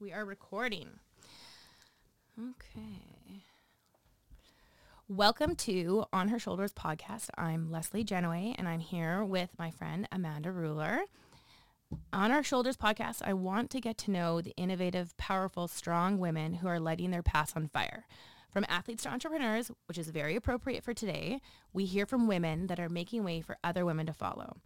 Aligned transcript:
We 0.00 0.12
are 0.12 0.24
recording. 0.24 0.90
Okay. 2.38 3.42
Welcome 5.08 5.56
to 5.56 6.04
On 6.12 6.28
Her 6.28 6.38
Shoulders 6.38 6.72
podcast. 6.72 7.30
I'm 7.36 7.72
Leslie 7.72 8.04
Genoway 8.04 8.54
and 8.56 8.68
I'm 8.68 8.78
here 8.78 9.24
with 9.24 9.50
my 9.58 9.72
friend 9.72 10.06
Amanda 10.12 10.50
Ruller. 10.50 11.00
On 12.12 12.30
Her 12.30 12.44
Shoulders 12.44 12.76
podcast, 12.76 13.22
I 13.24 13.32
want 13.32 13.70
to 13.70 13.80
get 13.80 13.98
to 13.98 14.12
know 14.12 14.40
the 14.40 14.54
innovative, 14.56 15.16
powerful, 15.16 15.66
strong 15.66 16.18
women 16.18 16.54
who 16.54 16.68
are 16.68 16.78
lighting 16.78 17.10
their 17.10 17.24
paths 17.24 17.54
on 17.56 17.66
fire. 17.66 18.06
From 18.52 18.66
athletes 18.68 19.02
to 19.02 19.08
entrepreneurs, 19.10 19.72
which 19.86 19.98
is 19.98 20.10
very 20.10 20.36
appropriate 20.36 20.84
for 20.84 20.94
today, 20.94 21.40
we 21.72 21.86
hear 21.86 22.06
from 22.06 22.28
women 22.28 22.68
that 22.68 22.78
are 22.78 22.88
making 22.88 23.24
way 23.24 23.40
for 23.40 23.58
other 23.64 23.84
women 23.84 24.06
to 24.06 24.12
follow. 24.12 24.58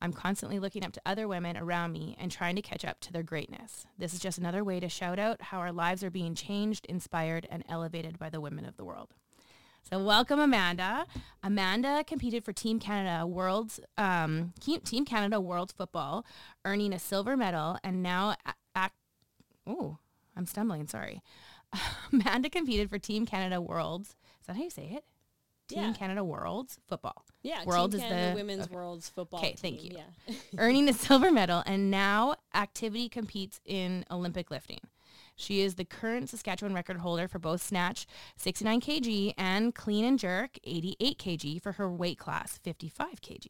I'm 0.00 0.12
constantly 0.12 0.58
looking 0.58 0.84
up 0.84 0.92
to 0.92 1.00
other 1.06 1.26
women 1.26 1.56
around 1.56 1.92
me 1.92 2.16
and 2.18 2.30
trying 2.30 2.56
to 2.56 2.62
catch 2.62 2.84
up 2.84 3.00
to 3.00 3.12
their 3.12 3.22
greatness. 3.22 3.86
This 3.98 4.12
is 4.12 4.20
just 4.20 4.38
another 4.38 4.62
way 4.62 4.78
to 4.80 4.88
shout 4.88 5.18
out 5.18 5.40
how 5.40 5.58
our 5.58 5.72
lives 5.72 6.04
are 6.04 6.10
being 6.10 6.34
changed, 6.34 6.84
inspired, 6.86 7.46
and 7.50 7.64
elevated 7.68 8.18
by 8.18 8.28
the 8.28 8.40
women 8.40 8.66
of 8.66 8.76
the 8.76 8.84
world. 8.84 9.14
So 9.88 10.02
welcome, 10.02 10.40
Amanda. 10.40 11.06
Amanda 11.42 12.02
competed 12.04 12.44
for 12.44 12.52
Team 12.52 12.80
Canada 12.80 13.24
World's 13.24 13.78
um, 13.96 14.52
Team 14.60 15.04
Canada 15.04 15.40
World 15.40 15.72
Football, 15.76 16.26
earning 16.64 16.92
a 16.92 16.98
silver 16.98 17.36
medal, 17.36 17.78
and 17.84 18.02
now 18.02 18.34
act. 18.74 18.96
Oh, 19.64 19.98
I'm 20.36 20.46
stumbling. 20.46 20.88
Sorry. 20.88 21.22
Amanda 22.12 22.50
competed 22.50 22.90
for 22.90 22.98
Team 22.98 23.26
Canada 23.26 23.60
World's. 23.60 24.10
Is 24.40 24.46
that 24.48 24.56
how 24.56 24.62
you 24.64 24.70
say 24.70 24.90
it? 24.92 25.04
Team 25.68 25.78
Yeah. 25.80 25.92
Canada 25.92 26.22
World's 26.24 26.78
football. 26.86 27.24
Yeah, 27.42 27.64
World 27.64 27.92
Team 27.92 28.00
is 28.00 28.06
Canada 28.06 28.30
the- 28.30 28.36
Women's 28.36 28.64
okay. 28.66 28.74
World's 28.74 29.08
Football. 29.08 29.40
Okay, 29.40 29.54
thank 29.56 29.84
you. 29.84 29.96
Yeah. 30.26 30.34
earning 30.58 30.88
a 30.88 30.92
silver 30.92 31.30
medal, 31.30 31.62
and 31.66 31.90
now 31.90 32.36
activity 32.54 33.08
competes 33.08 33.60
in 33.64 34.04
Olympic 34.10 34.50
lifting. 34.50 34.80
She 35.38 35.60
is 35.60 35.74
the 35.74 35.84
current 35.84 36.30
Saskatchewan 36.30 36.72
record 36.74 36.96
holder 36.96 37.28
for 37.28 37.38
both 37.38 37.62
snatch 37.62 38.06
69 38.38 38.80
kg 38.80 39.34
and 39.36 39.74
clean 39.74 40.02
and 40.06 40.18
jerk 40.18 40.58
88 40.64 41.18
kg 41.18 41.62
for 41.62 41.72
her 41.72 41.90
weight 41.90 42.18
class 42.18 42.58
55 42.62 43.20
kg. 43.20 43.46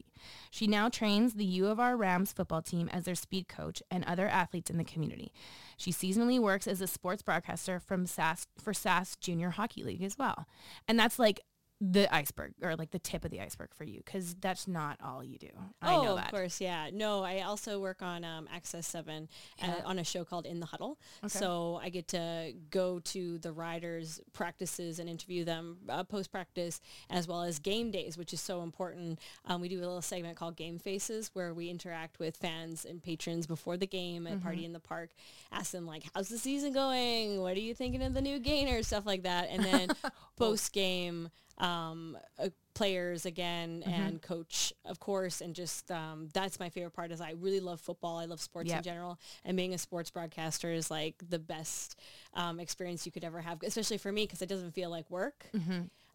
She 0.50 0.66
now 0.66 0.88
trains 0.88 1.34
the 1.34 1.44
U 1.44 1.68
of 1.68 1.78
R 1.78 1.96
Rams 1.96 2.32
football 2.32 2.60
team 2.60 2.88
as 2.92 3.04
their 3.04 3.14
speed 3.14 3.46
coach 3.46 3.84
and 3.88 4.04
other 4.04 4.26
athletes 4.26 4.68
in 4.68 4.78
the 4.78 4.84
community. 4.84 5.32
She 5.76 5.92
seasonally 5.92 6.40
works 6.40 6.66
as 6.66 6.80
a 6.80 6.88
sports 6.88 7.22
broadcaster 7.22 7.78
from 7.78 8.04
Sask 8.06 8.46
for 8.60 8.72
Sask 8.72 9.20
Junior 9.20 9.50
Hockey 9.50 9.84
League 9.84 10.02
as 10.02 10.18
well. 10.18 10.46
And 10.88 10.98
that's 10.98 11.20
like 11.20 11.40
the 11.80 12.12
iceberg 12.14 12.54
or 12.62 12.74
like 12.74 12.90
the 12.90 12.98
tip 12.98 13.24
of 13.24 13.30
the 13.30 13.40
iceberg 13.40 13.68
for 13.74 13.84
you 13.84 14.00
because 14.04 14.34
that's 14.40 14.66
not 14.66 14.98
all 15.04 15.22
you 15.22 15.38
do. 15.38 15.50
I 15.82 15.94
oh, 15.94 16.04
know 16.04 16.18
of 16.18 16.30
course, 16.30 16.60
yeah. 16.60 16.88
No, 16.92 17.22
I 17.22 17.40
also 17.40 17.78
work 17.80 18.00
on 18.00 18.24
um, 18.24 18.48
Access 18.52 18.86
7 18.86 19.28
uh, 19.62 19.72
on 19.84 19.98
a 19.98 20.04
show 20.04 20.24
called 20.24 20.46
In 20.46 20.60
the 20.60 20.66
Huddle. 20.66 20.98
So 21.26 21.78
I 21.82 21.90
get 21.90 22.08
to 22.08 22.54
go 22.70 22.98
to 23.00 23.38
the 23.38 23.52
riders' 23.52 24.20
practices 24.32 24.98
and 24.98 25.08
interview 25.08 25.44
them 25.44 25.78
uh, 25.88 26.04
post-practice 26.04 26.80
as 27.10 27.28
well 27.28 27.42
as 27.42 27.58
game 27.58 27.90
days, 27.90 28.16
which 28.16 28.32
is 28.32 28.40
so 28.40 28.62
important. 28.62 29.18
Um, 29.44 29.60
we 29.60 29.68
do 29.68 29.78
a 29.78 29.80
little 29.80 30.00
segment 30.00 30.36
called 30.36 30.56
Game 30.56 30.78
Faces 30.78 31.30
where 31.34 31.52
we 31.52 31.68
interact 31.68 32.18
with 32.18 32.36
fans 32.36 32.86
and 32.86 33.02
patrons 33.02 33.46
before 33.46 33.76
the 33.76 33.86
game 33.86 34.26
at 34.26 34.42
Party 34.42 34.64
in 34.64 34.72
the 34.72 34.80
Park, 34.80 35.10
ask 35.52 35.72
them 35.72 35.86
like, 35.86 36.04
how's 36.14 36.28
the 36.28 36.38
season 36.38 36.72
going? 36.72 37.40
What 37.40 37.56
are 37.56 37.60
you 37.60 37.74
thinking 37.74 38.02
of 38.02 38.14
the 38.14 38.22
new 38.22 38.38
gainer? 38.38 38.82
Stuff 38.82 39.04
like 39.04 39.24
that. 39.24 39.48
And 39.50 39.64
then 39.64 39.88
post-game 40.36 41.30
um, 41.58 42.16
uh, 42.38 42.48
players 42.74 43.24
again 43.26 43.82
and 43.86 44.20
coach, 44.20 44.72
of 44.84 45.00
course, 45.00 45.40
and 45.40 45.54
just 45.54 45.90
um, 45.90 46.28
that's 46.34 46.60
my 46.60 46.68
favorite 46.68 46.90
part. 46.92 47.10
Is 47.10 47.20
I 47.20 47.32
really 47.38 47.60
love 47.60 47.80
football. 47.80 48.18
I 48.18 48.26
love 48.26 48.40
sports 48.40 48.68
Yep. 48.68 48.78
in 48.78 48.82
general, 48.84 49.18
and 49.44 49.56
being 49.56 49.72
a 49.74 49.78
sports 49.78 50.10
broadcaster 50.10 50.70
is 50.72 50.90
like 50.90 51.14
the 51.30 51.38
best 51.38 51.98
um, 52.34 52.60
experience 52.60 53.06
you 53.06 53.12
could 53.12 53.24
ever 53.24 53.40
have, 53.40 53.62
especially 53.62 53.98
for 53.98 54.12
me 54.12 54.24
because 54.24 54.42
it 54.42 54.48
doesn't 54.48 54.72
feel 54.74 54.90
like 54.90 55.10
work. 55.10 55.46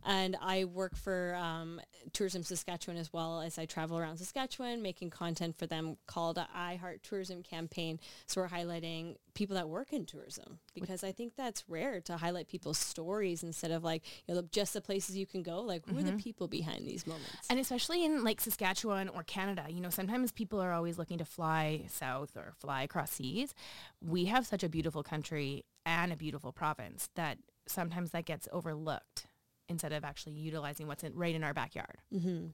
And 0.06 0.38
I 0.42 0.66
work 0.66 0.96
for 0.96 1.36
um, 1.36 1.80
Tourism 2.14 2.44
Saskatchewan 2.44 2.98
as 2.98 3.12
well 3.14 3.42
as 3.42 3.58
I 3.58 3.66
travel 3.66 3.98
around 3.98 4.18
Saskatchewan 4.18 4.82
making 4.82 5.10
content 5.10 5.58
for 5.58 5.68
them 5.68 5.98
called 6.08 6.40
I 6.54 6.76
Heart 6.76 7.04
Tourism 7.04 7.44
campaign. 7.44 8.00
So 8.26 8.42
we're 8.42 8.50
highlighting 8.50 9.16
people 9.34 9.56
that 9.56 9.70
work 9.70 9.94
in 9.94 10.06
tourism 10.06 10.60
because 10.74 11.04
I 11.04 11.12
think 11.12 11.36
that's 11.38 11.64
rare 11.68 12.02
to 12.02 12.18
highlight 12.18 12.48
people's 12.48 12.78
stories 12.78 13.44
instead 13.44 13.72
of 13.72 13.84
like 13.84 14.04
you 14.28 14.36
know 14.36 14.42
just 14.52 14.74
the 14.74 14.82
places 14.82 15.16
you 15.18 15.26
can 15.26 15.44
go. 15.44 15.62
Like 15.62 15.88
who 15.88 15.98
are 15.98 16.04
the 16.04 16.14
people 16.14 16.48
behind 16.48 16.86
these 16.88 17.06
moments? 17.08 17.48
And 17.50 17.60
especially 17.60 18.04
in 18.04 18.24
like 18.24 18.42
Saskatchewan 18.42 19.10
or 19.10 19.24
Canada, 19.24 19.66
you 19.70 19.82
know, 19.82 19.90
sometimes 19.90 20.32
people 20.32 20.60
are 20.60 20.74
always 20.74 20.98
looking 20.98 21.18
to 21.20 21.26
fly 21.26 21.86
south 21.88 22.36
or 22.36 22.54
fly 22.60 22.84
across 22.84 23.12
seas. 23.12 23.54
We 24.02 24.26
have 24.26 24.46
such 24.46 24.64
a 24.64 24.70
beautiful 24.70 25.04
country 25.04 25.66
and 25.86 26.12
a 26.12 26.16
beautiful 26.16 26.52
province 26.52 27.10
that 27.16 27.38
sometimes 27.68 28.12
that 28.12 28.26
gets 28.26 28.48
overlooked 28.52 29.28
instead 29.72 29.92
of 29.94 30.04
actually 30.04 30.34
utilizing 30.34 30.86
what's 30.88 31.04
in, 31.04 31.16
right 31.16 31.34
in 31.34 31.44
our 31.44 31.54
backyard. 31.54 31.98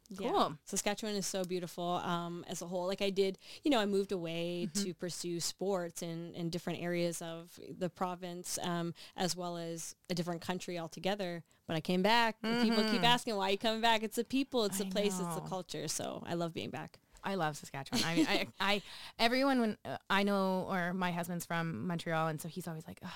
Yeah. 0.09 0.29
Cool. 0.29 0.57
Saskatchewan 0.66 1.16
is 1.16 1.25
so 1.28 1.44
beautiful 1.44 1.83
um, 2.03 2.45
as 2.47 2.61
a 2.61 2.66
whole. 2.67 2.88
Like 2.88 3.01
I 3.01 3.09
did, 3.09 3.38
you 3.63 3.72
know, 3.72 3.79
I 3.79 3.85
moved 3.85 4.11
away 4.13 4.69
to 4.75 4.94
pursue 4.94 5.39
sports 5.39 6.01
in, 6.01 6.33
in 6.35 6.50
different 6.50 6.81
areas 6.81 7.22
of 7.22 7.59
the 7.78 7.89
province 7.89 8.57
um, 8.63 8.94
as 9.17 9.35
well 9.35 9.57
as 9.57 9.95
a 10.09 10.13
different 10.13 10.41
country 10.41 10.79
altogether. 10.79 11.44
But 11.67 11.75
I 11.75 11.81
came 11.81 12.01
back. 12.01 12.38
and 12.44 12.61
People 12.63 12.83
keep 12.89 13.03
asking, 13.03 13.35
why 13.35 13.49
are 13.49 13.51
you 13.51 13.57
coming 13.57 13.81
back? 13.81 14.01
It's 14.03 14.16
the 14.16 14.23
people, 14.23 14.63
it's 14.63 14.78
the 14.78 14.85
I 14.85 14.89
place, 14.89 15.19
it's 15.19 15.35
the 15.35 15.41
culture. 15.41 15.88
So 15.89 16.23
I 16.25 16.35
love 16.35 16.53
being 16.53 16.69
back. 16.69 16.99
I 17.23 17.35
love 17.35 17.57
Saskatchewan. 17.57 18.03
I 18.05 18.16
mean, 18.16 18.28
I, 18.29 18.47
I, 18.59 18.81
everyone 19.19 19.59
when 19.59 19.78
uh, 19.84 19.97
I 20.09 20.23
know, 20.23 20.66
or 20.69 20.94
my 20.94 21.11
husband's 21.11 21.45
from 21.45 21.85
Montreal, 21.88 22.28
and 22.29 22.39
so 22.39 22.47
he's 22.47 22.67
always 22.69 22.88
like, 22.88 22.99
"Ugh, 23.03 23.09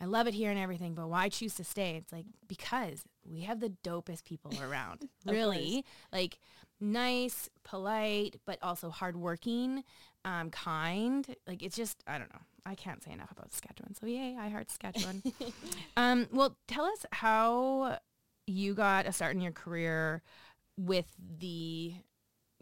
I 0.00 0.06
love 0.06 0.26
it 0.26 0.34
here 0.34 0.50
and 0.50 0.58
everything, 0.58 0.94
but 0.94 1.08
why 1.08 1.28
choose 1.28 1.54
to 1.56 1.64
stay? 1.64 1.96
It's 1.96 2.12
like 2.12 2.26
because 2.48 3.02
we 3.24 3.42
have 3.42 3.60
the 3.60 3.72
dopest 3.84 4.24
people 4.24 4.52
around. 4.62 5.08
Really, 5.26 5.84
like 6.12 6.38
nice, 6.80 7.50
polite, 7.64 8.36
but 8.46 8.58
also 8.62 8.90
hardworking, 8.90 9.84
um, 10.24 10.50
kind. 10.50 11.26
Like 11.46 11.62
it's 11.62 11.76
just, 11.76 12.02
I 12.06 12.18
don't 12.18 12.32
know. 12.32 12.40
I 12.64 12.74
can't 12.74 13.02
say 13.02 13.12
enough 13.12 13.30
about 13.30 13.52
Saskatchewan. 13.52 13.94
So 13.94 14.06
yay, 14.06 14.36
I 14.38 14.48
heart 14.48 14.70
Saskatchewan. 14.70 15.22
um, 15.96 16.28
well, 16.32 16.56
tell 16.68 16.84
us 16.84 17.04
how 17.12 17.98
you 18.46 18.74
got 18.74 19.06
a 19.06 19.12
start 19.12 19.34
in 19.34 19.40
your 19.40 19.52
career 19.52 20.22
with 20.76 21.06
the 21.38 21.94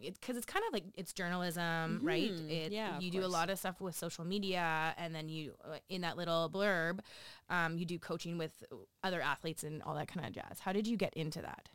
because 0.01 0.37
it's 0.37 0.47
kind 0.47 0.65
of 0.67 0.73
like 0.73 0.85
it's 0.97 1.13
journalism, 1.13 2.01
right? 2.03 2.31
Mhm. 2.31 2.51
It, 2.51 2.73
Yeah, 2.73 2.99
you 3.01 3.11
do 3.11 3.25
a 3.25 3.27
lot 3.27 3.51
of 3.51 3.59
stuff 3.59 3.81
with 3.81 3.95
social 3.97 4.25
media, 4.25 4.95
and 4.97 5.15
then 5.15 5.29
you 5.29 5.55
uh, 5.65 5.79
in 5.89 6.03
that 6.03 6.17
little 6.17 6.49
blurb, 6.49 7.01
um, 7.51 7.77
you 7.79 7.85
do 7.85 7.99
coaching 7.99 8.39
with 8.39 8.65
other 9.03 9.21
athletes 9.21 9.65
and 9.65 9.83
all 9.83 9.95
that 9.95 10.09
kind 10.09 10.27
of 10.27 10.33
jazz. 10.33 10.61
How 10.61 10.73
did 10.73 10.87
you 10.87 10.97
get 10.97 11.13
into 11.15 11.43
that? 11.43 11.69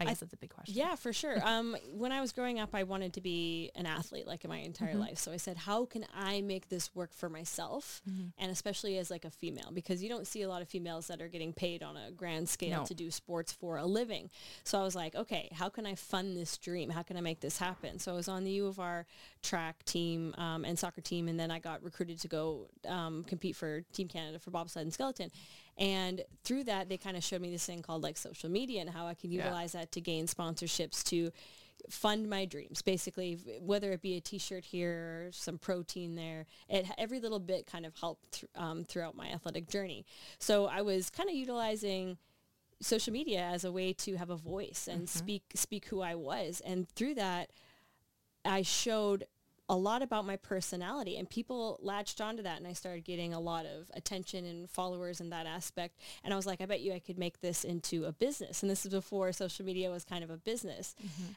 I 0.00 0.04
guess 0.06 0.20
that's 0.20 0.32
a 0.32 0.36
big 0.36 0.50
question. 0.50 0.74
Yeah, 0.74 0.94
for 0.96 1.12
sure. 1.12 1.36
Um, 1.52 1.76
when 1.92 2.12
I 2.12 2.20
was 2.20 2.32
growing 2.32 2.58
up, 2.60 2.70
I 2.72 2.84
wanted 2.84 3.12
to 3.14 3.20
be 3.20 3.70
an 3.74 3.84
athlete 3.84 4.26
like 4.26 4.42
in 4.44 4.48
my 4.50 4.58
entire 4.58 4.94
life. 4.94 5.18
So 5.18 5.32
I 5.32 5.36
said, 5.36 5.56
how 5.56 5.84
can 5.84 6.06
I 6.14 6.40
make 6.40 6.68
this 6.70 6.94
work 6.94 7.12
for 7.12 7.28
myself? 7.28 8.00
And 8.38 8.50
especially 8.50 8.96
as 8.98 9.10
like 9.10 9.24
a 9.24 9.30
female, 9.30 9.70
because 9.72 10.02
you 10.02 10.08
don't 10.08 10.26
see 10.26 10.42
a 10.42 10.48
lot 10.48 10.62
of 10.62 10.68
females 10.68 11.08
that 11.08 11.20
are 11.20 11.28
getting 11.28 11.52
paid 11.52 11.82
on 11.82 11.96
a 11.96 12.10
grand 12.10 12.48
scale 12.48 12.80
No. 12.80 12.84
to 12.86 12.94
do 12.94 13.10
sports 13.10 13.52
for 13.52 13.76
a 13.76 13.84
living. 13.84 14.30
So 14.64 14.78
I 14.78 14.82
was 14.82 14.94
like, 14.94 15.14
okay, 15.14 15.50
how 15.52 15.68
can 15.68 15.84
I 15.84 15.94
fund 15.94 16.36
this 16.36 16.56
dream? 16.56 16.88
How 16.90 17.02
can 17.02 17.16
I 17.16 17.20
make 17.20 17.40
this 17.40 17.58
happen? 17.58 17.98
So 17.98 18.12
I 18.12 18.14
was 18.16 18.28
on 18.28 18.44
the 18.44 18.52
U 18.52 18.66
of 18.68 18.78
R 18.80 19.04
track 19.42 19.84
team 19.84 20.34
um, 20.38 20.64
and 20.64 20.78
soccer 20.78 21.00
team. 21.00 21.28
And 21.28 21.38
then 21.38 21.50
I 21.50 21.58
got 21.58 21.82
recruited 21.82 22.18
to 22.20 22.28
go 22.28 22.68
um, 22.88 23.24
compete 23.24 23.56
for 23.56 23.82
Team 23.92 24.08
Canada 24.08 24.38
for 24.38 24.50
bobsled 24.50 24.84
and 24.84 24.92
skeleton. 24.92 25.30
And 25.78 26.22
through 26.44 26.64
that, 26.64 26.88
they 26.88 26.96
kind 26.98 27.16
of 27.16 27.24
showed 27.24 27.40
me 27.40 27.50
this 27.50 27.64
thing 27.64 27.82
called 27.82 28.02
like 28.02 28.16
social 28.18 28.50
media 28.50 28.80
and 28.82 28.90
how 28.90 29.06
I 29.06 29.14
can 29.14 29.30
Yeah. 29.30 29.44
utilize 29.44 29.72
that 29.72 29.90
to 29.92 30.00
gain 30.00 30.26
sponsorships 30.26 31.02
to 31.04 31.30
fund 31.88 32.28
my 32.28 32.44
dreams. 32.44 32.82
Basically, 32.82 33.34
whether 33.60 33.90
it 33.92 34.02
be 34.02 34.16
a 34.16 34.20
T-shirt 34.20 34.64
here, 34.66 35.26
or 35.28 35.32
some 35.32 35.58
protein 35.58 36.14
there, 36.14 36.46
it 36.68 36.86
every 36.98 37.18
little 37.20 37.40
bit 37.40 37.66
kind 37.66 37.84
of 37.86 37.96
helped 37.96 38.32
th- 38.32 38.50
um, 38.54 38.84
throughout 38.84 39.16
my 39.16 39.28
athletic 39.28 39.68
journey. 39.68 40.04
So 40.38 40.66
I 40.66 40.82
was 40.82 41.10
kind 41.10 41.28
of 41.28 41.34
utilizing 41.34 42.18
social 42.80 43.12
media 43.12 43.40
as 43.40 43.64
a 43.64 43.72
way 43.72 43.92
to 43.94 44.16
have 44.16 44.30
a 44.30 44.36
voice 44.36 44.88
and 44.88 45.08
speak 45.08 45.42
speak 45.54 45.86
who 45.86 46.00
I 46.02 46.14
was, 46.14 46.60
and 46.64 46.88
through 46.90 47.14
that, 47.14 47.50
I 48.44 48.62
showed 48.62 49.26
a 49.68 49.76
lot 49.76 50.02
about 50.02 50.26
my 50.26 50.36
personality 50.36 51.16
and 51.16 51.30
people 51.30 51.78
latched 51.82 52.20
onto 52.20 52.42
that 52.42 52.58
and 52.58 52.66
I 52.66 52.72
started 52.72 53.04
getting 53.04 53.32
a 53.32 53.40
lot 53.40 53.64
of 53.64 53.90
attention 53.94 54.44
and 54.44 54.68
followers 54.68 55.20
in 55.20 55.30
that 55.30 55.46
aspect. 55.46 55.98
And 56.24 56.32
I 56.32 56.36
was 56.36 56.46
like, 56.46 56.60
I 56.60 56.66
bet 56.66 56.80
you 56.80 56.92
I 56.92 56.98
could 56.98 57.18
make 57.18 57.40
this 57.40 57.64
into 57.64 58.04
a 58.04 58.12
business. 58.12 58.62
And 58.62 58.70
this 58.70 58.84
is 58.84 58.92
before 58.92 59.32
social 59.32 59.64
media 59.64 59.90
was 59.90 60.04
kind 60.04 60.24
of 60.24 60.30
a 60.30 60.36
business. 60.36 60.94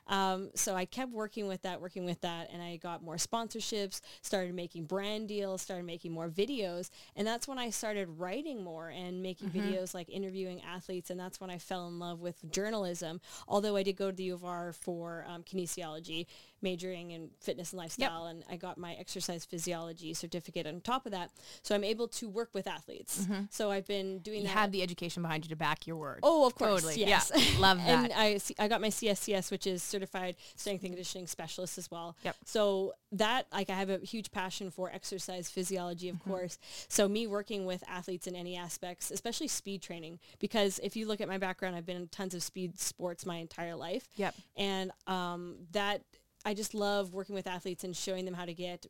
Um, 0.08 0.50
so 0.56 0.76
I 0.76 0.86
kept 0.86 1.12
working 1.12 1.48
with 1.48 1.62
that, 1.62 1.80
working 1.80 2.04
with 2.04 2.22
that. 2.22 2.50
And 2.52 2.62
I 2.62 2.78
got 2.78 3.04
more 3.04 3.16
sponsorships, 3.16 4.02
started 4.22 4.54
making 4.56 4.86
brand 4.86 5.28
deals, 5.28 5.62
started 5.62 5.86
making 5.86 6.12
more 6.12 6.30
videos. 6.30 6.90
And 7.16 7.28
that's 7.28 7.48
when 7.48 7.60
I 7.60 7.70
started 7.70 8.10
writing 8.18 8.64
more 8.64 8.90
and 8.90 9.22
making 9.22 9.50
videos 9.50 9.94
like 9.94 10.10
interviewing 10.10 10.62
athletes. 10.64 11.10
And 11.10 11.20
that's 11.20 11.40
when 11.40 11.50
I 11.50 11.58
fell 11.58 11.88
in 11.88 12.00
love 12.00 12.22
with 12.22 12.52
journalism. 12.52 13.22
Although 13.48 13.76
I 13.76 13.84
did 13.84 13.96
go 13.96 14.10
to 14.10 14.16
the 14.16 14.24
U 14.26 14.34
of 14.34 14.44
R 14.44 14.74
for 14.74 15.26
um, 15.28 15.44
kinesiology, 15.44 16.26
majoring 16.66 17.12
in 17.12 17.30
fitness 17.40 17.72
and 17.72 17.78
lifestyle, 17.78 18.26
and 18.26 18.44
I 18.50 18.56
got 18.58 18.78
my 18.78 18.94
exercise 18.96 19.46
physiology 19.46 20.14
certificate 20.14 20.66
on 20.66 20.82
top 20.82 21.06
of 21.06 21.12
that. 21.12 21.30
So 21.62 21.76
I'm 21.76 21.84
able 21.84 22.08
to 22.20 22.28
work 22.28 22.50
with 22.54 22.66
athletes. 22.68 23.28
So 23.52 23.70
I've 23.72 23.86
been 23.88 24.20
doing 24.20 24.42
You 24.42 24.48
that. 24.48 24.54
have 24.54 24.72
the 24.72 24.82
education 24.82 25.22
behind 25.22 25.46
you 25.46 25.50
to 25.50 25.56
back 25.56 25.86
your 25.88 25.98
word. 25.98 26.20
Oh, 26.24 26.46
of 26.48 26.56
course. 26.56 26.82
Totally. 26.82 27.06
Yes. 27.06 27.32
Yeah. 27.36 27.60
Love 27.60 27.80
and 27.86 28.06
that. 28.06 28.12
I, 28.18 28.40
I 28.58 28.68
got 28.68 28.82
my 28.82 28.90
CSCS, 28.90 29.52
which 29.52 29.68
is 29.68 29.84
Certified 29.84 30.36
Strength 30.56 30.82
and 30.84 30.92
Conditioning 30.94 31.28
Specialist 31.28 31.78
as 31.78 31.90
well. 31.92 32.16
Yep. 32.24 32.36
So 32.46 32.94
that, 33.12 33.46
like, 33.54 33.70
I 33.70 33.76
have 33.76 33.90
a 33.90 34.00
huge 34.00 34.32
passion 34.32 34.72
for 34.72 34.92
exercise 34.92 35.50
physiology, 35.50 36.10
of 36.10 36.20
course. 36.26 36.58
So 36.88 37.08
me 37.08 37.28
working 37.28 37.66
with 37.66 37.84
athletes 37.88 38.28
in 38.28 38.36
any 38.36 38.58
aspects, 38.58 39.12
especially 39.12 39.48
speed 39.48 39.82
training, 39.82 40.20
because 40.40 40.80
if 40.84 40.96
you 40.96 41.08
look 41.08 41.22
at 41.22 41.28
my 41.28 41.38
background, 41.38 41.76
I've 41.76 41.86
been 41.86 41.98
in 41.98 42.08
tons 42.08 42.34
of 42.34 42.44
speed 42.44 42.80
sports 42.80 43.26
my 43.26 43.38
entire 43.38 43.76
life. 43.76 44.08
Yep. 44.16 44.36
And 44.58 44.92
um, 45.08 45.56
that, 45.72 46.02
I 46.46 46.54
just 46.54 46.74
love 46.74 47.14
working 47.14 47.36
with 47.36 47.48
athletes 47.48 47.84
and 47.84 47.96
showing 47.96 48.26
them 48.26 48.36
how 48.36 48.46
to 48.46 48.54
get 48.54 48.86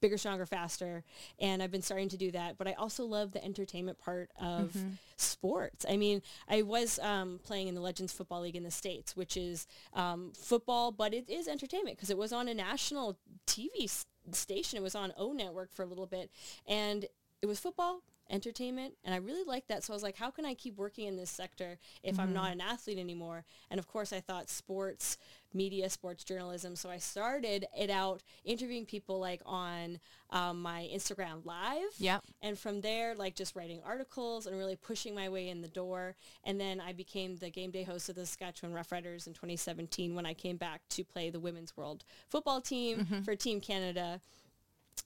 bigger, 0.00 0.16
stronger, 0.16 0.46
faster. 0.46 1.04
And 1.38 1.62
I've 1.62 1.70
been 1.70 1.82
starting 1.82 2.08
to 2.10 2.16
do 2.16 2.30
that. 2.32 2.58
But 2.58 2.68
I 2.68 2.72
also 2.72 3.04
love 3.04 3.32
the 3.32 3.44
entertainment 3.44 3.98
part 3.98 4.30
of 4.40 4.76
sports. 5.16 5.84
I 5.88 5.96
mean, 5.96 6.22
I 6.48 6.62
was 6.62 6.98
um, 7.00 7.40
playing 7.42 7.68
in 7.68 7.74
the 7.74 7.80
Legends 7.80 8.12
Football 8.12 8.42
League 8.42 8.56
in 8.56 8.62
the 8.62 8.70
States, 8.70 9.16
which 9.16 9.36
is 9.36 9.66
um, 9.94 10.32
football, 10.34 10.92
but 10.92 11.12
it 11.14 11.28
is 11.28 11.48
entertainment 11.48 11.96
because 11.96 12.10
it 12.10 12.18
was 12.18 12.32
on 12.32 12.48
a 12.48 12.54
national 12.54 13.18
TV 13.46 13.90
station. 14.32 14.78
It 14.78 14.82
was 14.82 14.94
on 14.94 15.12
O 15.16 15.32
Network 15.32 15.72
for 15.72 15.82
a 15.82 15.86
little 15.86 16.06
bit. 16.06 16.30
And 16.66 17.06
it 17.42 17.46
was 17.46 17.58
football, 17.58 18.02
entertainment, 18.30 18.94
and 19.04 19.14
I 19.14 19.18
really 19.18 19.44
liked 19.44 19.68
that. 19.68 19.84
So 19.84 19.92
I 19.92 19.96
was 19.96 20.02
like, 20.02 20.16
how 20.16 20.30
can 20.30 20.44
I 20.44 20.54
keep 20.54 20.76
working 20.76 21.06
in 21.06 21.16
this 21.16 21.30
sector 21.30 21.78
if 22.02 22.18
I'm 22.18 22.32
not 22.32 22.52
an 22.52 22.60
athlete 22.60 22.98
anymore? 22.98 23.44
And 23.70 23.78
of 23.78 23.86
course, 23.88 24.12
I 24.12 24.20
thought 24.20 24.48
sports 24.48 25.18
media, 25.52 25.90
sports 25.90 26.24
journalism. 26.24 26.76
So 26.76 26.90
I 26.90 26.98
started 26.98 27.66
it 27.76 27.90
out 27.90 28.22
interviewing 28.44 28.86
people 28.86 29.18
like 29.18 29.42
on 29.44 29.98
um, 30.30 30.62
my 30.62 30.88
Instagram 30.92 31.44
live. 31.44 31.90
Yep. 31.98 32.22
And 32.42 32.58
from 32.58 32.80
there, 32.80 33.14
like 33.14 33.34
just 33.34 33.56
writing 33.56 33.80
articles 33.84 34.46
and 34.46 34.56
really 34.56 34.76
pushing 34.76 35.14
my 35.14 35.28
way 35.28 35.48
in 35.48 35.60
the 35.60 35.68
door. 35.68 36.14
And 36.44 36.60
then 36.60 36.80
I 36.80 36.92
became 36.92 37.36
the 37.36 37.50
game 37.50 37.70
day 37.70 37.82
host 37.82 38.08
of 38.08 38.14
the 38.14 38.26
Saskatchewan 38.26 38.74
Roughriders 38.74 39.26
in 39.26 39.34
2017 39.34 40.14
when 40.14 40.26
I 40.26 40.34
came 40.34 40.56
back 40.56 40.82
to 40.90 41.04
play 41.04 41.30
the 41.30 41.40
Women's 41.40 41.76
World 41.76 42.04
Football 42.28 42.60
Team 42.60 43.06
for 43.24 43.34
Team 43.34 43.60
Canada 43.60 44.20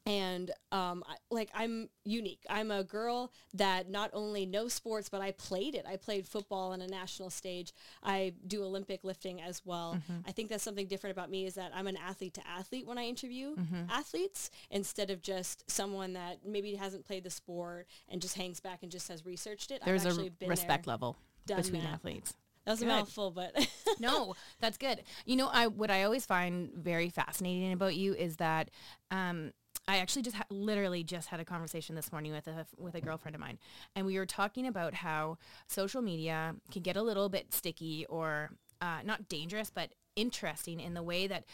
and 0.06 0.50
um, 0.72 1.04
I, 1.08 1.16
like 1.30 1.50
I'm 1.54 1.88
unique. 2.04 2.44
I'm 2.48 2.70
a 2.70 2.84
girl 2.84 3.32
that 3.54 3.88
not 3.90 4.10
only 4.12 4.46
knows 4.46 4.72
sports, 4.72 5.08
but 5.08 5.20
I 5.20 5.32
played 5.32 5.74
it. 5.74 5.84
I 5.88 5.96
played 5.96 6.26
football 6.26 6.72
on 6.72 6.80
a 6.80 6.86
national 6.86 7.30
stage. 7.30 7.72
I 8.02 8.34
do 8.46 8.64
Olympic 8.64 9.04
lifting 9.04 9.40
as 9.40 9.62
well. 9.64 9.98
I 10.26 10.32
think 10.32 10.50
that's 10.50 10.62
something 10.62 10.86
different 10.86 11.16
about 11.16 11.30
me 11.30 11.46
is 11.46 11.54
that 11.54 11.72
I'm 11.74 11.86
an 11.86 11.96
athlete 11.96 12.34
to 12.34 12.46
athlete 12.46 12.86
when 12.86 12.98
I 12.98 13.04
interview 13.04 13.56
athletes 13.90 14.50
instead 14.70 15.10
of 15.10 15.22
just 15.22 15.70
someone 15.70 16.12
that 16.14 16.38
maybe 16.44 16.74
hasn't 16.74 17.06
played 17.06 17.24
the 17.24 17.30
sport 17.30 17.86
and 18.08 18.20
just 18.20 18.36
hangs 18.36 18.60
back 18.60 18.82
and 18.82 18.90
just 18.90 19.08
has 19.08 19.24
researched 19.24 19.70
it. 19.70 19.82
There's 19.84 20.06
I've 20.06 20.18
a 20.18 20.30
been 20.30 20.48
respect 20.48 20.84
there, 20.84 20.92
level 20.92 21.16
between 21.46 21.82
that. 21.82 21.94
athletes. 21.94 22.34
That 22.64 22.72
was 22.72 22.82
a 22.82 22.86
mouthful, 22.86 23.30
but 23.30 23.54
no, 24.00 24.34
that's 24.60 24.78
good. 24.78 25.02
You 25.26 25.36
know, 25.36 25.48
I 25.52 25.66
what 25.66 25.90
I 25.90 26.04
always 26.04 26.24
find 26.24 26.72
very 26.72 27.10
fascinating 27.10 27.72
about 27.72 27.94
you 27.94 28.14
is 28.14 28.36
that 28.36 28.70
um, 29.10 29.52
I 29.86 29.98
actually 29.98 30.22
just 30.22 30.36
ha- 30.36 30.44
literally 30.50 31.04
just 31.04 31.28
had 31.28 31.40
a 31.40 31.44
conversation 31.44 31.94
this 31.94 32.10
morning 32.10 32.32
with 32.32 32.46
a 32.46 32.66
with 32.78 32.94
a 32.94 33.00
girlfriend 33.00 33.34
of 33.34 33.40
mine, 33.40 33.58
and 33.94 34.06
we 34.06 34.18
were 34.18 34.26
talking 34.26 34.66
about 34.66 34.94
how 34.94 35.38
social 35.66 36.02
media 36.02 36.54
can 36.70 36.82
get 36.82 36.96
a 36.96 37.02
little 37.02 37.28
bit 37.28 37.52
sticky 37.52 38.06
or 38.08 38.50
uh, 38.80 39.00
not 39.04 39.28
dangerous, 39.28 39.70
but 39.70 39.94
interesting 40.16 40.80
in 40.80 40.94
the 40.94 41.02
way 41.02 41.26
that 41.26 41.44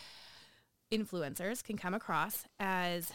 influencers 0.92 1.62
can 1.62 1.76
come 1.76 1.94
across 1.94 2.44
as 2.58 3.12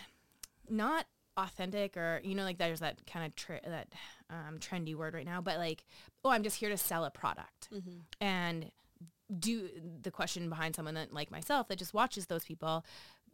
not 0.69 1.05
authentic 1.37 1.97
or 1.97 2.21
you 2.23 2.33
know 2.33 2.43
like 2.43 2.57
there's 2.57 2.79
that 2.79 3.05
kind 3.05 3.25
of 3.25 3.61
that 3.69 3.89
um, 4.29 4.57
trendy 4.57 4.95
word 4.95 5.13
right 5.13 5.25
now 5.25 5.41
but 5.41 5.57
like 5.57 5.83
oh 6.23 6.29
i'm 6.29 6.43
just 6.43 6.55
here 6.55 6.69
to 6.69 6.77
sell 6.77 7.03
a 7.03 7.11
product. 7.11 7.67
And 8.21 8.71
do 9.39 9.69
the 10.01 10.11
question 10.11 10.49
behind 10.49 10.75
someone 10.75 10.93
that 10.93 11.11
like 11.13 11.31
myself 11.31 11.67
that 11.67 11.77
just 11.77 11.93
watches 11.93 12.27
those 12.27 12.43
people 12.43 12.85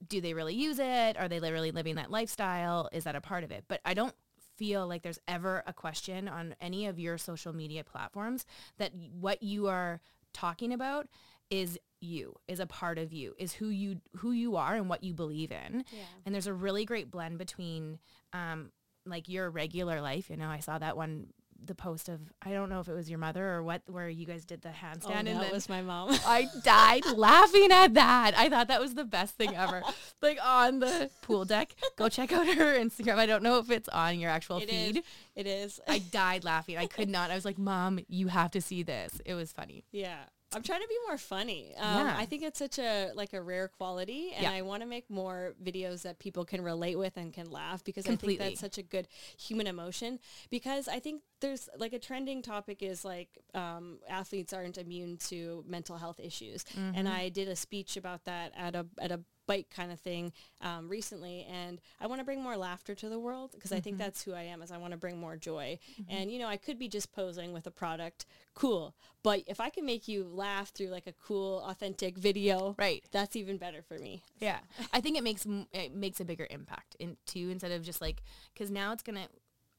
do 0.08 0.22
they 0.22 0.34
really 0.34 0.56
use 0.56 0.80
it? 0.80 1.18
Are 1.18 1.28
they 1.28 1.40
literally 1.40 1.72
living 1.72 1.96
that 1.96 2.12
lifestyle? 2.12 2.90
Is 2.92 3.04
that 3.04 3.16
a 3.16 3.22
part 3.22 3.44
of 3.44 3.52
it? 3.52 3.66
But 3.68 3.82
i 3.86 3.94
don't 3.94 4.16
feel 4.58 4.88
like 4.88 5.02
there's 5.02 5.20
ever 5.28 5.64
a 5.66 5.74
question 5.74 6.28
on 6.28 6.54
any 6.62 6.86
of 6.86 7.00
your 7.00 7.18
social 7.18 7.52
media 7.52 7.84
platforms 7.84 8.46
that 8.78 8.92
what 9.20 9.42
you 9.42 9.68
are 9.68 10.00
talking 10.34 10.72
about 10.72 11.08
is 11.50 11.80
you 12.00 12.36
is 12.48 12.60
a 12.60 12.68
part 12.68 12.98
of 12.98 13.12
you 13.12 13.34
is 13.40 13.54
who 13.54 13.70
you 13.70 13.98
who 14.18 14.32
you 14.32 14.56
are 14.56 14.76
and 14.76 14.88
what 14.90 15.04
you 15.04 15.14
believe 15.14 15.52
in. 15.52 15.84
Yeah. 15.92 16.04
and 16.26 16.34
there's 16.36 16.48
a 16.48 16.54
really 16.54 16.86
great 16.86 17.10
blend 17.10 17.38
between 17.38 17.98
um 18.34 18.72
like 19.06 19.28
your 19.28 19.50
regular 19.50 20.00
life. 20.00 20.30
You 20.30 20.38
know 20.38 20.50
i 20.50 20.60
saw 20.60 20.78
that 20.78 20.96
one 20.96 21.28
the 21.66 21.76
post 21.76 22.10
of 22.10 22.20
i 22.42 22.52
don't 22.52 22.70
know 22.70 22.80
if 22.80 22.88
it 22.88 22.94
was 22.94 23.10
your 23.10 23.20
mother 23.20 23.48
or 23.48 23.64
what 23.64 23.82
where 23.88 24.10
you 24.10 24.26
guys 24.26 24.46
did 24.46 24.62
the 24.62 24.70
oh, 24.70 24.86
handstand 24.86 25.28
oh, 25.28 25.32
and 25.32 25.40
that 25.42 25.52
was 25.52 25.70
my 25.70 25.82
mom. 25.82 26.10
I 26.26 26.48
died 26.64 27.06
laughing 27.16 27.70
at 27.72 27.94
that. 27.96 28.34
I 28.38 28.50
thought 28.50 28.68
that 28.68 28.80
was 28.80 28.96
the 28.96 29.04
best 29.04 29.36
thing 29.36 29.56
ever. 29.56 29.82
like 30.22 30.40
on 30.44 30.80
the 30.80 31.10
pool 31.22 31.46
deck. 31.46 31.74
Go 31.98 32.10
check 32.10 32.32
out 32.32 32.48
her 32.48 32.80
Instagram. 32.80 33.18
I 33.18 33.26
don't 33.26 33.44
know 33.44 33.60
if 33.60 33.70
it's 33.70 33.90
on 33.90 34.20
your 34.20 34.30
actual 34.30 34.58
It 34.58 34.70
is. 34.70 34.92
feed. 34.94 35.04
It 35.36 35.48
is. 35.48 35.80
I 35.88 36.00
died 36.00 36.44
laughing. 36.44 36.78
I 36.78 36.88
could 36.88 37.10
not. 37.10 37.32
I 37.32 37.36
was 37.36 37.46
like, 37.46 37.58
Mom, 37.58 38.00
you 38.08 38.28
have 38.28 38.52
to 38.52 38.62
see 38.62 38.84
this. 38.84 39.22
It 39.26 39.34
was 39.34 39.52
funny. 39.52 39.86
Yeah. 39.92 40.24
I'm 40.54 40.64
trying 40.64 40.82
to 40.82 40.88
be 40.88 40.98
more 41.08 41.18
funny. 41.18 41.74
Um, 41.78 42.08
Yeah. 42.08 42.16
I 42.18 42.26
think 42.26 42.44
it's 42.44 42.60
such 42.60 42.78
a 42.80 43.12
like 43.16 43.34
a 43.34 43.42
rare 43.42 43.68
quality, 43.68 44.32
and 44.34 44.44
Yeah. 44.44 44.52
I 44.52 44.62
want 44.64 44.82
to 44.84 44.88
make 44.88 45.10
more 45.10 45.56
videos 45.64 46.02
that 46.04 46.20
people 46.20 46.44
can 46.46 46.62
relate 46.62 46.98
with 46.98 47.16
and 47.18 47.34
can 47.34 47.50
laugh 47.50 47.84
because 47.84 48.06
I 48.08 48.16
think 48.16 48.38
that's 48.40 48.60
such 48.60 48.78
a 48.78 48.84
good 48.84 49.08
human 49.38 49.68
emotion. 49.68 50.20
Because 50.50 50.88
I 50.88 51.00
think 51.00 51.22
there's 51.40 51.70
like 51.78 51.94
a 51.94 52.00
trending 52.00 52.42
topic 52.42 52.84
is 52.84 53.04
like 53.06 53.30
um, 53.54 54.00
athletes 54.10 54.54
aren't 54.54 54.78
immune 54.78 55.18
to 55.30 55.64
mental 55.68 55.98
health 55.98 56.20
issues, 56.20 56.66
and 56.76 57.08
Mm-hmm. 57.08 57.08
I 57.08 57.30
did 57.30 57.48
a 57.48 57.56
speech 57.56 57.96
about 57.98 58.26
that 58.26 58.52
at 58.56 58.76
a 58.76 58.86
at 59.00 59.12
a 59.12 59.22
bike 59.52 59.70
kind 59.80 59.92
of 59.92 60.00
thing 60.00 60.32
um, 60.62 60.88
recently 60.98 61.46
and 61.52 61.82
i 62.00 62.08
want 62.08 62.20
to 62.20 62.26
bring 62.26 62.42
more 62.42 62.56
laughter 62.58 62.94
to 62.96 63.08
the 63.10 63.20
world 63.28 63.50
because 63.54 63.72
i 63.72 63.80
think 63.80 63.96
Mm-hmm. 63.96 64.04
that's 64.04 64.22
who 64.24 64.34
i 64.34 64.44
am 64.54 64.62
is 64.62 64.72
i 64.72 64.78
want 64.78 64.92
to 64.92 64.98
bring 65.06 65.18
more 65.20 65.36
joy 65.36 65.78
and 66.10 66.32
you 66.32 66.40
know 66.40 66.48
i 66.48 66.58
could 66.66 66.78
be 66.80 66.88
just 66.88 67.12
posing 67.12 67.52
with 67.54 67.66
a 67.68 67.72
product 67.84 68.26
cool 68.54 68.96
but 69.24 69.42
if 69.48 69.60
i 69.60 69.70
can 69.70 69.86
make 69.86 70.08
you 70.08 70.24
laugh 70.24 70.70
through 70.70 70.88
like 70.98 71.08
a 71.08 71.14
cool 71.28 71.64
authentic 71.72 72.18
video 72.18 72.76
Right. 72.80 73.04
that's 73.12 73.36
even 73.36 73.58
better 73.58 73.82
for 73.82 73.98
me 73.98 74.24
Yeah. 74.40 74.60
I 74.94 75.00
think 75.02 75.18
it 75.18 75.24
makes 75.24 75.46
it 75.74 75.94
makes 75.94 76.20
a 76.20 76.26
bigger 76.26 76.48
impact 76.50 76.96
in 77.00 77.18
too 77.26 77.50
instead 77.52 77.72
of 77.72 77.82
just 77.84 78.02
like 78.02 78.24
cuz 78.58 78.70
now 78.72 78.94
it's 78.94 79.04
to 79.04 79.28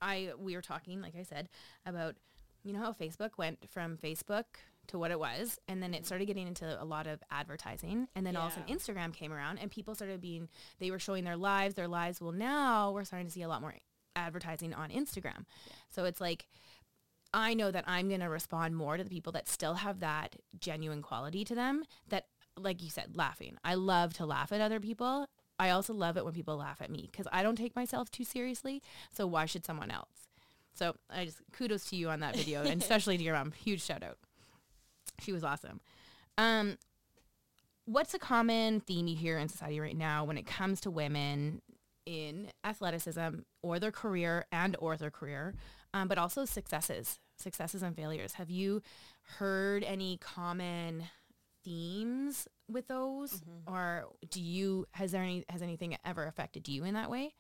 I 0.01 0.33
we 0.47 0.55
were 0.57 0.63
talking 0.73 1.01
like 1.01 1.17
I 1.17 1.23
said 1.23 1.49
about 1.87 2.15
you 2.65 2.73
know 2.73 2.81
how 2.81 2.93
Facebook 2.93 3.33
went 3.39 3.59
from 3.75 3.97
Facebook 3.97 4.45
to 4.89 4.99
what 4.99 5.11
it 5.11 5.19
was 5.19 5.59
and 5.69 5.83
then 5.83 5.95
it 5.95 5.99
mm-hmm. 5.99 6.07
started 6.07 6.27
getting 6.27 6.49
into 6.49 6.83
a 6.83 6.85
lot 6.85 7.07
of 7.07 7.23
advertising 7.31 8.09
and 8.15 8.27
then 8.27 8.37
all 8.37 8.49
of 8.49 8.53
a 8.53 8.57
sudden 8.57 8.77
Instagram 8.77 9.15
came 9.15 9.33
around 9.33 9.59
and 9.59 9.71
people 9.71 9.95
started 9.95 10.21
being 10.21 10.49
they 10.81 10.91
were 10.91 10.99
showing 10.99 11.25
their 11.25 11.37
lives 11.37 11.75
their 11.75 11.89
lives 11.89 12.21
well 12.21 12.33
now 12.33 12.91
we're 12.91 13.05
starting 13.05 13.27
to 13.27 13.33
see 13.33 13.43
a 13.43 13.49
lot 13.49 13.61
more 13.61 13.75
advertising 14.17 14.75
on 14.75 14.91
Instagram. 14.91 15.45
So 15.89 16.05
it's 16.05 16.21
like 16.21 16.47
I 17.35 17.55
know 17.55 17.71
that 17.71 17.85
I'm 17.87 18.09
going 18.09 18.21
to 18.21 18.29
respond 18.29 18.77
more 18.77 18.97
to 18.97 19.05
the 19.05 19.11
people 19.11 19.33
that 19.33 19.49
still 19.49 19.75
have 19.75 20.01
that 20.01 20.37
genuine 20.59 21.03
quality 21.03 21.45
to 21.45 21.55
them 21.55 21.85
that 22.09 22.27
like 22.57 22.83
you 22.83 22.91
said 22.91 23.17
laughing. 23.17 23.57
I 23.65 23.75
love 23.75 24.15
to 24.15 24.27
laugh 24.27 24.53
at 24.53 24.61
other 24.61 24.81
people. 24.81 25.27
I 25.59 25.71
also 25.71 25.95
love 25.95 26.17
it 26.17 26.25
when 26.25 26.35
people 26.35 26.57
laugh 26.57 26.83
at 26.83 26.91
me 26.91 27.09
cuz 27.13 27.27
I 27.33 27.43
don't 27.43 27.57
take 27.57 27.77
myself 27.77 28.11
too 28.11 28.25
seriously. 28.25 28.83
So 29.11 29.27
why 29.27 29.47
should 29.47 29.65
someone 29.65 29.91
else? 29.91 30.29
So 30.75 30.97
I 31.11 31.27
just 31.27 31.41
kudos 31.53 31.89
to 31.91 31.97
you 31.97 32.11
on 32.11 32.21
that 32.21 32.37
video 32.37 32.63
and 32.63 32.83
especially 32.83 33.17
to 33.17 33.25
your 33.25 33.35
mom. 33.35 33.53
Huge 33.53 33.83
shout 33.83 34.03
out. 34.03 34.19
She 35.21 35.33
was 35.33 35.45
awesome. 35.45 35.81
Um, 36.39 36.79
what's 37.85 38.15
a 38.15 38.19
common 38.19 38.81
theme 38.81 39.07
you 39.07 39.17
hear 39.17 39.39
in 39.39 39.49
society 39.49 39.81
right 39.81 39.97
now 39.97 40.25
when 40.25 40.39
it 40.39 40.47
comes 40.47 40.81
to 40.83 40.91
women 40.91 41.63
in 42.07 42.49
athleticism 42.65 43.41
or 43.63 43.79
their 43.79 43.93
career 43.93 44.47
and 44.51 44.77
or 44.79 44.97
their 44.97 45.11
career, 45.11 45.55
um, 45.95 46.09
but 46.09 46.19
also 46.19 46.45
successes, 46.45 47.21
successes 47.37 47.83
and 47.83 47.95
failures? 47.95 48.35
Have 48.35 48.51
you 48.51 48.83
heard 49.39 49.85
any 49.85 50.17
common 50.17 51.05
themes 51.65 52.49
with 52.69 52.89
those, 52.89 53.43
or 53.67 54.07
do 54.31 54.41
you 54.41 54.87
has 54.93 55.13
there 55.13 55.23
any 55.23 55.45
has 55.49 55.63
anything 55.63 55.97
ever 56.05 56.27
affected 56.27 56.67
you 56.69 56.85
in 56.85 56.95
that 56.95 57.11
way? 57.11 57.35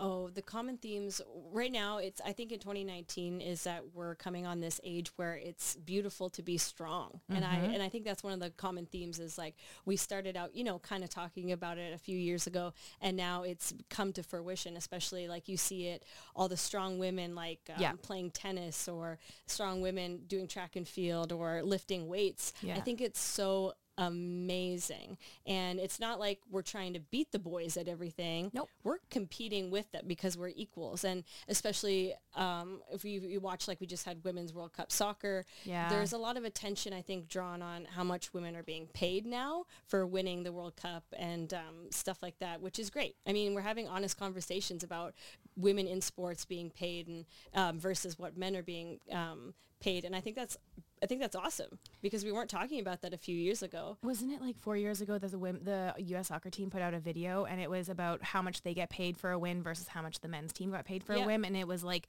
Oh, 0.00 0.28
the 0.28 0.42
common 0.42 0.76
themes 0.78 1.20
right 1.52 1.72
now, 1.72 1.98
it's 1.98 2.20
I 2.24 2.32
think 2.32 2.52
in 2.52 2.58
2019 2.60 3.40
is 3.40 3.64
that 3.64 3.82
we're 3.94 4.14
coming 4.14 4.46
on 4.46 4.60
this 4.60 4.80
age 4.84 5.10
where 5.16 5.34
it's 5.34 5.74
beautiful 5.76 6.30
to 6.30 6.42
be 6.42 6.56
strong. 6.58 7.20
And 7.28 7.44
I 7.44 7.56
and 7.56 7.82
I 7.82 7.88
think 7.88 8.04
that's 8.04 8.22
one 8.22 8.32
of 8.32 8.40
the 8.40 8.50
common 8.50 8.86
themes 8.86 9.18
is 9.18 9.36
like 9.38 9.56
we 9.84 9.96
started 9.96 10.36
out, 10.36 10.54
you 10.54 10.64
know, 10.64 10.78
kind 10.78 11.02
of 11.04 11.10
talking 11.10 11.52
about 11.52 11.78
it 11.78 11.92
a 11.92 11.98
few 11.98 12.16
years 12.16 12.46
ago 12.46 12.72
and 13.00 13.16
now 13.16 13.42
it's 13.42 13.74
come 13.90 14.12
to 14.14 14.22
fruition, 14.22 14.76
especially 14.76 15.26
like 15.28 15.48
you 15.48 15.56
see 15.56 15.86
it 15.88 16.04
all 16.36 16.48
the 16.48 16.56
strong 16.56 16.98
women 16.98 17.34
like 17.34 17.60
um, 17.74 17.80
Yeah. 17.80 17.92
playing 18.00 18.30
tennis 18.30 18.88
or 18.88 19.18
strong 19.46 19.80
women 19.80 20.20
doing 20.28 20.46
track 20.46 20.76
and 20.76 20.86
field 20.86 21.32
or 21.32 21.62
lifting 21.62 22.08
weights. 22.08 22.52
Yeah. 22.62 22.76
I 22.76 22.80
think 22.80 23.00
it's 23.00 23.20
so 23.20 23.74
amazing. 23.98 25.18
And 25.46 25.78
it's 25.78 26.00
not 26.00 26.18
like 26.18 26.40
we're 26.50 26.62
trying 26.62 26.94
to 26.94 27.00
beat 27.00 27.32
the 27.32 27.38
boys 27.38 27.76
at 27.76 27.88
everything. 27.88 28.50
Nope. 28.54 28.68
We're 28.84 28.98
competing 29.10 29.70
with 29.70 29.90
them 29.92 30.04
because 30.06 30.36
we're 30.36 30.52
equals. 30.54 31.04
And 31.04 31.24
especially 31.48 32.14
um, 32.34 32.80
if 32.92 33.04
you, 33.04 33.20
you 33.20 33.40
watch, 33.40 33.68
like 33.68 33.80
we 33.80 33.86
just 33.86 34.04
had 34.04 34.22
Women's 34.24 34.52
World 34.52 34.72
Cup 34.72 34.90
soccer, 34.92 35.44
Yeah. 35.64 35.88
there's 35.88 36.12
a 36.12 36.18
lot 36.18 36.36
of 36.36 36.44
attention, 36.44 36.92
I 36.92 37.02
think, 37.02 37.28
drawn 37.28 37.62
on 37.62 37.84
how 37.84 38.04
much 38.04 38.32
women 38.32 38.56
are 38.56 38.62
being 38.62 38.86
paid 38.86 39.26
now 39.26 39.64
for 39.86 40.06
winning 40.06 40.42
the 40.42 40.52
World 40.52 40.76
Cup 40.76 41.04
and 41.18 41.52
um, 41.52 41.90
stuff 41.90 42.22
like 42.22 42.38
that, 42.38 42.60
which 42.60 42.78
is 42.78 42.90
great. 42.90 43.16
I 43.26 43.32
mean, 43.32 43.54
we're 43.54 43.60
having 43.62 43.88
honest 43.88 44.18
conversations 44.18 44.82
about 44.82 45.14
women 45.56 45.86
in 45.86 46.00
sports 46.00 46.44
being 46.44 46.70
paid 46.70 47.08
and 47.08 47.24
um, 47.54 47.78
versus 47.80 48.18
what 48.18 48.36
men 48.36 48.56
are 48.56 48.62
being 48.62 49.00
um, 49.12 49.54
paid, 49.80 50.04
and 50.04 50.14
I 50.16 50.20
think 50.20 50.36
that's 50.36 50.56
I 51.02 51.06
think 51.06 51.20
that's 51.20 51.36
awesome 51.36 51.78
because 52.02 52.24
we 52.24 52.32
weren't 52.32 52.50
talking 52.50 52.80
about 52.80 53.02
that 53.02 53.14
a 53.14 53.18
few 53.18 53.36
years 53.36 53.62
ago. 53.62 53.96
Wasn't 54.02 54.32
it 54.32 54.40
like 54.40 54.58
four 54.58 54.76
years 54.76 55.00
ago 55.00 55.16
that 55.18 55.30
the, 55.30 55.38
wom- 55.38 55.62
the 55.62 55.94
U.S. 55.98 56.26
soccer 56.28 56.50
team 56.50 56.70
put 56.70 56.82
out 56.82 56.92
a 56.92 56.98
video 56.98 57.44
and 57.44 57.60
it 57.60 57.70
was 57.70 57.88
about 57.88 58.22
how 58.22 58.42
much 58.42 58.62
they 58.62 58.74
get 58.74 58.90
paid 58.90 59.16
for 59.16 59.30
a 59.30 59.38
win 59.38 59.62
versus 59.62 59.86
how 59.88 60.02
much 60.02 60.18
the 60.20 60.26
men's 60.28 60.52
team 60.52 60.72
got 60.72 60.84
paid 60.84 61.04
for 61.04 61.14
Yeah. 61.14 61.22
a 61.22 61.26
win, 61.26 61.44
and 61.44 61.56
it 61.56 61.68
was 61.68 61.84
like 61.84 62.08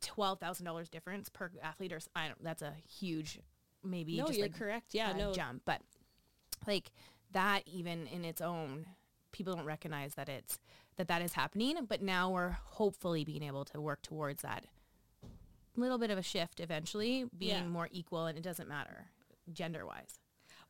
twelve 0.00 0.38
thousand 0.38 0.66
dollars 0.66 0.88
difference 0.88 1.28
per 1.28 1.50
athlete, 1.62 1.92
or 1.92 2.00
I 2.14 2.28
don't. 2.28 2.42
That's 2.44 2.62
a 2.62 2.74
huge, 2.98 3.40
maybe 3.82 4.16
no, 4.18 4.26
just 4.26 4.38
you're 4.38 4.48
like 4.48 4.58
correct. 4.58 4.94
Yeah, 4.94 5.10
uh, 5.10 5.16
no, 5.16 5.32
jump, 5.32 5.62
but 5.64 5.80
like 6.66 6.90
that 7.32 7.62
even 7.66 8.06
in 8.06 8.24
its 8.24 8.40
own, 8.40 8.86
people 9.32 9.54
don't 9.54 9.64
recognize 9.64 10.14
that 10.14 10.28
it's 10.28 10.58
that 10.96 11.08
that 11.08 11.22
is 11.22 11.32
happening. 11.32 11.76
But 11.88 12.02
now 12.02 12.30
we're 12.30 12.50
hopefully 12.66 13.24
being 13.24 13.42
able 13.42 13.64
to 13.66 13.80
work 13.80 14.02
towards 14.02 14.42
that 14.42 14.64
little 15.78 15.98
bit 15.98 16.10
of 16.10 16.18
a 16.18 16.22
shift 16.22 16.60
eventually, 16.60 17.24
being 17.36 17.50
Yeah. 17.64 17.68
more 17.68 17.88
equal, 17.92 18.26
and 18.26 18.36
it 18.38 18.42
doesn't 18.42 18.68
matter 18.68 19.10
gender 19.52 19.86
wise. 19.86 20.18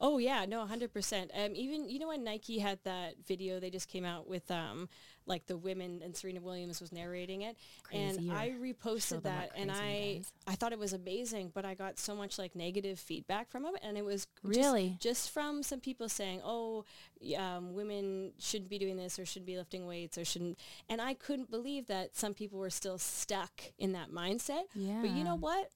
Oh 0.01 0.19
yeah, 0.19 0.45
no, 0.47 0.65
hundred 0.65 0.93
percent. 0.93 1.31
Um, 1.35 1.53
even 1.55 1.89
you 1.89 1.99
know 1.99 2.09
when 2.09 2.23
Nike 2.25 2.59
had 2.59 2.79
that 2.85 3.15
video, 3.27 3.59
they 3.59 3.71
just 3.71 3.89
came 3.89 4.05
out 4.05 4.29
with 4.29 4.49
um, 4.51 4.89
like 5.27 5.47
the 5.47 5.57
women 5.57 6.01
and 6.05 6.17
Serena 6.17 6.41
Williams 6.41 6.81
was 6.81 6.93
narrating 6.93 7.43
it, 7.43 7.57
Crazy, 7.83 8.29
and 8.29 8.33
I 8.33 8.51
reposted 8.51 9.23
that, 9.25 9.51
and 9.57 9.71
I. 9.73 10.23
I 10.47 10.55
thought 10.55 10.73
it 10.73 10.79
was 10.79 10.95
amazing, 10.95 11.53
but 11.55 11.67
I 11.67 11.75
got 11.75 11.99
so 11.99 12.15
much 12.15 12.39
like 12.39 12.57
negative 12.57 12.99
feedback 12.99 13.51
from 13.51 13.67
it, 13.67 13.75
and 13.83 13.99
it 13.99 14.05
was 14.05 14.27
Really? 14.43 14.97
just, 14.99 15.31
from 15.31 15.63
some 15.63 15.79
people 15.79 16.09
saying, 16.09 16.41
oh, 16.43 16.87
um, 17.37 17.75
women 17.75 18.33
shouldn't 18.39 18.71
be 18.71 18.79
doing 18.79 18.97
this 18.97 19.19
or 19.19 19.27
shouldn't 19.27 19.47
be 19.47 19.59
lifting 19.59 19.87
weights 19.87 20.17
or 20.17 20.25
shouldn't, 20.25 20.59
and 20.89 21.03
I 21.03 21.13
couldn't 21.13 21.51
believe 21.51 21.87
that 21.89 22.17
some 22.17 22.33
people 22.33 22.59
were 22.59 22.71
still 22.71 22.97
stuck 22.97 23.61
in 23.79 23.93
that 23.93 24.11
mindset. 24.11 24.63
Yeah. 24.75 25.01
But 25.03 25.11
you 25.11 25.23
know 25.23 25.37
what? 25.37 25.71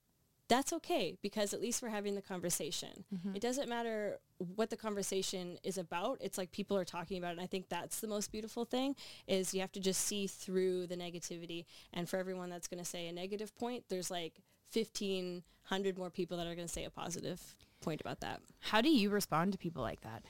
That's 0.49 0.73
okay 0.73 1.17
because 1.21 1.53
at 1.53 1.61
least 1.61 1.81
we're 1.81 1.89
having 1.89 2.15
the 2.15 2.21
conversation. 2.21 3.05
Mm-hmm. 3.13 3.35
It 3.35 3.41
doesn't 3.41 3.69
matter 3.69 4.19
what 4.37 4.69
the 4.69 4.77
conversation 4.77 5.57
is 5.63 5.77
about. 5.77 6.17
It's 6.21 6.37
like 6.37 6.51
people 6.51 6.77
are 6.77 6.85
talking 6.85 7.17
about 7.17 7.29
it. 7.29 7.37
And 7.37 7.41
I 7.41 7.47
think 7.47 7.69
that's 7.69 8.01
the 8.01 8.07
most 8.07 8.31
beautiful 8.31 8.65
thing 8.65 8.95
is 9.27 9.53
you 9.53 9.61
have 9.61 9.71
to 9.71 9.79
just 9.79 10.01
see 10.01 10.27
through 10.27 10.87
the 10.87 10.97
negativity. 10.97 11.65
And 11.93 12.09
for 12.09 12.17
everyone 12.17 12.49
that's 12.49 12.67
going 12.67 12.79
to 12.79 12.85
say 12.85 13.07
a 13.07 13.13
negative 13.13 13.55
point, 13.55 13.85
there's 13.89 14.11
like 14.11 14.33
1,500 14.73 15.97
more 15.97 16.09
people 16.09 16.37
that 16.37 16.47
are 16.47 16.55
going 16.55 16.67
to 16.67 16.73
say 16.73 16.83
a 16.83 16.89
positive 16.89 17.55
point 17.81 18.01
about 18.01 18.19
that. 18.19 18.41
How 18.59 18.81
do 18.81 18.89
you 18.89 19.09
respond 19.09 19.53
to 19.53 19.57
people 19.57 19.81
like 19.81 20.01
that? 20.01 20.23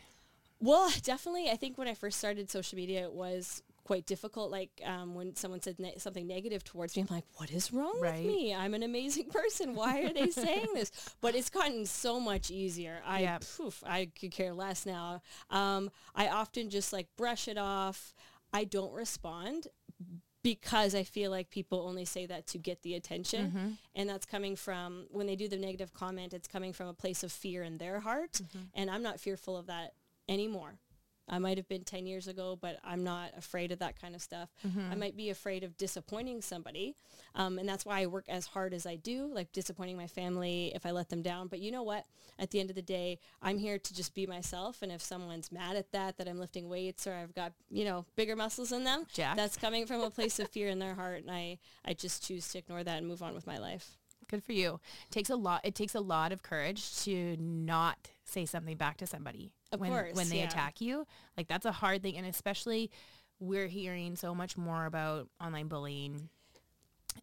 Well, 0.60 0.92
definitely. 1.02 1.50
I 1.50 1.56
think 1.56 1.78
when 1.78 1.88
I 1.88 1.94
first 1.94 2.20
started 2.20 2.50
social 2.50 2.78
media, 2.78 3.04
it 3.04 3.14
was 3.14 3.64
quite 3.84 4.06
difficult. 4.06 4.52
Like 4.52 4.70
um, 4.86 5.14
when 5.16 5.36
someone 5.36 5.62
said 5.62 5.78
ne- 5.80 5.98
something 5.98 6.26
negative 6.28 6.64
towards 6.64 6.96
me, 6.96 7.02
I'm 7.04 7.16
like, 7.16 7.26
what 7.36 7.52
is 7.52 7.72
wrong 7.74 8.00
Right. 8.02 8.24
with 8.24 8.26
me? 8.26 8.54
I'm 8.56 8.74
an 8.74 8.84
amazing 8.84 9.30
person. 9.30 9.76
Why 9.76 10.04
are 10.04 10.14
they 10.14 10.30
saying 10.30 10.68
this? 10.74 10.92
But 11.22 11.36
it's 11.36 11.50
gotten 11.50 11.86
so 11.86 12.20
much 12.20 12.50
easier. 12.52 13.02
I, 13.06 13.22
Yeah. 13.22 13.40
poof, 13.58 13.84
I 13.86 14.10
could 14.20 14.32
care 14.32 14.54
less 14.54 14.86
now. 14.86 15.22
Um, 15.50 15.90
I 16.16 16.28
often 16.30 16.70
just 16.70 16.94
like 16.94 17.08
brush 17.18 17.48
it 17.48 17.58
off. 17.58 18.14
I 18.54 18.64
don't 18.66 18.94
respond 18.94 19.68
because 20.44 20.94
I 20.94 21.04
feel 21.04 21.32
like 21.32 21.50
people 21.50 21.80
only 21.88 22.06
say 22.06 22.26
that 22.26 22.48
to 22.48 22.58
get 22.58 22.82
the 22.84 22.96
attention. 22.96 23.48
Mm-hmm. 23.48 23.68
And 23.96 24.10
that's 24.10 24.26
coming 24.26 24.56
from 24.56 25.08
when 25.10 25.26
they 25.26 25.36
do 25.38 25.48
the 25.48 25.58
negative 25.58 25.94
comment, 25.94 26.34
it's 26.34 26.48
coming 26.48 26.74
from 26.74 26.88
a 26.88 26.94
place 26.94 27.24
of 27.24 27.32
fear 27.32 27.64
in 27.64 27.78
their 27.78 28.02
heart. 28.02 28.34
Mm-hmm. 28.34 28.60
And 28.76 28.92
I'm 28.92 29.02
not 29.04 29.20
fearful 29.20 29.56
of 29.58 29.68
that 29.68 29.94
anymore. 30.28 30.76
I 31.28 31.40
might 31.40 31.58
have 31.58 31.68
been 31.68 31.84
10 31.84 32.06
years 32.06 32.28
ago, 32.28 32.58
but 32.60 32.80
I'm 32.84 33.04
not 33.04 33.32
afraid 33.38 33.72
of 33.72 33.80
that 33.80 34.00
kind 34.00 34.16
of 34.16 34.22
stuff. 34.22 34.50
Mm-hmm. 34.68 34.92
I 34.92 34.96
might 34.96 35.16
be 35.16 35.30
afraid 35.30 35.64
of 35.64 35.78
disappointing 35.78 36.42
somebody. 36.42 36.96
Um, 37.36 37.58
and 37.58 37.68
that's 37.68 37.86
why 37.86 38.02
I 38.02 38.08
work 38.08 38.26
as 38.28 38.46
hard 38.48 38.74
as 38.74 38.86
I 38.86 38.96
do, 38.96 39.32
like 39.34 39.52
disappointing 39.52 39.98
my 39.98 40.08
family 40.08 40.72
if 40.76 40.86
I 40.86 40.92
let 40.92 41.10
them 41.10 41.22
down. 41.22 41.48
But 41.48 41.60
you 41.60 41.72
know 41.72 41.84
what? 41.84 42.06
At 42.38 42.52
the 42.52 42.60
end 42.60 42.70
of 42.70 42.76
the 42.76 42.82
day, 42.82 43.20
I'm 43.42 43.58
here 43.58 43.80
to 43.80 43.94
just 43.94 44.14
be 44.14 44.28
myself. 44.28 44.82
And 44.82 44.92
if 44.92 45.02
someone's 45.02 45.52
mad 45.52 45.76
at 45.76 45.92
that, 45.92 46.18
that 46.18 46.28
I'm 46.28 46.40
lifting 46.40 46.68
weights 46.68 47.08
or 47.08 47.14
I've 47.14 47.34
got, 47.34 47.54
you 47.70 47.86
know, 47.86 48.06
bigger 48.16 48.36
muscles 48.36 48.72
in 48.72 48.84
them, 48.84 49.06
Jack. 49.14 49.38
that's 49.38 49.58
coming 49.58 49.86
from 49.86 50.02
a 50.02 50.10
place 50.10 50.40
of 50.40 50.50
fear 50.50 50.68
in 50.70 50.80
their 50.80 50.96
heart. 51.04 51.22
And 51.22 51.32
I, 51.32 51.60
I 51.86 51.94
just 51.94 52.26
choose 52.26 52.50
to 52.50 52.60
ignore 52.60 52.84
that 52.84 52.98
and 52.98 53.08
move 53.08 53.24
on 53.24 53.34
with 53.34 53.48
my 53.48 53.58
life. 53.58 53.98
Good 54.28 54.44
for 54.44 54.54
you. 54.54 54.80
It 55.10 55.12
takes 55.12 55.30
a 55.30 55.36
lot. 55.36 55.62
It 55.64 55.76
takes 55.76 55.96
a 55.96 56.00
lot 56.00 56.32
of 56.32 56.42
courage 56.42 57.04
to 57.04 57.36
not 57.40 58.12
say 58.24 58.46
something 58.46 58.78
back 58.78 58.98
to 58.98 59.06
somebody 59.06 59.52
Of 59.74 59.80
when 59.80 59.92
course, 59.92 60.16
when 60.16 60.30
they 60.30 60.40
yeah. 60.40 60.46
attack 60.46 60.82
you. 60.82 61.06
Like 61.38 61.48
that's 61.48 61.66
a 61.66 61.72
hard 61.72 62.02
thing, 62.02 62.18
and 62.18 62.26
especially 62.28 62.92
we're 63.40 63.68
hearing 63.68 64.16
so 64.16 64.34
much 64.34 64.56
more 64.58 64.86
about 64.86 65.28
online 65.42 65.68
bullying, 65.68 66.30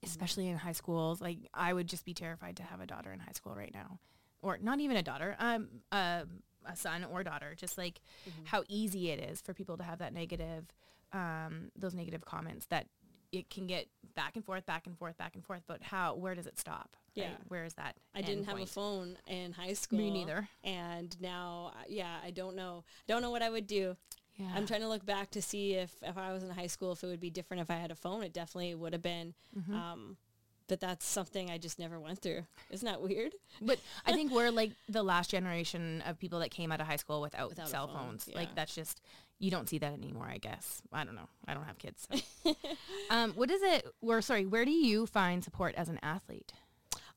especially 0.04 0.48
in 0.48 0.56
high 0.56 0.72
schools. 0.72 1.20
Like 1.20 1.38
I 1.54 1.72
would 1.72 1.86
just 1.86 2.04
be 2.04 2.14
terrified 2.14 2.56
to 2.56 2.62
have 2.62 2.80
a 2.80 2.86
daughter 2.86 3.12
in 3.12 3.18
high 3.20 3.32
school 3.32 3.54
right 3.54 3.72
now, 3.72 3.98
or 4.42 4.58
not 4.60 4.80
even 4.80 4.96
a 4.96 5.02
daughter, 5.02 5.36
um, 5.38 5.68
uh, 5.92 6.24
a 6.66 6.76
son 6.76 7.04
or 7.04 7.22
daughter. 7.22 7.54
Just 7.56 7.78
like 7.78 8.00
Mm-hmm. 8.28 8.42
how 8.46 8.64
easy 8.68 9.10
it 9.10 9.18
is 9.30 9.40
for 9.40 9.54
people 9.54 9.76
to 9.78 9.82
have 9.82 9.98
that 10.00 10.12
negative, 10.12 10.66
um, 11.12 11.70
those 11.76 11.94
negative 11.94 12.24
comments 12.24 12.66
that 12.66 12.86
it 13.32 13.48
can 13.48 13.66
get 13.66 13.86
back 14.14 14.36
and 14.36 14.44
forth, 14.44 14.66
back 14.66 14.86
and 14.86 14.98
forth, 14.98 15.16
back 15.16 15.34
and 15.34 15.44
forth. 15.44 15.62
But 15.66 15.82
how? 15.82 16.14
Where 16.16 16.34
does 16.34 16.46
it 16.46 16.58
stop? 16.58 16.96
Right? 17.16 17.26
Yeah. 17.28 17.36
Where 17.48 17.64
is 17.64 17.74
that? 17.74 17.96
I 18.14 18.22
didn't 18.22 18.44
have 18.44 18.58
a 18.58 18.66
phone 18.66 19.16
in 19.26 19.52
high 19.52 19.74
school. 19.74 19.98
Me 19.98 20.10
neither. 20.10 20.48
And 20.64 21.14
now, 21.20 21.72
uh, 21.74 21.84
yeah, 21.88 22.16
I 22.24 22.30
don't 22.30 22.56
know. 22.56 22.84
I 23.08 23.12
don't 23.12 23.22
know 23.22 23.30
what 23.30 23.42
I 23.42 23.50
would 23.50 23.66
do. 23.66 23.96
Yeah. 24.36 24.46
I'm 24.54 24.66
trying 24.66 24.80
to 24.80 24.88
look 24.88 25.04
back 25.04 25.30
to 25.32 25.42
see 25.42 25.74
if, 25.74 25.92
if 26.02 26.16
I 26.16 26.32
was 26.32 26.42
in 26.42 26.50
high 26.50 26.66
school, 26.66 26.92
if 26.92 27.04
it 27.04 27.06
would 27.06 27.20
be 27.20 27.30
different 27.30 27.60
if 27.60 27.70
I 27.70 27.74
had 27.74 27.90
a 27.90 27.94
phone. 27.94 28.22
It 28.22 28.32
definitely 28.32 28.74
would 28.74 28.92
have 28.92 29.02
been. 29.02 29.34
Mm-hmm. 29.56 29.74
Um, 29.74 30.16
but 30.70 30.78
that's 30.78 31.04
something 31.04 31.50
I 31.50 31.58
just 31.58 31.80
never 31.80 31.98
went 31.98 32.20
through. 32.20 32.44
Isn't 32.70 32.86
that 32.86 33.02
weird? 33.02 33.34
But 33.60 33.78
I 34.06 34.12
think 34.12 34.32
we're 34.32 34.50
like 34.50 34.70
the 34.88 35.02
last 35.02 35.30
generation 35.30 36.02
of 36.06 36.18
people 36.18 36.38
that 36.38 36.50
came 36.50 36.70
out 36.72 36.80
of 36.80 36.86
high 36.86 36.96
school 36.96 37.20
without, 37.20 37.50
Without 37.50 37.68
cell 37.68 37.88
phone, 37.88 37.96
phones. 37.96 38.28
yeah. 38.30 38.38
Like 38.38 38.54
that's 38.54 38.74
just 38.74 39.02
you 39.40 39.50
don't 39.50 39.68
see 39.68 39.78
that 39.78 39.92
anymore. 39.92 40.28
I 40.30 40.38
guess 40.38 40.80
I 40.92 41.04
don't 41.04 41.16
know. 41.16 41.28
I 41.48 41.54
don't 41.54 41.64
have 41.64 41.78
kids. 41.78 42.08
So. 42.44 42.54
um, 43.10 43.32
what 43.32 43.50
is 43.50 43.60
it? 43.62 43.86
Or 44.00 44.22
sorry, 44.22 44.46
where 44.46 44.64
do 44.64 44.70
you 44.70 45.06
find 45.06 45.42
support 45.42 45.74
as 45.74 45.88
an 45.88 45.98
athlete? 46.02 46.52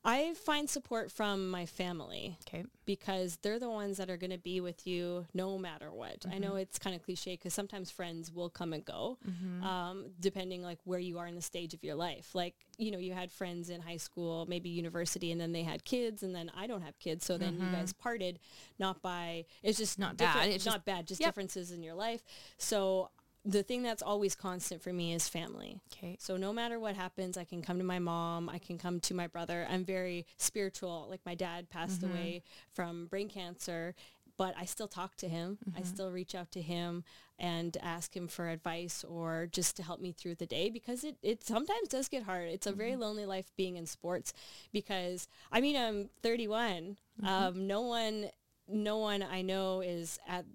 I 0.06 0.34
find 0.34 0.68
support 0.68 1.10
from 1.10 1.50
my 1.50 1.64
family 1.64 2.36
Okay. 2.46 2.64
because 2.84 3.38
they're 3.40 3.58
the 3.58 3.70
ones 3.70 3.96
that 3.96 4.10
are 4.10 4.18
going 4.18 4.32
to 4.32 4.38
be 4.38 4.60
with 4.60 4.86
you 4.86 5.26
no 5.32 5.56
matter 5.58 5.90
what. 5.90 6.26
I 6.30 6.38
know 6.38 6.50
mm-hmm. 6.50 6.58
it's 6.58 6.78
kind 6.78 6.94
of 6.94 7.02
cliche 7.02 7.34
because 7.34 7.54
sometimes 7.54 7.90
friends 7.90 8.30
will 8.30 8.50
come 8.50 8.74
and 8.74 8.84
go, 8.84 9.16
mm-hmm. 9.26 9.64
um, 9.64 10.10
depending 10.20 10.62
like 10.62 10.78
where 10.84 10.98
you 10.98 11.18
are 11.18 11.26
in 11.26 11.34
the 11.34 11.42
stage 11.42 11.72
of 11.72 11.82
your 11.82 11.94
life. 11.94 12.34
Like 12.34 12.54
you 12.76 12.90
know, 12.90 12.98
you 12.98 13.14
had 13.14 13.32
friends 13.32 13.70
in 13.70 13.80
high 13.80 13.96
school, 13.96 14.44
maybe 14.46 14.68
university, 14.68 15.32
and 15.32 15.40
then 15.40 15.52
they 15.52 15.62
had 15.62 15.84
kids, 15.84 16.22
and 16.22 16.34
then 16.34 16.50
I 16.54 16.66
don't 16.66 16.82
have 16.82 16.98
kids, 16.98 17.24
so 17.24 17.38
then 17.38 17.54
you 17.54 17.66
guys 17.70 17.92
mm-hmm. 17.92 18.02
parted, 18.02 18.40
not 18.78 19.00
by 19.00 19.46
it's 19.62 19.78
just 19.78 19.98
Not 19.98 20.16
bad, 20.16 20.48
it's 20.48 20.66
not 20.66 20.74
just- 20.74 20.84
bad, 20.84 21.06
just 21.06 21.20
Yep. 21.20 21.28
differences 21.28 21.70
in 21.70 21.82
your 21.82 21.94
life. 21.94 22.22
So 22.58 23.10
the 23.44 23.62
thing 23.62 23.82
that's 23.82 24.02
always 24.02 24.34
constant 24.34 24.80
for 24.82 24.92
me 24.92 25.12
is 25.12 25.28
family. 25.28 25.80
Okay. 25.92 26.16
So 26.18 26.36
no 26.36 26.52
matter 26.52 26.78
what 26.80 26.96
happens, 26.96 27.36
I 27.36 27.44
can 27.44 27.60
come 27.62 27.78
to 27.78 27.84
my 27.84 27.98
mom, 27.98 28.48
I 28.48 28.58
can 28.58 28.78
come 28.78 29.00
to 29.00 29.14
my 29.14 29.26
brother. 29.26 29.66
I'm 29.68 29.84
very 29.84 30.26
spiritual. 30.38 31.06
Like 31.10 31.20
my 31.26 31.34
dad 31.34 31.68
passed 31.68 32.00
Mm-hmm. 32.00 32.10
away 32.10 32.42
from 32.72 33.06
brain 33.06 33.28
cancer, 33.28 33.94
but 34.38 34.54
I 34.58 34.64
still 34.64 34.88
talk 34.88 35.16
to 35.18 35.28
him. 35.28 35.58
I 35.76 35.80
Mm-hmm. 35.80 35.84
still 35.84 36.10
reach 36.10 36.34
out 36.34 36.50
to 36.52 36.62
him 36.62 37.04
and 37.38 37.76
ask 37.82 38.16
him 38.16 38.28
for 38.28 38.48
advice 38.48 39.04
or 39.04 39.46
just 39.50 39.76
to 39.76 39.82
help 39.82 40.00
me 40.00 40.12
through 40.12 40.36
the 40.36 40.46
day 40.46 40.70
because 40.70 41.04
it, 41.04 41.16
it 41.22 41.44
sometimes 41.44 41.88
does 41.88 42.08
get 42.08 42.22
hard. 42.22 42.48
It's 42.48 42.66
a 42.66 42.70
Mm-hmm. 42.70 42.78
very 42.78 42.96
lonely 42.96 43.26
life 43.26 43.52
being 43.56 43.76
in 43.76 43.86
sports 43.86 44.32
because 44.72 45.28
I 45.52 45.60
mean, 45.60 45.76
I'm 45.76 46.08
31. 46.22 46.96
Mm-hmm. 47.22 47.26
Um, 47.28 47.66
no 47.66 47.82
one, 47.82 48.30
no 48.68 48.96
one 48.98 49.22
I 49.22 49.42
know 49.42 49.80
is 49.82 50.18
at 50.26 50.46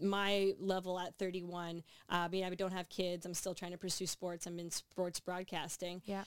my 0.00 0.52
level 0.58 0.98
at 0.98 1.16
31. 1.18 1.82
Uh, 2.08 2.14
I 2.14 2.28
mean, 2.28 2.44
I 2.44 2.50
don't 2.50 2.72
have 2.72 2.88
kids. 2.88 3.26
I'm 3.26 3.34
still 3.34 3.54
trying 3.54 3.72
to 3.72 3.78
pursue 3.78 4.06
sports. 4.06 4.46
I'm 4.46 4.58
in 4.58 4.70
sports 4.70 5.20
broadcasting. 5.20 6.02
Yeah. 6.04 6.24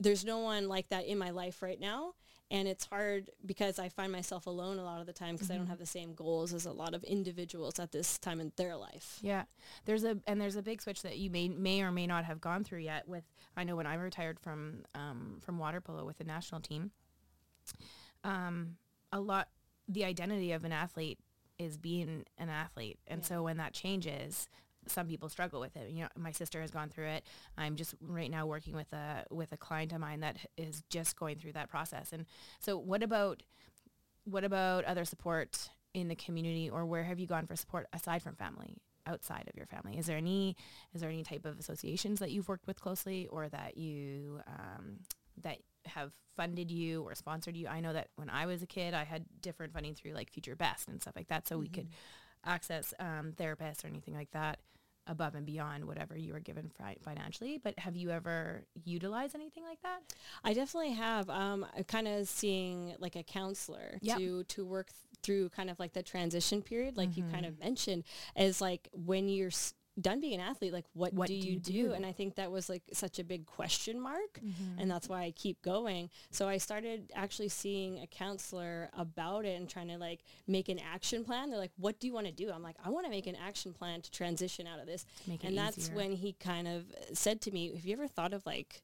There's 0.00 0.24
no 0.24 0.38
one 0.38 0.68
like 0.68 0.88
that 0.88 1.06
in 1.06 1.18
my 1.18 1.30
life 1.30 1.62
right 1.62 1.78
now. 1.78 2.14
And 2.50 2.68
it's 2.68 2.84
hard 2.84 3.30
because 3.44 3.78
I 3.78 3.88
find 3.88 4.12
myself 4.12 4.46
alone 4.46 4.78
a 4.78 4.84
lot 4.84 5.00
of 5.00 5.06
the 5.06 5.12
time 5.12 5.34
because 5.34 5.50
I 5.50 5.56
don't 5.56 5.66
have 5.66 5.78
the 5.78 5.86
same 5.86 6.14
goals 6.14 6.52
as 6.52 6.66
a 6.66 6.72
lot 6.72 6.94
of 6.94 7.02
individuals 7.02 7.78
at 7.78 7.90
this 7.90 8.18
time 8.18 8.38
in 8.38 8.52
their 8.56 8.76
life. 8.76 9.18
Yeah. 9.22 9.44
There's 9.86 10.04
a 10.04 10.18
and 10.26 10.40
there's 10.40 10.56
a 10.56 10.62
big 10.62 10.82
switch 10.82 11.02
that 11.02 11.16
you 11.16 11.30
may 11.30 11.48
may 11.48 11.80
or 11.80 11.90
may 11.90 12.06
not 12.06 12.24
have 12.24 12.40
gone 12.40 12.62
through 12.62 12.80
yet 12.80 13.08
with 13.08 13.24
I 13.56 13.64
know 13.64 13.76
when 13.76 13.86
I 13.86 13.94
retired 13.94 14.38
from 14.38 14.84
um, 14.94 15.38
from 15.40 15.58
water 15.58 15.80
polo 15.80 16.04
with 16.04 16.18
the 16.18 16.24
national 16.24 16.60
team. 16.60 16.90
Um, 18.22 18.76
a 19.10 19.20
lot 19.20 19.48
the 19.88 20.04
identity 20.04 20.52
of 20.52 20.64
an 20.64 20.72
athlete 20.72 21.18
is 21.58 21.76
being 21.76 22.24
an 22.38 22.48
athlete. 22.48 22.98
And 23.06 23.20
Yeah. 23.20 23.26
so 23.26 23.42
when 23.42 23.56
that 23.58 23.72
changes, 23.72 24.48
some 24.86 25.06
people 25.06 25.28
struggle 25.28 25.60
with 25.60 25.76
it. 25.76 25.90
You 25.90 26.02
know, 26.02 26.08
my 26.16 26.30
sister 26.32 26.60
has 26.60 26.70
gone 26.70 26.90
through 26.90 27.06
it. 27.06 27.24
I'm 27.56 27.76
just 27.76 27.94
right 28.00 28.30
now 28.30 28.46
working 28.46 28.74
with 28.74 28.92
a 28.92 29.24
with 29.30 29.52
a 29.52 29.56
client 29.56 29.92
of 29.92 30.00
mine 30.00 30.20
that 30.20 30.36
is 30.56 30.82
just 30.90 31.16
going 31.16 31.36
through 31.38 31.52
that 31.52 31.70
process. 31.70 32.12
And 32.12 32.26
so 32.60 32.76
what 32.76 33.02
about 33.02 33.42
what 34.24 34.44
about 34.44 34.84
other 34.84 35.04
support 35.04 35.70
in 35.94 36.08
the 36.08 36.14
community 36.16 36.68
or 36.68 36.84
where 36.84 37.04
have 37.04 37.18
you 37.18 37.26
gone 37.26 37.46
for 37.46 37.56
support 37.56 37.86
aside 37.92 38.22
from 38.22 38.34
family? 38.36 38.76
outside 39.06 39.46
of 39.50 39.54
your 39.54 39.66
family 39.66 39.98
is 39.98 40.06
there 40.06 40.16
any 40.16 40.56
is 40.94 41.02
there 41.02 41.10
any 41.10 41.22
type 41.22 41.44
of 41.44 41.58
associations 41.58 42.20
that 42.20 42.30
you've 42.30 42.48
worked 42.48 42.66
with 42.66 42.80
closely 42.80 43.26
or 43.26 43.50
that 43.50 43.76
you 43.76 44.40
um, 44.46 44.98
that 45.42 45.58
have 45.86 46.12
funded 46.36 46.70
you 46.70 47.02
or 47.02 47.14
sponsored 47.14 47.56
you 47.56 47.68
i 47.68 47.78
know 47.80 47.92
that 47.92 48.08
when 48.16 48.28
i 48.30 48.44
was 48.46 48.62
a 48.62 48.66
kid 48.66 48.92
i 48.94 49.04
had 49.04 49.24
different 49.40 49.72
funding 49.72 49.94
through 49.94 50.12
like 50.12 50.30
future 50.30 50.56
best 50.56 50.88
and 50.88 51.00
stuff 51.00 51.14
like 51.16 51.28
that 51.28 51.46
so 51.46 51.56
we 51.58 51.68
could 51.68 51.88
access 52.44 52.92
um, 52.98 53.32
therapists 53.36 53.84
or 53.84 53.88
anything 53.88 54.14
like 54.14 54.30
that 54.32 54.58
above 55.06 55.34
and 55.34 55.44
beyond 55.46 55.84
whatever 55.84 56.16
you 56.16 56.32
were 56.32 56.40
given 56.40 56.70
fi- 56.78 56.96
financially 57.04 57.58
but 57.62 57.78
have 57.78 57.94
you 57.94 58.10
ever 58.10 58.64
utilized 58.84 59.34
anything 59.34 59.62
like 59.64 59.80
that 59.82 60.00
I 60.42 60.52
definitely 60.54 60.92
have. 60.92 61.28
Um, 61.30 61.64
kind 61.88 62.08
of 62.08 62.26
seeing 62.28 62.94
like 62.98 63.14
a 63.16 63.22
counselor 63.22 63.98
Yep. 64.02 64.18
to 64.18 64.44
to 64.44 64.64
work 64.64 64.88
th- 64.88 64.96
through 65.22 65.48
kind 65.50 65.70
of 65.70 65.78
like 65.78 65.92
the 65.94 66.02
transition 66.02 66.60
period, 66.62 66.96
like 66.98 67.16
you 67.16 67.22
Mm-hmm. 67.22 67.32
kind 67.34 67.46
of 67.46 67.58
mentioned, 67.58 68.04
is 68.36 68.60
like 68.60 68.88
when 68.92 69.28
you're 69.28 69.48
s- 69.48 69.72
done 70.00 70.20
being 70.20 70.34
an 70.34 70.40
athlete, 70.40 70.72
like 70.72 70.86
what, 70.92 71.12
What 71.14 71.28
do, 71.28 71.40
do 71.40 71.46
you 71.46 71.54
you 71.54 71.60
do? 71.60 71.72
do? 71.88 71.92
And 71.92 72.04
I 72.04 72.12
think 72.12 72.34
that 72.34 72.50
was 72.50 72.68
like 72.68 72.82
such 72.92 73.18
a 73.18 73.24
big 73.24 73.46
question 73.46 74.00
mark, 74.00 74.40
Mm-hmm. 74.44 74.78
and 74.80 74.90
that's 74.90 75.08
why 75.08 75.22
I 75.22 75.30
keep 75.30 75.62
going. 75.62 76.10
So 76.30 76.48
I 76.48 76.56
started 76.58 77.12
actually 77.14 77.48
seeing 77.48 78.00
a 78.00 78.06
counselor 78.06 78.90
about 78.92 79.44
it 79.44 79.56
and 79.56 79.68
trying 79.68 79.88
to 79.88 79.98
like 79.98 80.20
make 80.48 80.68
an 80.68 80.78
action 80.80 81.24
plan. 81.24 81.50
They're 81.50 81.58
like, 81.60 81.72
"What 81.76 82.00
do 82.00 82.06
you 82.08 82.12
want 82.12 82.26
to 82.26 82.32
do?" 82.32 82.50
I'm 82.50 82.62
like, 82.62 82.76
"I 82.84 82.90
want 82.90 83.06
to 83.06 83.10
make 83.10 83.26
an 83.28 83.36
action 83.36 83.72
plan 83.72 84.02
to 84.02 84.10
transition 84.10 84.66
out 84.66 84.80
of 84.80 84.86
this." 84.86 85.06
Make 85.26 85.44
and 85.44 85.56
that's 85.56 85.78
easier. 85.78 85.94
when 85.94 86.12
he 86.16 86.32
kind 86.32 86.66
of 86.66 86.84
said 87.12 87.40
to 87.42 87.50
me, 87.52 87.72
"Have 87.74 87.84
you 87.84 87.92
ever 87.92 88.08
thought 88.08 88.32
of 88.32 88.44
like?" 88.46 88.82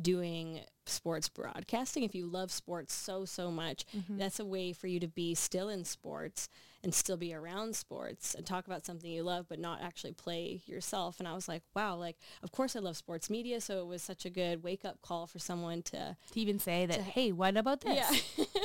doing 0.00 0.60
sports 0.86 1.28
broadcasting 1.28 2.02
if 2.02 2.14
you 2.14 2.26
love 2.26 2.50
sports 2.50 2.94
so 2.94 3.24
so 3.26 3.50
much 3.50 3.84
Mm-hmm. 3.94 4.16
that's 4.16 4.40
a 4.40 4.44
way 4.44 4.72
for 4.72 4.86
you 4.86 4.98
to 5.00 5.06
be 5.06 5.34
still 5.34 5.68
in 5.68 5.84
sports 5.84 6.48
and 6.84 6.94
still 6.94 7.16
be 7.16 7.32
around 7.32 7.74
sports 7.76 8.34
and 8.34 8.44
talk 8.46 8.66
about 8.66 8.84
something 8.84 9.10
you 9.10 9.22
love 9.22 9.46
but 9.48 9.58
not 9.58 9.80
actually 9.82 10.12
play 10.12 10.60
yourself 10.66 11.18
and 11.18 11.28
i 11.28 11.34
was 11.34 11.48
like 11.48 11.62
wow 11.74 11.94
like 11.96 12.16
of 12.42 12.50
course 12.52 12.74
i 12.76 12.78
love 12.80 12.96
sports 12.96 13.30
media 13.30 13.60
so 13.60 13.80
it 13.80 13.86
was 13.86 14.02
such 14.02 14.24
a 14.24 14.30
good 14.30 14.62
wake 14.62 14.84
up 14.84 15.00
call 15.02 15.26
for 15.26 15.38
someone 15.38 15.82
to 15.82 16.16
to 16.32 16.40
even 16.40 16.58
say 16.58 16.86
that 16.86 17.00
hey 17.00 17.32
what 17.32 17.56
about 17.56 17.80
this 17.80 17.94
yeah 18.36 18.44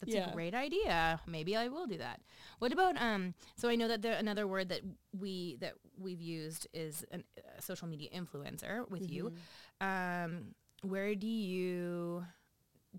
That's 0.00 0.14
Yeah. 0.14 0.30
a 0.30 0.32
great 0.34 0.54
idea. 0.54 1.20
Maybe 1.26 1.54
I 1.54 1.68
will 1.68 1.86
do 1.86 1.98
that. 1.98 2.22
What 2.58 2.72
about 2.72 2.96
um? 3.00 3.34
So 3.56 3.68
I 3.68 3.76
know 3.76 3.86
that 3.86 4.00
there, 4.00 4.14
another 4.14 4.46
word 4.46 4.70
that 4.70 4.80
we 5.18 5.56
that 5.60 5.74
we've 5.98 6.22
used 6.22 6.66
is 6.72 7.04
an, 7.10 7.22
a 7.58 7.60
social 7.60 7.86
media 7.86 8.08
influencer 8.10 8.88
with 8.88 9.10
you. 9.10 9.30
Um, 9.82 10.54
where 10.80 11.14
do 11.14 11.26
you 11.26 12.24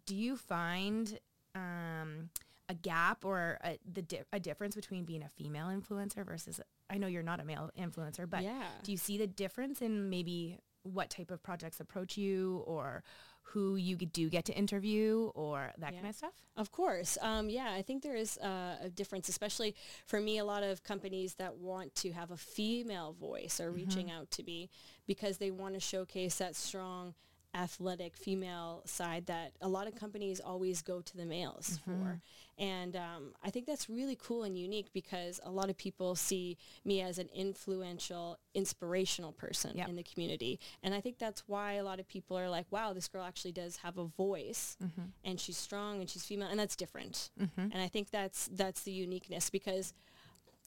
do 0.06 0.16
you 0.16 0.38
find 0.38 1.18
um 1.56 2.30
a 2.72 2.74
gap 2.74 3.26
or 3.26 3.58
a, 3.64 3.78
the 3.92 4.02
di- 4.02 4.22
a 4.32 4.40
difference 4.40 4.76
between 4.76 5.04
being 5.06 5.24
a 5.24 5.30
female 5.30 5.68
influencer 5.68 6.26
versus 6.26 6.60
I 6.90 6.98
know 6.98 7.08
you're 7.08 7.24
not 7.32 7.40
a 7.40 7.46
male 7.46 7.70
influencer, 7.78 8.30
but 8.30 8.44
Yeah. 8.44 8.64
do 8.84 8.92
you 8.92 8.98
see 8.98 9.18
the 9.18 9.28
difference 9.28 9.82
in 9.82 10.10
maybe 10.10 10.58
what 10.84 11.10
type 11.10 11.30
of 11.32 11.44
projects 11.44 11.80
approach 11.80 12.18
you 12.18 12.64
or 12.66 13.04
who 13.44 13.76
you 13.76 13.96
do 13.98 14.30
get 14.30 14.46
to 14.46 14.54
interview 14.54 15.30
or 15.36 15.72
that 15.78 15.94
kind 15.94 16.08
of 16.08 16.16
stuff? 16.16 16.34
Of 16.56 16.72
course. 16.72 17.18
Um, 17.22 17.50
yeah, 17.50 17.72
I 17.80 17.82
think 17.82 18.02
there 18.04 18.16
is 18.16 18.38
uh, 18.38 18.78
a 18.82 18.90
difference, 18.90 19.28
especially 19.30 19.76
for 20.06 20.20
me, 20.22 20.38
a 20.38 20.46
lot 20.46 20.64
of 20.64 20.84
companies 20.84 21.36
that 21.36 21.58
want 21.58 21.94
to 21.96 22.12
have 22.14 22.32
a 22.32 22.38
female 22.38 23.14
voice 23.20 23.60
are 23.60 23.72
reaching 23.72 24.10
out 24.10 24.32
to 24.32 24.44
me 24.44 24.70
because 25.06 25.38
they 25.38 25.52
want 25.52 25.74
to 25.74 25.80
showcase 25.80 26.38
that 26.38 26.56
strong 26.56 27.14
athletic 27.54 28.16
female 28.16 28.82
side 28.86 29.26
that 29.26 29.52
a 29.62 29.68
lot 29.68 29.86
of 29.88 29.94
companies 29.96 30.40
always 30.40 30.82
go 30.82 31.02
to 31.02 31.18
the 31.18 31.26
males 31.26 31.80
for. 31.84 32.22
And 32.58 32.96
um, 32.96 33.34
I 33.44 33.50
think 33.50 33.66
that's 33.66 33.90
really 33.90 34.16
cool 34.22 34.44
and 34.44 34.58
unique 34.58 34.90
because 34.94 35.40
a 35.44 35.50
lot 35.52 35.70
of 35.70 35.78
people 35.78 36.16
see 36.16 36.58
me 36.86 37.02
as 37.02 37.18
an 37.18 37.30
influential, 37.34 38.38
inspirational 38.54 39.32
person 39.32 39.76
Yep. 39.78 39.90
in 39.90 39.96
the 39.96 40.04
community. 40.04 40.60
And 40.84 40.94
I 40.94 41.02
think 41.02 41.18
that's 41.18 41.44
why 41.48 41.74
a 41.74 41.84
lot 41.84 42.00
of 42.00 42.08
people 42.08 42.38
are 42.38 42.50
like, 42.50 42.68
wow, 42.70 42.94
this 42.94 43.08
girl 43.08 43.24
actually 43.24 43.52
does 43.54 43.78
have 43.78 43.98
a 43.98 44.06
voice 44.06 44.78
and 45.24 45.40
she's 45.40 45.58
strong 45.58 46.00
and 46.02 46.10
she's 46.10 46.24
female 46.26 46.50
and 46.50 46.60
that's 46.60 46.76
different. 46.76 47.32
And 47.58 47.76
I 47.82 47.88
think 47.88 48.12
that's 48.12 48.50
that's 48.54 48.84
the 48.84 48.92
uniqueness 48.92 49.50
because 49.50 49.94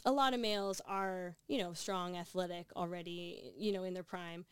a 0.04 0.12
lot 0.12 0.34
of 0.34 0.40
males 0.40 0.80
are, 0.86 1.36
you 1.48 1.58
know, 1.58 1.72
strong, 1.72 2.16
athletic 2.16 2.66
already, 2.76 3.52
you 3.56 3.72
know, 3.72 3.84
in 3.84 3.94
their 3.94 4.02
prime 4.02 4.44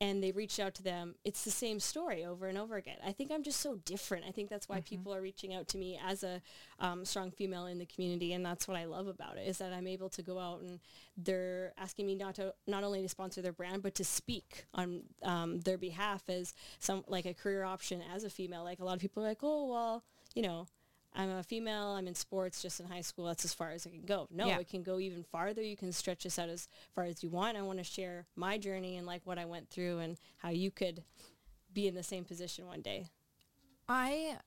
and 0.00 0.22
they 0.22 0.32
reached 0.32 0.58
out 0.58 0.74
to 0.74 0.82
them. 0.82 1.14
It's 1.24 1.44
the 1.44 1.50
same 1.50 1.78
story 1.78 2.24
over 2.24 2.46
and 2.46 2.58
over 2.58 2.76
again. 2.76 2.98
I 3.06 3.12
think 3.12 3.30
I'm 3.30 3.42
just 3.42 3.60
so 3.60 3.76
different. 3.76 4.24
I 4.26 4.32
think 4.32 4.50
that's 4.50 4.68
why 4.68 4.80
people 4.80 5.14
are 5.14 5.20
reaching 5.20 5.54
out 5.54 5.68
to 5.68 5.78
me 5.78 5.98
as 6.04 6.24
a 6.24 6.42
um, 6.80 7.04
strong 7.04 7.30
female 7.30 7.66
in 7.66 7.78
the 7.78 7.86
community, 7.86 8.32
and 8.32 8.44
that's 8.44 8.66
what 8.66 8.76
I 8.76 8.84
love 8.86 9.06
about 9.06 9.38
it 9.38 9.46
is 9.46 9.58
that 9.58 9.72
I'm 9.72 9.86
able 9.86 10.08
to 10.10 10.22
go 10.22 10.38
out 10.38 10.60
and 10.60 10.80
they're 11.16 11.72
asking 11.78 12.06
me 12.06 12.16
not 12.16 12.34
to 12.36 12.54
not 12.66 12.84
only 12.84 13.02
to 13.02 13.08
sponsor 13.08 13.40
their 13.40 13.52
brand 13.52 13.82
but 13.82 13.94
to 13.94 14.04
speak 14.04 14.66
on 14.74 15.02
um, 15.22 15.60
their 15.60 15.78
behalf 15.78 16.28
as 16.28 16.54
some 16.80 17.04
like 17.06 17.26
a 17.26 17.34
career 17.34 17.64
option 17.64 18.02
as 18.14 18.24
a 18.24 18.30
female. 18.30 18.64
Like 18.64 18.80
a 18.80 18.84
lot 18.84 18.94
of 18.94 19.00
people 19.00 19.22
are 19.22 19.28
like, 19.28 19.42
oh 19.42 19.66
well, 19.66 20.04
you 20.34 20.42
know. 20.42 20.66
I'm 21.14 21.30
a 21.30 21.42
female. 21.44 21.88
I'm 21.90 22.08
in 22.08 22.14
sports, 22.14 22.60
just 22.60 22.80
in 22.80 22.86
high 22.86 23.00
school. 23.02 23.26
That's 23.26 23.44
as 23.44 23.54
far 23.54 23.70
as 23.70 23.86
I 23.86 23.90
can 23.90 24.02
go. 24.02 24.26
No, 24.30 24.46
Yeah. 24.48 24.58
it 24.58 24.68
can 24.68 24.82
go 24.82 24.98
even 24.98 25.22
farther. 25.22 25.62
You 25.62 25.76
can 25.76 25.92
stretch 25.92 26.24
this 26.24 26.38
out 26.38 26.48
as 26.48 26.66
far 26.94 27.04
as 27.04 27.22
you 27.22 27.30
want. 27.30 27.56
I 27.56 27.62
want 27.62 27.78
to 27.78 27.84
share 27.84 28.26
my 28.34 28.58
journey 28.58 28.96
and 28.96 29.06
like 29.06 29.22
what 29.24 29.38
I 29.38 29.44
went 29.44 29.68
through 29.70 30.00
and 30.00 30.16
how 30.38 30.48
you 30.50 30.70
could 30.72 31.04
be 31.72 31.86
in 31.86 31.94
the 31.94 32.02
same 32.02 32.24
position 32.24 32.66
one 32.66 32.82
day. 32.82 33.06
I 33.88 34.38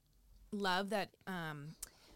love 0.52 0.90
that. 0.90 1.10
Um, 1.26 1.76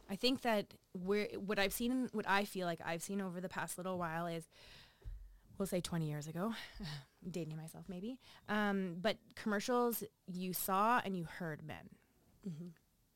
I 0.10 0.16
think 0.18 0.42
that 0.42 0.74
we're 0.94 1.28
what 1.38 1.58
I've 1.60 1.72
seen, 1.74 2.10
what 2.12 2.28
I 2.28 2.44
feel 2.44 2.68
like 2.68 2.80
I've 2.84 3.02
seen 3.02 3.22
over 3.22 3.40
the 3.40 3.48
past 3.50 3.78
little 3.78 3.98
while 3.98 4.28
is, 4.28 4.50
we'll 5.58 5.66
say 5.68 5.80
20 5.80 6.10
years 6.10 6.28
ago, 6.28 6.54
dating 7.32 7.56
myself 7.56 7.86
maybe, 7.88 8.18
um, 8.50 8.98
but 9.02 9.16
commercials 9.36 10.04
you 10.28 10.52
saw 10.54 11.00
and 11.06 11.16
you 11.16 11.24
heard 11.24 11.62
men. 11.66 11.90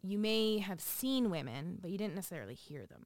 You 0.06 0.20
may 0.20 0.60
have 0.60 0.80
seen 0.80 1.30
women, 1.30 1.80
but 1.82 1.92
you 1.92 1.98
didn't 1.98 2.16
necessarily 2.16 2.54
hear 2.54 2.86
them. 2.86 3.06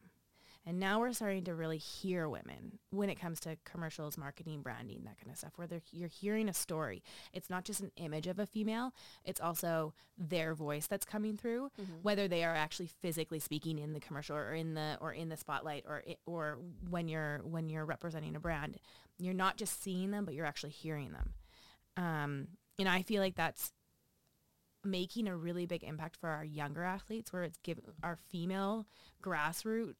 And 0.65 0.79
now 0.79 0.99
we're 0.99 1.13
starting 1.13 1.45
to 1.45 1.55
really 1.55 1.77
hear 1.77 2.27
women 2.27 2.77
when 2.91 3.09
it 3.09 3.19
comes 3.19 3.39
to 3.41 3.57
commercials, 3.63 4.17
marketing, 4.17 4.61
branding, 4.61 5.01
that 5.05 5.17
kind 5.17 5.31
of 5.31 5.37
stuff, 5.37 5.53
where 5.55 5.67
you're 5.91 6.09
hearing 6.09 6.49
a 6.49 6.53
story. 6.53 7.01
It's 7.33 7.49
not 7.49 7.63
just 7.63 7.79
an 7.79 7.91
image 7.95 8.27
of 8.27 8.37
a 8.37 8.45
female, 8.45 8.93
it's 9.23 9.39
also 9.39 9.93
their 10.17 10.53
voice 10.53 10.85
that's 10.85 11.05
coming 11.05 11.37
through, 11.37 11.71
whether 12.01 12.27
they 12.27 12.43
are 12.43 12.53
actually 12.53 12.89
physically 13.01 13.39
speaking 13.39 13.79
in 13.79 13.93
the 13.93 13.99
commercial 13.99 14.35
or 14.35 14.53
in 14.53 14.73
the 14.73 14.97
or 14.99 15.13
in 15.13 15.29
the 15.29 15.37
spotlight 15.37 15.85
or 15.87 16.03
or 16.25 16.59
when 16.89 17.07
you're 17.07 17.39
when 17.43 17.69
you're 17.69 17.85
representing 17.85 18.35
a 18.35 18.39
brand. 18.39 18.77
You're 19.17 19.33
not 19.33 19.57
just 19.57 19.81
seeing 19.81 20.11
them, 20.11 20.25
but 20.25 20.33
you're 20.33 20.45
actually 20.45 20.71
hearing 20.71 21.13
them. 21.13 21.33
Um, 21.97 22.47
and 22.77 22.87
I 22.87 23.01
feel 23.01 23.21
like 23.21 23.35
that's 23.35 23.71
making 24.83 25.27
a 25.27 25.35
really 25.35 25.65
big 25.65 25.83
impact 25.83 26.15
for 26.15 26.29
our 26.29 26.43
younger 26.43 26.83
athletes 26.83 27.33
where 27.33 27.43
it's 27.43 27.57
give 27.63 27.79
our 28.03 28.17
female 28.29 28.85
grassroots 29.21 29.95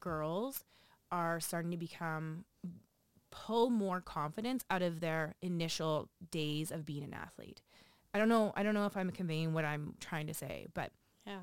girls 0.00 0.64
are 1.10 1.38
starting 1.40 1.70
to 1.70 1.76
become 1.76 2.44
pull 3.30 3.70
more 3.70 4.00
confidence 4.00 4.64
out 4.70 4.82
of 4.82 5.00
their 5.00 5.34
initial 5.42 6.08
days 6.30 6.70
of 6.70 6.84
being 6.84 7.02
an 7.02 7.14
athlete. 7.14 7.60
I 8.14 8.18
don't 8.18 8.28
know 8.28 8.52
I 8.56 8.62
don't 8.62 8.74
know 8.74 8.86
if 8.86 8.96
I'm 8.96 9.10
conveying 9.10 9.52
what 9.54 9.64
I'm 9.64 9.94
trying 10.00 10.26
to 10.26 10.34
say, 10.34 10.66
but 10.74 10.92
Yeah. 11.26 11.42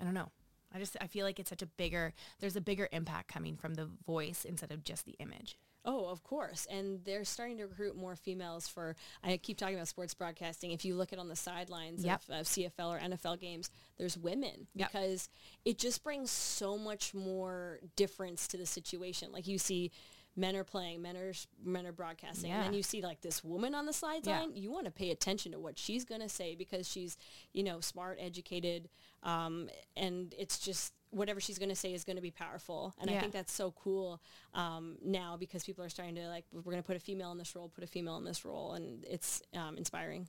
I 0.00 0.04
don't 0.04 0.14
know. 0.14 0.30
I 0.74 0.78
just 0.78 0.96
I 1.00 1.06
feel 1.06 1.26
like 1.26 1.38
it's 1.38 1.50
such 1.50 1.62
a 1.62 1.66
bigger 1.66 2.12
there's 2.40 2.56
a 2.56 2.60
bigger 2.60 2.88
impact 2.92 3.28
coming 3.28 3.56
from 3.56 3.74
the 3.74 3.88
voice 4.06 4.44
instead 4.44 4.72
of 4.72 4.84
just 4.84 5.04
the 5.04 5.16
image. 5.18 5.58
Oh, 5.84 6.06
of 6.06 6.22
course. 6.22 6.66
And 6.70 7.04
they're 7.04 7.24
starting 7.24 7.58
to 7.58 7.64
recruit 7.66 7.96
more 7.96 8.14
females 8.14 8.68
for, 8.68 8.94
I 9.24 9.36
keep 9.36 9.58
talking 9.58 9.74
about 9.74 9.88
sports 9.88 10.14
broadcasting. 10.14 10.70
If 10.70 10.84
you 10.84 10.94
look 10.94 11.12
at 11.12 11.18
on 11.18 11.28
the 11.28 11.34
sidelines 11.36 12.04
Yep. 12.04 12.22
of, 12.28 12.40
of 12.40 12.46
CFL 12.46 12.88
or 12.96 12.98
NFL 13.00 13.40
games, 13.40 13.68
there's 13.98 14.16
women 14.16 14.68
Yep. 14.76 14.92
because 14.92 15.28
it 15.64 15.78
just 15.78 16.04
brings 16.04 16.30
so 16.30 16.78
much 16.78 17.14
more 17.14 17.80
difference 17.96 18.46
to 18.48 18.56
the 18.56 18.66
situation. 18.66 19.32
Like 19.32 19.48
you 19.48 19.58
see 19.58 19.90
men 20.36 20.56
are 20.56 20.64
playing, 20.64 21.02
men 21.02 21.16
are, 21.16 21.32
men 21.64 21.86
are 21.86 21.92
broadcasting. 21.92 22.50
And 22.56 22.64
then 22.64 22.74
you 22.74 22.82
see 22.82 23.02
like 23.02 23.20
this 23.20 23.44
woman 23.44 23.74
on 23.74 23.86
the 23.86 23.92
sideline, 23.92 24.54
you 24.56 24.70
want 24.72 24.86
to 24.86 24.90
pay 24.90 25.10
attention 25.10 25.52
to 25.52 25.58
what 25.58 25.78
she's 25.78 26.04
going 26.04 26.20
to 26.22 26.28
say 26.28 26.54
because 26.54 26.88
she's, 26.88 27.18
you 27.52 27.62
know, 27.62 27.80
smart, 27.80 28.18
educated. 28.20 28.88
Um, 29.22 29.68
and 29.96 30.34
it's 30.38 30.58
just, 30.58 30.94
whatever 31.10 31.40
she's 31.40 31.58
going 31.58 31.68
to 31.68 31.76
say 31.76 31.92
is 31.92 32.04
going 32.04 32.16
to 32.16 32.22
be 32.22 32.30
powerful. 32.30 32.94
And 32.98 33.10
I 33.10 33.20
think 33.20 33.32
that's 33.34 33.52
so 33.52 33.72
cool 33.72 34.22
um, 34.54 34.96
now 35.04 35.36
because 35.38 35.62
people 35.62 35.84
are 35.84 35.90
starting 35.90 36.14
to 36.14 36.26
like, 36.28 36.46
we're 36.52 36.62
going 36.62 36.76
to 36.78 36.82
put 36.82 36.96
a 36.96 37.00
female 37.00 37.30
in 37.32 37.38
this 37.38 37.54
role, 37.54 37.68
put 37.68 37.84
a 37.84 37.86
female 37.86 38.16
in 38.16 38.24
this 38.24 38.46
role. 38.46 38.72
And 38.72 39.04
it's 39.04 39.42
um, 39.54 39.76
inspiring. 39.76 40.28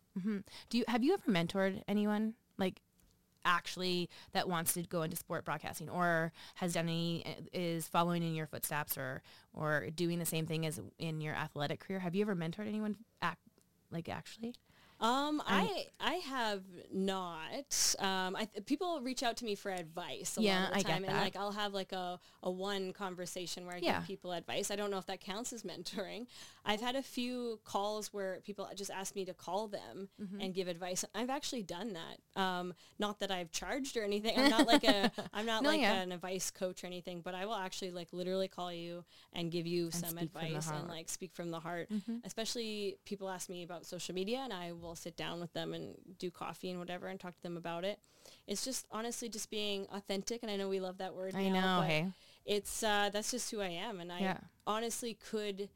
Do 0.69 0.77
you 0.77 0.83
have 0.89 1.01
you 1.01 1.13
ever 1.13 1.31
mentored 1.31 1.81
anyone 1.87 2.33
like 2.57 2.81
actually 3.45 4.10
that 4.32 4.47
wants 4.47 4.73
to 4.73 4.84
go 4.84 5.01
into 5.01 5.15
sport 5.15 5.45
broadcasting 5.45 5.89
or 5.89 6.32
has 6.56 6.73
done 6.73 6.88
any 6.88 7.23
is 7.53 7.88
following 7.88 8.23
in 8.23 8.36
your 8.36 8.47
footsteps 8.47 8.97
or 8.97 9.21
or 9.53 9.89
doing 9.95 10.19
the 10.19 10.25
same 10.25 10.45
thing 10.45 10.65
as 10.65 10.79
in 10.99 11.21
your 11.21 11.36
athletic 11.36 11.79
career? 11.79 11.99
Have 11.99 12.15
you 12.15 12.21
ever 12.23 12.36
mentored 12.36 12.67
anyone 12.67 12.97
act 13.21 13.41
like 13.91 14.10
actually 14.10 14.56
um, 15.03 15.43
I 15.45 15.87
I 15.99 16.13
have 16.15 16.63
not. 16.91 17.95
Um, 17.99 18.35
I 18.35 18.47
people 18.65 19.01
reach 19.03 19.23
out 19.23 19.37
to 19.37 19.45
me 19.45 19.55
for 19.55 19.71
advice 19.71 20.37
a 20.37 20.41
Yeah, 20.41 20.43
lot 20.43 20.63
of 20.63 20.69
the 20.69 20.77
I 20.77 20.83
get 20.83 21.01
time, 21.01 21.03
and 21.05 21.19
like 21.19 21.35
I'll 21.35 21.51
have 21.51 21.73
like 21.73 21.91
a, 21.91 22.19
a 22.41 22.49
one 22.51 22.93
conversation 22.93 23.65
where 23.65 23.75
I 23.75 23.81
Yeah. 23.81 23.93
give 23.93 24.03
people 24.03 24.31
advice. 24.31 24.71
I 24.71 24.75
don't 24.75 24.91
know 24.91 24.97
if 24.97 25.05
that 25.07 25.21
counts 25.21 25.53
as 25.53 25.63
mentoring. 25.63 26.27
I've 26.65 26.81
had 26.81 26.95
a 26.95 27.03
few 27.03 27.59
calls 27.65 28.13
where 28.13 28.41
people 28.45 28.67
just 28.75 28.91
ask 28.91 29.15
me 29.15 29.25
to 29.25 29.33
call 29.33 29.67
them 29.67 30.09
Mm-hmm. 30.21 30.41
and 30.41 30.53
give 30.53 30.67
advice. 30.67 31.05
I've 31.13 31.29
actually 31.29 31.63
done 31.63 31.93
that. 31.93 32.41
Um, 32.41 32.73
not 32.99 33.19
that 33.19 33.31
I've 33.31 33.51
charged 33.51 33.97
or 33.97 34.03
anything. 34.03 34.37
I'm 34.37 34.49
not 34.49 34.67
like 34.67 34.83
a 34.83 35.11
I'm 35.33 35.45
not 35.45 35.63
No, 35.63 35.69
like 35.69 35.81
yeah. 35.81 35.93
an 36.03 36.11
advice 36.11 36.51
coach 36.51 36.83
or 36.83 36.87
anything, 36.87 37.21
but 37.21 37.35
I 37.35 37.45
will 37.45 37.55
actually 37.55 37.91
like 37.91 38.09
literally 38.13 38.47
call 38.47 38.71
you 38.73 39.03
and 39.33 39.51
give 39.51 39.67
you 39.67 39.91
some 39.91 40.17
from 40.17 40.17
the 40.17 40.23
advice 40.23 40.71
and 40.71 40.87
like 40.87 41.09
speak 41.09 41.33
from 41.33 41.51
the 41.51 41.59
heart. 41.59 41.89
Mm-hmm. 41.91 42.17
Especially 42.23 42.97
people 43.05 43.29
ask 43.29 43.49
me 43.49 43.63
about 43.63 43.85
social 43.85 44.13
media 44.15 44.39
and 44.43 44.53
I 44.53 44.71
will 44.71 44.92
sit 44.95 45.15
down 45.17 45.39
with 45.39 45.53
them 45.53 45.73
and 45.73 45.95
do 46.19 46.29
coffee 46.32 46.69
and 46.69 46.79
whatever 46.79 47.08
and 47.08 47.19
talk 47.19 47.36
to 47.36 47.43
them 47.43 47.58
about 47.58 47.84
it. 47.86 47.99
It's 48.47 48.63
just 48.63 48.86
honestly 48.91 49.29
just 49.29 49.49
being 49.49 49.86
authentic 49.91 50.43
and 50.43 50.51
I 50.51 50.56
know 50.56 50.69
we 50.69 50.79
love 50.79 50.97
that 50.99 51.13
word 51.13 51.36
I 51.36 51.49
now, 51.49 51.77
know, 51.77 51.82
but 51.82 51.89
hey? 51.89 52.08
it's 52.45 52.84
uh 52.84 53.10
that's 53.12 53.32
just 53.32 53.51
who 53.51 53.60
I 53.62 53.67
am 53.69 53.99
and 53.99 54.12
I 54.12 54.19
Yeah. 54.19 54.38
honestly 54.65 55.13
could 55.13 55.69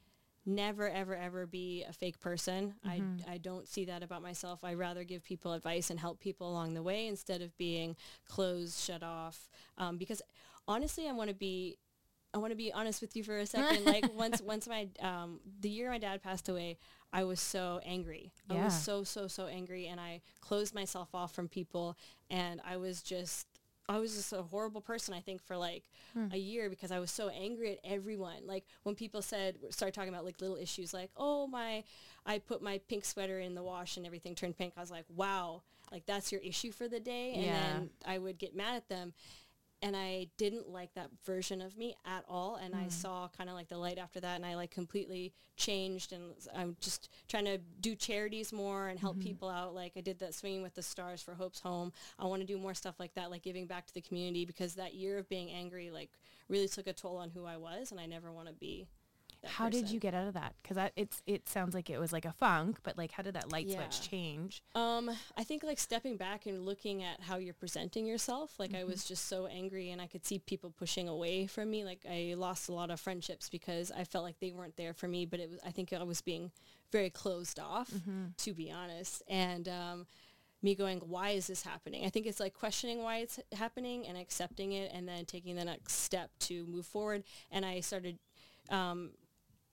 never 0.46 0.88
ever 0.90 1.14
ever 1.16 1.46
be 1.46 1.84
a 1.84 1.92
fake 1.92 2.20
person. 2.22 2.76
Mm-hmm. 2.86 3.30
I 3.30 3.34
I 3.34 3.38
don't 3.38 3.68
see 3.68 3.86
that 3.86 4.02
about 4.04 4.22
myself. 4.22 4.64
I'd 4.64 4.78
rather 4.78 5.04
give 5.04 5.24
people 5.24 5.52
advice 5.54 5.90
and 5.90 6.00
help 6.00 6.20
people 6.22 6.50
along 6.50 6.74
the 6.74 6.84
way 6.84 7.08
instead 7.08 7.42
of 7.42 7.56
being 7.58 7.96
closed, 8.26 8.80
shut 8.80 9.04
off. 9.04 9.50
Um, 9.78 9.98
because 9.98 10.22
honestly, 10.68 11.08
I 11.08 11.12
want 11.12 11.30
to 11.30 11.36
be 11.36 11.78
I 12.38 12.40
want 12.40 12.52
to 12.52 12.56
be 12.58 12.72
honest 12.72 13.02
with 13.02 13.16
you 13.16 13.24
for 13.24 13.38
a 13.38 13.46
second. 13.58 13.86
Like 13.86 14.06
once 14.16 14.42
once 14.42 14.68
my 14.68 14.88
um, 15.02 15.40
the 15.60 15.70
year 15.70 15.90
my 15.90 15.98
dad 15.98 16.22
passed 16.22 16.48
away, 16.50 16.78
I 17.12 17.24
was 17.24 17.40
so 17.40 17.80
angry. 17.86 18.32
Yeah. 18.50 18.62
I 18.62 18.64
was 18.66 18.80
so 18.82 19.04
so 19.04 19.28
so 19.28 19.48
angry, 19.48 19.88
and 19.88 20.00
I 20.00 20.22
closed 20.42 20.74
myself 20.76 21.10
off 21.14 21.34
from 21.34 21.48
people, 21.48 21.98
and 22.30 22.62
I 22.64 22.78
was 22.78 23.02
just 23.02 23.48
I 23.90 24.00
was 24.00 24.16
just 24.16 24.34
a 24.34 24.42
horrible 24.44 24.82
person. 24.82 25.14
I 25.14 25.22
think 25.22 25.42
for 25.42 25.58
like 25.58 25.84
a 26.32 26.38
year 26.38 26.70
because 26.70 26.92
I 26.92 27.00
was 27.00 27.10
so 27.12 27.30
angry 27.30 27.72
at 27.74 27.80
everyone. 27.84 28.46
Like 28.46 28.66
when 28.84 28.96
people 28.96 29.22
said 29.22 29.56
start 29.70 29.94
talking 29.94 30.10
about 30.10 30.26
like 30.26 30.40
little 30.42 30.58
issues, 30.58 30.94
like 30.94 31.10
oh 31.18 31.48
my, 31.48 31.84
I 32.26 32.40
put 32.40 32.62
my 32.62 32.80
pink 32.90 33.06
sweater 33.06 33.40
in 33.40 33.56
the 33.56 33.64
wash 33.64 33.98
and 33.98 34.06
everything 34.06 34.36
turned 34.36 34.58
pink. 34.58 34.74
I 34.78 34.82
was 34.82 34.92
like 34.92 35.06
wow, 35.16 35.62
like 35.92 36.06
that's 36.06 36.32
your 36.32 36.42
issue 36.42 36.72
for 36.72 36.88
the 36.88 37.00
day, 37.00 37.34
and 37.36 37.44
Yeah. 37.44 37.54
then 37.54 37.90
I 38.06 38.18
would 38.20 38.38
get 38.38 38.56
mad 38.56 38.76
at 38.76 38.90
them 38.90 39.14
and 39.82 39.96
I 39.96 40.28
didn't 40.38 40.70
like 40.70 40.94
that 40.96 41.10
version 41.26 41.62
of 41.62 41.78
me 41.78 41.96
at 42.06 42.24
all. 42.28 42.56
And 42.56 42.74
I 42.74 42.84
hmm. 42.84 42.90
saw 42.90 43.30
kind 43.38 43.50
of 43.50 43.56
like 43.56 43.68
the 43.68 43.78
light 43.78 43.98
after 43.98 44.20
that, 44.20 44.36
and 44.36 44.46
I 44.46 44.56
like 44.56 44.72
completely 44.72 45.34
changed. 45.56 46.14
And 46.14 46.34
I'm 46.56 46.76
just 46.80 47.10
trying 47.28 47.46
to 47.46 47.60
do 47.80 47.96
charities 47.96 48.52
more 48.52 48.88
and 48.88 49.00
help 49.00 49.18
mm-hmm. 49.18 49.28
people 49.28 49.50
out. 49.50 49.76
Like 49.76 49.94
I 49.96 50.02
did 50.02 50.20
that 50.20 50.34
swinging 50.34 50.64
with 50.64 50.74
the 50.74 50.82
stars 50.82 51.22
for 51.22 51.36
Hope's 51.36 51.60
Home. 51.60 51.94
I 52.18 52.26
want 52.26 52.42
to 52.42 52.48
do 52.48 52.58
more 52.58 52.74
stuff 52.74 53.00
like 53.00 53.14
that, 53.16 53.30
like 53.30 53.44
giving 53.44 53.68
back 53.68 53.86
to 53.88 53.94
the 53.94 54.02
community 54.02 54.46
because 54.46 54.76
that 54.76 54.96
year 54.96 55.18
of 55.18 55.30
being 55.30 55.52
angry 55.52 55.92
like 55.92 56.10
really 56.50 56.68
took 56.68 56.88
a 56.88 56.94
toll 56.94 57.18
on 57.18 57.30
who 57.30 57.46
I 57.46 57.58
was, 57.58 57.92
and 57.92 58.00
I 58.00 58.06
never 58.06 58.32
want 58.32 58.48
to 58.48 58.54
be. 58.54 58.88
How 59.48 59.70
did 59.70 59.90
you 59.90 60.00
get 60.00 60.14
out 60.14 60.28
of 60.28 60.34
that 60.36 60.54
because 60.62 60.90
it's 60.96 61.22
it 61.26 61.48
sounds 61.50 61.74
like 61.74 61.90
it 61.90 62.00
was 62.00 62.12
like 62.14 62.26
a 62.26 62.32
funk 62.32 62.80
but 62.84 62.98
like 62.98 63.12
how 63.12 63.24
did 63.24 63.34
that 63.36 63.52
light 63.52 63.66
Yeah. 63.68 63.88
switch 63.90 64.10
change 64.10 64.62
Um, 64.76 65.10
I 65.38 65.44
think 65.44 65.64
like 65.64 65.80
stepping 65.80 66.18
back 66.18 66.46
and 66.46 66.66
looking 66.66 67.04
at 67.04 67.22
how 67.22 67.38
you're 67.38 67.54
presenting 67.54 68.06
yourself. 68.06 68.60
Like 68.60 68.74
I 68.74 68.78
Mm-hmm. 68.80 68.88
was 68.90 69.06
just 69.06 69.26
so 69.28 69.48
angry 69.48 69.92
and 69.92 70.02
I 70.02 70.08
could 70.08 70.26
see 70.26 70.40
people 70.40 70.72
pushing 70.78 71.08
away 71.10 71.48
from 71.48 71.70
me. 71.70 71.84
Like 71.84 72.06
I 72.10 72.34
lost 72.38 72.70
a 72.70 72.74
lot 72.74 72.90
of 72.92 73.00
friendships 73.00 73.50
because 73.50 73.92
I 73.92 74.04
felt 74.04 74.24
like 74.24 74.40
they 74.40 74.52
weren't 74.52 74.76
there 74.78 74.94
for 74.94 75.08
me, 75.08 75.26
but 75.26 75.40
it 75.40 75.50
was, 75.50 75.60
I 75.66 75.72
think 75.72 75.94
I 75.94 76.04
was 76.04 76.22
being 76.22 76.52
very 76.92 77.10
closed 77.10 77.60
off 77.60 77.90
Mm-hmm. 77.92 78.26
to 78.38 78.54
be 78.54 78.72
honest. 78.72 79.24
And, 79.28 79.68
um, 79.68 80.06
me 80.64 80.74
going, 80.74 81.00
why 81.02 81.30
is 81.30 81.46
this 81.46 81.62
happening? 81.62 82.04
I 82.04 82.10
think 82.10 82.26
it's 82.26 82.40
like 82.40 82.56
questioning 82.56 83.04
why 83.04 83.18
it's 83.18 83.40
happening 83.54 84.08
and 84.08 84.18
accepting 84.18 84.72
it 84.72 84.92
and 84.92 85.08
then 85.08 85.24
taking 85.26 85.56
the 85.56 85.64
next 85.64 85.94
step 86.02 86.32
to 86.40 86.66
move 86.66 86.88
forward. 86.88 87.24
And 87.52 87.64
I 87.64 87.80
started, 87.82 88.18
um, 88.72 89.12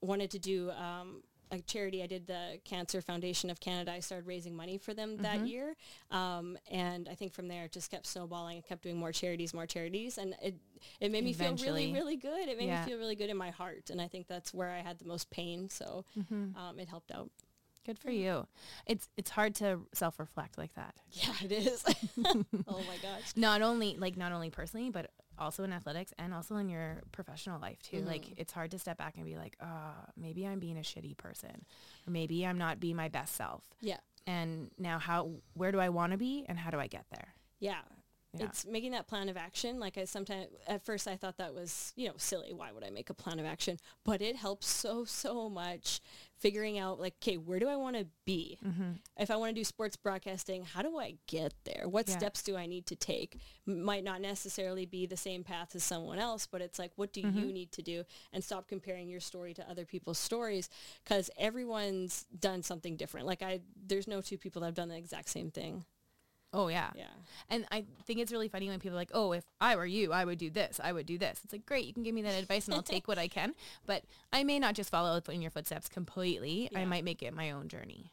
wanted 0.04 0.30
to 0.32 0.38
do 0.38 0.70
um, 0.72 1.22
a 1.50 1.58
charity. 1.60 2.02
I 2.02 2.06
did 2.06 2.26
the 2.26 2.58
Cancer 2.64 3.00
Foundation 3.00 3.50
of 3.50 3.60
Canada. 3.60 3.92
I 3.92 4.00
started 4.00 4.26
raising 4.26 4.54
money 4.56 4.78
for 4.78 4.94
them 4.94 5.16
that 5.18 5.46
year, 5.46 5.76
um, 6.10 6.56
and 6.70 7.08
I 7.08 7.14
think 7.14 7.32
from 7.32 7.48
there 7.48 7.64
it 7.64 7.72
just 7.72 7.90
kept 7.90 8.06
snowballing. 8.06 8.58
I 8.58 8.60
kept 8.60 8.82
doing 8.82 8.96
more 8.96 9.12
charities, 9.12 9.52
more 9.54 9.66
charities, 9.66 10.18
and 10.18 10.34
it 10.42 10.54
it 11.00 11.10
made 11.12 11.24
me 11.24 11.32
feel 11.32 11.54
really, 11.56 11.92
really 11.92 12.16
good. 12.16 12.48
It 12.48 12.58
made 12.58 12.66
Yeah. 12.68 12.80
me 12.84 12.88
feel 12.90 12.98
really 12.98 13.16
good 13.16 13.30
in 13.30 13.36
my 13.36 13.50
heart, 13.50 13.90
and 13.90 14.00
I 14.00 14.08
think 14.08 14.26
that's 14.26 14.52
where 14.54 14.70
I 14.70 14.80
had 14.80 14.98
the 14.98 15.04
most 15.06 15.30
pain. 15.30 15.68
So 15.70 16.04
um, 16.30 16.76
it 16.78 16.88
helped 16.88 17.10
out. 17.12 17.30
good 17.86 17.98
for 17.98 18.10
you 18.10 18.46
it's 18.86 19.08
it's 19.18 19.28
hard 19.30 19.54
to 19.54 19.78
self-reflect 19.92 20.56
like 20.56 20.72
that 20.74 20.94
Yeah, 21.12 21.34
it 21.44 21.52
is. 21.52 21.84
oh 22.66 22.82
my 22.88 22.96
gosh. 23.02 23.32
not 23.36 23.60
only 23.60 23.96
like 23.98 24.16
not 24.16 24.32
only 24.32 24.48
personally 24.50 24.88
but 24.90 25.10
also 25.38 25.64
in 25.64 25.72
athletics 25.72 26.12
and 26.18 26.32
also 26.34 26.56
in 26.56 26.68
your 26.68 27.02
professional 27.12 27.60
life 27.60 27.80
too 27.82 27.96
Mm-hmm. 27.98 28.06
like 28.06 28.24
it's 28.36 28.52
hard 28.52 28.70
to 28.72 28.78
step 28.78 28.98
back 28.98 29.16
and 29.16 29.24
be 29.24 29.36
like 29.36 29.56
uh 29.60 29.92
maybe 30.16 30.46
i'm 30.46 30.58
being 30.60 30.76
a 30.78 30.82
shitty 30.82 31.16
person 31.16 31.64
or 32.06 32.10
maybe 32.10 32.46
i'm 32.46 32.58
not 32.58 32.80
being 32.80 32.96
my 32.96 33.08
best 33.08 33.34
self 33.34 33.62
Yeah. 33.80 33.98
and 34.26 34.70
now 34.78 34.98
how 34.98 35.30
where 35.54 35.72
do 35.72 35.78
i 35.80 35.88
want 35.88 36.12
to 36.12 36.18
be 36.18 36.44
and 36.48 36.58
how 36.58 36.70
do 36.70 36.78
i 36.78 36.86
get 36.86 37.06
there 37.10 37.34
Yeah. 37.60 37.80
Yeah. 38.36 38.46
It's 38.46 38.66
making 38.66 38.92
that 38.92 39.06
plan 39.06 39.28
of 39.28 39.36
action. 39.36 39.78
Like 39.78 39.96
I 39.98 40.04
sometimes, 40.04 40.48
at 40.66 40.84
first 40.84 41.06
I 41.06 41.16
thought 41.16 41.36
that 41.38 41.54
was, 41.54 41.92
you 41.96 42.08
know, 42.08 42.14
silly. 42.16 42.52
Why 42.52 42.72
would 42.72 42.84
I 42.84 42.90
make 42.90 43.10
a 43.10 43.14
plan 43.14 43.38
of 43.38 43.46
action? 43.46 43.78
But 44.04 44.20
it 44.22 44.36
helps 44.36 44.66
so, 44.66 45.04
so 45.04 45.48
much 45.48 46.00
figuring 46.38 46.78
out 46.78 47.00
like, 47.00 47.14
okay, 47.22 47.36
where 47.36 47.58
do 47.58 47.68
I 47.68 47.76
want 47.76 47.96
to 47.96 48.06
be? 48.26 48.58
Mm-hmm. 48.64 48.92
If 49.18 49.30
I 49.30 49.36
want 49.36 49.50
to 49.50 49.54
do 49.54 49.64
sports 49.64 49.96
broadcasting, 49.96 50.64
how 50.64 50.82
do 50.82 50.98
I 50.98 51.14
get 51.26 51.54
there? 51.64 51.88
What 51.88 52.08
Yeah. 52.08 52.18
steps 52.18 52.42
do 52.42 52.56
I 52.56 52.66
need 52.66 52.86
to 52.86 52.96
take? 52.96 53.38
Might 53.66 54.04
not 54.04 54.20
necessarily 54.20 54.84
be 54.84 55.06
the 55.06 55.16
same 55.16 55.44
path 55.44 55.74
as 55.74 55.84
someone 55.84 56.18
else, 56.18 56.46
but 56.46 56.60
it's 56.60 56.78
like, 56.78 56.92
what 56.96 57.12
do 57.12 57.20
you 57.20 57.28
mm-hmm. 57.28 57.52
need 57.52 57.72
to 57.72 57.82
do? 57.82 58.04
And 58.32 58.42
stop 58.42 58.68
comparing 58.68 59.08
your 59.08 59.20
story 59.20 59.54
to 59.54 59.70
other 59.70 59.84
people's 59.84 60.18
stories 60.18 60.68
because 61.02 61.30
everyone's 61.38 62.26
done 62.38 62.62
something 62.62 62.96
different. 62.96 63.26
Like 63.26 63.42
I, 63.42 63.60
there's 63.86 64.08
no 64.08 64.20
two 64.20 64.36
people 64.36 64.60
that 64.60 64.66
have 64.66 64.74
done 64.74 64.88
the 64.88 64.98
exact 64.98 65.28
same 65.30 65.50
thing. 65.50 65.84
Oh 66.54 66.68
yeah 66.68 66.90
Yeah. 66.94 67.04
And 67.50 67.66
I 67.70 67.84
think 68.06 68.20
it's 68.20 68.32
really 68.32 68.48
funny 68.48 68.70
when 68.70 68.80
people 68.80 68.96
are 68.96 69.00
like, 69.00 69.10
oh, 69.12 69.32
if 69.32 69.44
I 69.60 69.76
were 69.76 69.84
you, 69.84 70.12
I 70.12 70.24
would 70.24 70.38
do 70.38 70.48
this. 70.48 70.80
I 70.82 70.92
would 70.92 71.04
do 71.04 71.18
this. 71.18 71.40
It's 71.44 71.52
like, 71.52 71.66
great, 71.66 71.84
you 71.84 71.92
can 71.92 72.02
give 72.02 72.14
me 72.14 72.22
that 72.22 72.34
advice 72.40 72.64
and 72.66 72.74
I'll 72.74 72.82
take 72.94 73.06
what 73.06 73.18
I 73.18 73.28
can. 73.28 73.54
But 73.84 74.04
I 74.32 74.44
may 74.44 74.58
not 74.58 74.74
just 74.74 74.88
follow 74.90 75.20
in 75.28 75.42
your 75.42 75.50
footsteps 75.50 75.88
completely. 75.88 76.70
I 76.74 76.86
might 76.86 77.04
make 77.04 77.22
it 77.22 77.34
my 77.34 77.50
own 77.50 77.68
journey. 77.68 78.12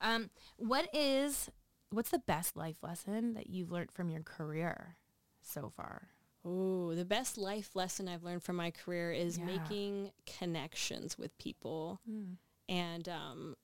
Um, 0.00 0.30
what 0.56 0.88
is, 0.92 1.50
what's 1.90 2.10
the 2.10 2.18
best 2.18 2.56
life 2.56 2.82
lesson 2.82 3.34
that 3.34 3.48
you've 3.48 3.70
learned 3.70 3.92
from 3.92 4.10
your 4.10 4.22
career 4.22 4.96
so 5.42 5.70
far? 5.76 6.08
Oh, 6.44 6.94
the 6.94 7.04
best 7.04 7.38
life 7.38 7.70
lesson 7.74 8.08
I've 8.08 8.24
learned 8.24 8.42
from 8.42 8.56
my 8.56 8.70
career 8.70 9.12
is 9.12 9.38
Yeah. 9.38 9.44
making 9.46 10.10
connections 10.38 11.16
with 11.16 11.36
people. 11.38 12.00
Mm. 12.10 12.36
And, 12.68 13.08
um, 13.08 13.56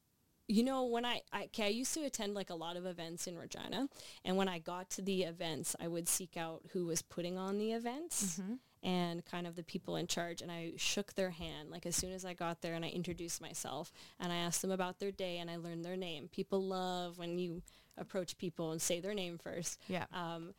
you 0.48 0.62
know, 0.64 0.84
when 0.84 1.04
I, 1.04 1.22
I, 1.32 1.44
okay, 1.44 1.64
I 1.66 1.68
used 1.68 1.94
to 1.94 2.00
attend 2.04 2.34
like 2.34 2.50
a 2.50 2.54
lot 2.54 2.76
of 2.76 2.84
events 2.86 3.26
in 3.26 3.36
Regina. 3.38 3.88
And 4.24 4.36
when 4.36 4.48
I 4.48 4.58
got 4.58 4.90
to 4.90 5.02
the 5.02 5.22
events, 5.22 5.74
I 5.80 5.88
would 5.88 6.08
seek 6.08 6.36
out 6.36 6.62
who 6.72 6.86
was 6.86 7.00
putting 7.02 7.38
on 7.38 7.58
the 7.58 7.72
events 7.72 8.38
Mm-hmm. 8.40 8.54
and 8.82 9.24
kind 9.24 9.46
of 9.46 9.54
the 9.56 9.62
people 9.62 9.96
in 9.96 10.06
charge. 10.06 10.42
And 10.42 10.50
I 10.50 10.72
shook 10.76 11.14
their 11.14 11.30
hand 11.30 11.70
like 11.70 11.86
as 11.86 11.94
soon 11.96 12.12
as 12.12 12.24
I 12.24 12.34
got 12.34 12.60
there 12.60 12.74
and 12.74 12.84
I 12.84 12.88
introduced 12.88 13.40
myself 13.40 13.92
and 14.18 14.32
I 14.32 14.36
asked 14.36 14.62
them 14.62 14.72
about 14.72 14.98
their 14.98 15.12
day 15.12 15.38
and 15.38 15.50
I 15.50 15.56
learned 15.56 15.84
their 15.84 15.96
name. 15.96 16.28
People 16.28 16.62
love 16.62 17.18
when 17.18 17.38
you 17.38 17.62
approach 17.96 18.36
people 18.36 18.72
and 18.72 18.82
say 18.82 19.00
their 19.00 19.14
name 19.14 19.38
first. 19.38 19.78
Yeah. 19.88 20.06
Um, 20.12 20.54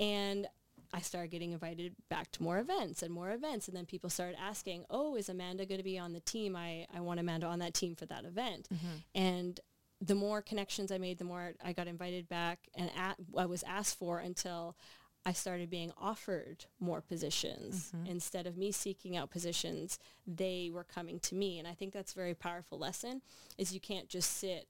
and 0.00 0.46
I 0.92 1.00
started 1.00 1.30
getting 1.30 1.52
invited 1.52 1.94
back 2.10 2.30
to 2.32 2.42
more 2.42 2.58
events 2.58 3.02
and 3.02 3.12
more 3.12 3.30
events. 3.30 3.66
And 3.66 3.76
then 3.76 3.86
people 3.86 4.10
started 4.10 4.36
asking, 4.40 4.84
oh, 4.90 5.16
is 5.16 5.28
Amanda 5.28 5.64
going 5.64 5.78
to 5.78 5.84
be 5.84 5.98
on 5.98 6.12
the 6.12 6.20
team? 6.20 6.54
I, 6.54 6.86
I 6.94 7.00
want 7.00 7.18
Amanda 7.18 7.46
on 7.46 7.60
that 7.60 7.74
team 7.74 7.94
for 7.94 8.06
that 8.06 8.24
event. 8.24 8.68
Mm-hmm. 8.72 8.96
And 9.14 9.60
the 10.00 10.14
more 10.14 10.42
connections 10.42 10.92
I 10.92 10.98
made, 10.98 11.18
the 11.18 11.24
more 11.24 11.54
I 11.64 11.72
got 11.72 11.86
invited 11.86 12.28
back 12.28 12.68
and 12.74 12.90
at, 12.96 13.16
I 13.36 13.46
was 13.46 13.62
asked 13.62 13.98
for 13.98 14.18
until 14.18 14.76
I 15.24 15.32
started 15.32 15.70
being 15.70 15.92
offered 15.96 16.66
more 16.80 17.00
positions. 17.00 17.92
Mm-hmm. 17.94 18.10
Instead 18.10 18.46
of 18.46 18.56
me 18.56 18.72
seeking 18.72 19.16
out 19.16 19.30
positions, 19.30 19.98
they 20.26 20.70
were 20.72 20.84
coming 20.84 21.20
to 21.20 21.34
me. 21.34 21.58
And 21.58 21.68
I 21.68 21.74
think 21.74 21.92
that's 21.92 22.12
a 22.12 22.16
very 22.16 22.34
powerful 22.34 22.78
lesson 22.78 23.22
is 23.56 23.72
you 23.72 23.80
can't 23.80 24.08
just 24.08 24.36
sit 24.36 24.66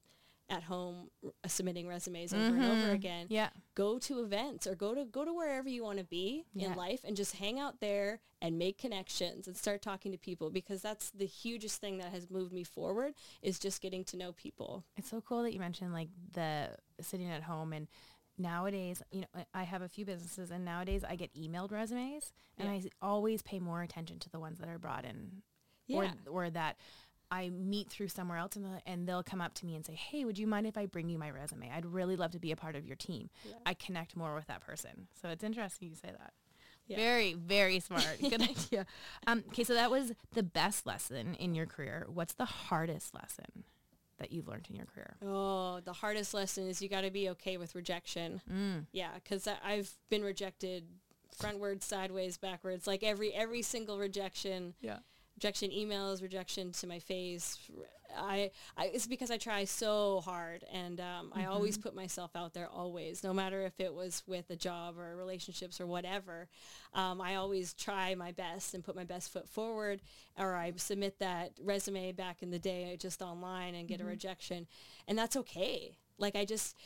at 0.53 0.63
home 0.65 1.09
r- 1.25 1.31
uh, 1.45 1.49
submitting 1.49 1.87
resumes 1.89 2.33
over 2.35 2.43
and 2.45 2.63
over 2.63 2.75
mm-hmm. 2.75 2.91
again 2.91 3.27
Yeah. 3.31 3.49
go 3.75 3.99
to 4.01 4.23
events 4.23 4.67
or 4.67 4.75
go 4.75 4.95
to 4.95 5.05
go 5.05 5.25
to 5.25 5.33
wherever 5.33 5.69
you 5.69 5.83
want 5.83 5.99
to 5.99 6.05
be 6.05 6.45
Yeah. 6.55 6.71
in 6.73 6.77
life 6.77 7.01
and 7.05 7.17
just 7.17 7.37
hang 7.37 7.59
out 7.59 7.81
there 7.81 8.21
and 8.41 8.59
make 8.59 8.77
connections 8.79 9.47
and 9.47 9.57
start 9.57 9.83
talking 9.83 10.13
to 10.13 10.19
people 10.19 10.51
because 10.51 10.83
that's 10.83 11.11
the 11.11 11.27
hugest 11.27 11.81
thing 11.81 11.99
that 11.99 12.11
has 12.13 12.31
moved 12.31 12.53
me 12.53 12.65
forward 12.65 13.15
is 13.41 13.59
just 13.59 13.81
getting 13.81 14.05
to 14.05 14.17
know 14.17 14.33
people. 14.33 14.85
It's 14.97 15.09
so 15.11 15.21
cool 15.21 15.43
that 15.45 15.53
you 15.53 15.61
mentioned 15.61 15.93
like 15.93 16.09
the 16.33 16.71
sitting 17.01 17.31
at 17.31 17.43
home 17.45 17.73
and 17.73 17.89
nowadays, 18.39 19.03
you 19.11 19.21
know, 19.23 19.45
I- 19.55 19.63
have 19.65 19.83
a 19.83 19.89
few 19.89 20.05
businesses 20.05 20.51
and 20.51 20.65
nowadays 20.65 21.05
I 21.09 21.17
get 21.17 21.33
emailed 21.35 21.71
resumes 21.71 22.33
and 22.59 22.69
Yeah. 22.69 22.91
I 22.91 23.07
always 23.07 23.43
pay 23.43 23.59
more 23.59 23.83
attention 23.83 24.19
to 24.21 24.31
the 24.31 24.41
ones 24.41 24.59
that 24.59 24.69
are 24.69 24.79
brought 24.79 25.05
in 25.05 25.43
Yeah. 25.87 26.13
or, 26.27 26.45
or 26.45 26.51
that 26.51 26.77
I 27.33 27.49
meet 27.49 27.89
through 27.89 28.09
somewhere 28.09 28.37
else 28.39 28.55
and, 28.57 28.65
they'll- 28.67 28.83
and 28.87 29.09
they'll 29.09 29.23
come 29.23 29.41
up 29.41 29.55
to 29.55 29.67
me 29.67 29.75
and 29.75 29.85
say, 29.87 29.95
hey, 29.95 30.25
would 30.27 30.39
you 30.39 30.47
mind 30.47 30.67
if 30.67 30.77
I 30.77 30.85
bring 30.87 31.09
you 31.09 31.19
my 31.19 31.31
resume? 31.31 31.71
I'd 31.75 31.87
really 31.87 32.15
love 32.15 32.31
to 32.33 32.39
be 32.39 32.53
a 32.53 32.57
part 32.57 32.77
of 32.77 32.87
your 32.87 32.95
team. 32.97 33.31
Yeah. 33.49 33.55
I 33.65 33.73
connect 33.75 34.15
more 34.17 34.35
with 34.35 34.47
that 34.49 34.61
person. 34.61 35.09
So 35.21 35.31
it's 35.31 35.43
interesting 35.43 35.89
you 35.89 35.95
say 35.97 36.11
that. 36.11 36.33
Yeah. 36.87 36.97
Very, 36.97 37.33
very 37.33 37.81
smart. 37.81 38.07
Good 38.21 38.43
idea. 38.43 38.87
Um, 39.27 39.45
okay, 39.49 39.65
so 39.65 39.73
that 39.75 39.91
was 39.91 40.13
the 40.35 40.43
best 40.43 40.85
lesson 40.87 41.35
in 41.37 41.55
your 41.55 41.65
career. 41.67 42.07
What's 42.13 42.35
the 42.35 42.45
hardest 42.45 43.15
lesson 43.15 43.65
that 44.19 44.31
you've 44.31 44.47
learned 44.47 44.67
in 44.69 44.77
your 44.77 44.87
career? 44.87 45.17
Oh, 45.25 45.81
the 45.81 45.93
hardest 45.95 46.35
lesson 46.35 46.69
is 46.69 46.83
you 46.83 46.89
got 46.89 47.01
to 47.01 47.11
be 47.11 47.31
okay 47.31 47.57
with 47.57 47.75
rejection. 47.75 48.43
Mm. 48.53 48.87
Yeah, 48.93 49.11
because 49.15 49.49
I've 49.65 49.91
been 50.11 50.23
rejected 50.23 50.85
frontwards, 51.41 51.83
sideways, 51.85 52.37
backwards. 52.37 52.87
Like 52.87 53.03
every 53.03 53.33
every 53.33 53.63
single 53.63 53.99
rejection, 53.99 54.75
Yeah. 54.83 54.99
Rejection 55.37 55.71
emails, 55.71 56.23
rejection 56.23 56.73
to 56.73 56.87
my 56.87 56.99
face. 56.99 57.59
I, 58.17 58.51
I 58.77 58.87
it's 58.87 59.07
because 59.07 59.31
I 59.31 59.39
try 59.39 59.65
so 59.65 60.21
hard, 60.21 60.65
and 60.73 61.01
um, 61.01 61.33
I 61.35 61.47
always 61.47 61.79
put 61.79 61.95
myself 61.95 62.31
out 62.37 62.53
there. 62.53 62.69
Always, 62.69 63.25
no 63.25 63.33
matter 63.33 63.63
if 63.63 63.81
it 63.81 63.93
was 63.95 64.23
with 64.27 64.51
a 64.51 64.57
job 64.57 64.99
or 64.99 65.17
relationships 65.17 65.81
or 65.81 65.87
whatever, 65.87 66.49
um, 66.95 67.21
I 67.21 67.37
always 67.37 67.73
try 67.73 68.15
my 68.15 68.33
best 68.33 68.75
and 68.75 68.85
put 68.85 68.97
my 68.97 69.05
best 69.05 69.33
foot 69.33 69.49
forward. 69.49 70.03
Or 70.39 70.55
I 70.55 70.73
submit 70.77 71.19
that 71.21 71.53
resume 71.63 72.13
back 72.13 72.43
in 72.43 72.51
the 72.51 72.59
day 72.59 72.97
just 73.01 73.23
online 73.23 73.75
and 73.75 73.89
get 73.89 74.01
a 74.01 74.05
rejection, 74.05 74.67
and 75.09 75.19
that's 75.19 75.37
okay 75.37 75.97
like 76.19 76.37
i 76.37 76.45
just 76.45 76.77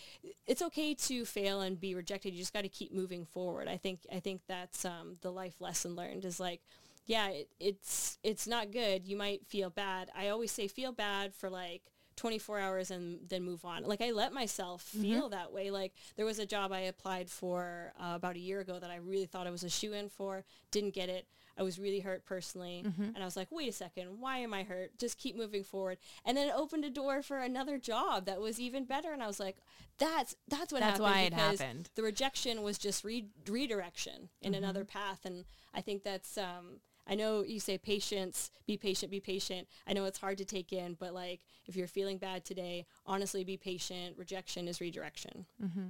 it's 0.46 0.62
okay 0.62 0.94
to 0.94 1.24
fail 1.24 1.60
and 1.60 1.80
be 1.80 1.94
rejected 1.94 2.32
you 2.32 2.38
just 2.38 2.52
got 2.52 2.62
to 2.62 2.68
keep 2.68 2.92
moving 2.92 3.24
forward 3.24 3.68
i 3.68 3.76
think 3.76 4.00
i 4.12 4.20
think 4.20 4.40
that's 4.46 4.84
um, 4.84 5.16
the 5.20 5.30
life 5.30 5.60
lesson 5.60 5.94
learned 5.96 6.24
is 6.24 6.40
like 6.40 6.60
yeah 7.06 7.28
it, 7.28 7.48
it's 7.58 8.18
it's 8.22 8.46
not 8.46 8.70
good 8.72 9.06
you 9.06 9.16
might 9.16 9.46
feel 9.46 9.70
bad 9.70 10.10
i 10.16 10.28
always 10.28 10.50
say 10.50 10.66
feel 10.68 10.92
bad 10.92 11.34
for 11.34 11.48
like 11.48 11.82
24 12.16 12.58
hours 12.58 12.90
and 12.90 13.18
then 13.28 13.42
move 13.42 13.64
on 13.64 13.84
like 13.84 14.00
i 14.00 14.10
let 14.10 14.32
myself 14.32 14.82
feel 14.82 15.28
that 15.28 15.52
way 15.52 15.70
like 15.70 15.92
there 16.16 16.24
was 16.26 16.38
a 16.38 16.46
job 16.46 16.72
i 16.72 16.80
applied 16.80 17.28
for 17.28 17.92
uh, 18.00 18.12
about 18.14 18.36
a 18.36 18.40
year 18.40 18.60
ago 18.60 18.78
that 18.78 18.90
i 18.90 18.96
really 18.96 19.26
thought 19.26 19.46
i 19.46 19.50
was 19.50 19.62
a 19.64 19.68
shoe 19.68 19.92
in 19.92 20.08
for 20.08 20.44
didn't 20.70 20.94
get 20.94 21.08
it 21.08 21.26
I 21.58 21.62
was 21.62 21.78
really 21.78 22.00
hurt 22.00 22.26
personally. 22.26 22.82
And 23.14 23.16
I 23.18 23.24
was 23.24 23.34
like, 23.34 23.48
wait 23.50 23.66
a 23.66 23.72
second, 23.72 24.20
why 24.20 24.36
am 24.40 24.52
I 24.52 24.62
hurt? 24.62 24.98
Just 24.98 25.16
keep 25.16 25.34
moving 25.38 25.64
forward. 25.64 25.96
And 26.26 26.36
then 26.36 26.48
it 26.48 26.54
opened 26.54 26.84
a 26.84 26.90
door 26.90 27.22
for 27.22 27.38
another 27.38 27.78
job 27.78 28.26
that 28.26 28.42
was 28.42 28.60
even 28.60 28.84
better. 28.84 29.10
And 29.10 29.22
I 29.22 29.26
was 29.26 29.40
like, 29.40 29.56
that's, 29.96 30.36
that's 30.48 30.70
what 30.70 30.80
That's 30.80 30.98
happened. 30.98 31.14
why 31.16 31.20
it 31.22 31.32
happened. 31.32 31.88
The 31.94 32.02
rejection 32.02 32.62
was 32.62 32.76
just 32.76 33.04
re- 33.04 33.30
redirection 33.48 34.28
in 34.42 34.52
another 34.54 34.84
path. 34.84 35.20
And 35.24 35.46
I 35.72 35.80
think 35.80 36.02
that's, 36.04 36.36
um, 36.36 36.80
I 37.06 37.14
know 37.14 37.42
you 37.44 37.60
say 37.60 37.78
patience, 37.78 38.50
be 38.66 38.76
patient, 38.76 39.10
be 39.10 39.20
patient. 39.20 39.68
I 39.86 39.92
know 39.92 40.04
it's 40.04 40.18
hard 40.18 40.38
to 40.38 40.44
take 40.44 40.72
in, 40.72 40.96
but 40.98 41.14
like 41.14 41.40
if 41.66 41.76
you're 41.76 41.86
feeling 41.86 42.18
bad 42.18 42.44
today, 42.44 42.86
honestly 43.06 43.44
be 43.44 43.56
patient. 43.56 44.16
Rejection 44.18 44.68
is 44.68 44.80
redirection. 44.80 45.46
Mm-hmm. 45.62 45.86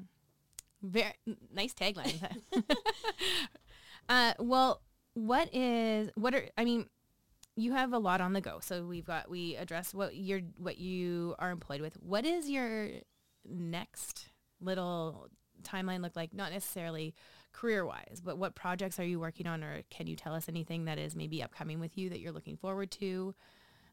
Very 0.82 1.14
nice 1.54 1.74
tagline. 1.74 2.20
uh, 4.08 4.34
well, 4.38 4.82
what 5.14 5.54
is 5.54 6.10
what 6.14 6.34
are 6.34 6.48
I 6.58 6.64
mean? 6.64 6.86
You 7.58 7.72
have 7.72 7.94
a 7.94 7.98
lot 7.98 8.20
on 8.20 8.34
the 8.34 8.42
go, 8.42 8.58
so 8.60 8.84
we've 8.84 9.06
got 9.06 9.30
we 9.30 9.56
address 9.56 9.94
what 9.94 10.14
you're 10.14 10.42
what 10.58 10.76
you 10.76 11.34
are 11.38 11.50
employed 11.50 11.80
with. 11.80 11.94
What 12.02 12.26
is 12.26 12.50
your 12.50 12.90
next 13.48 14.28
little 14.60 15.28
timeline 15.62 16.02
look 16.02 16.16
like? 16.16 16.34
Not 16.34 16.52
necessarily 16.52 17.14
career 17.56 17.86
wise, 17.86 18.20
but 18.22 18.36
what 18.38 18.54
projects 18.54 19.00
are 19.00 19.04
you 19.04 19.18
working 19.18 19.46
on, 19.46 19.64
or 19.64 19.82
can 19.90 20.06
you 20.06 20.14
tell 20.14 20.34
us 20.34 20.48
anything 20.48 20.84
that 20.84 20.98
is 20.98 21.16
maybe 21.16 21.42
upcoming 21.42 21.80
with 21.80 21.96
you 21.96 22.10
that 22.10 22.20
you're 22.20 22.32
looking 22.32 22.56
forward 22.56 22.90
to? 22.92 23.34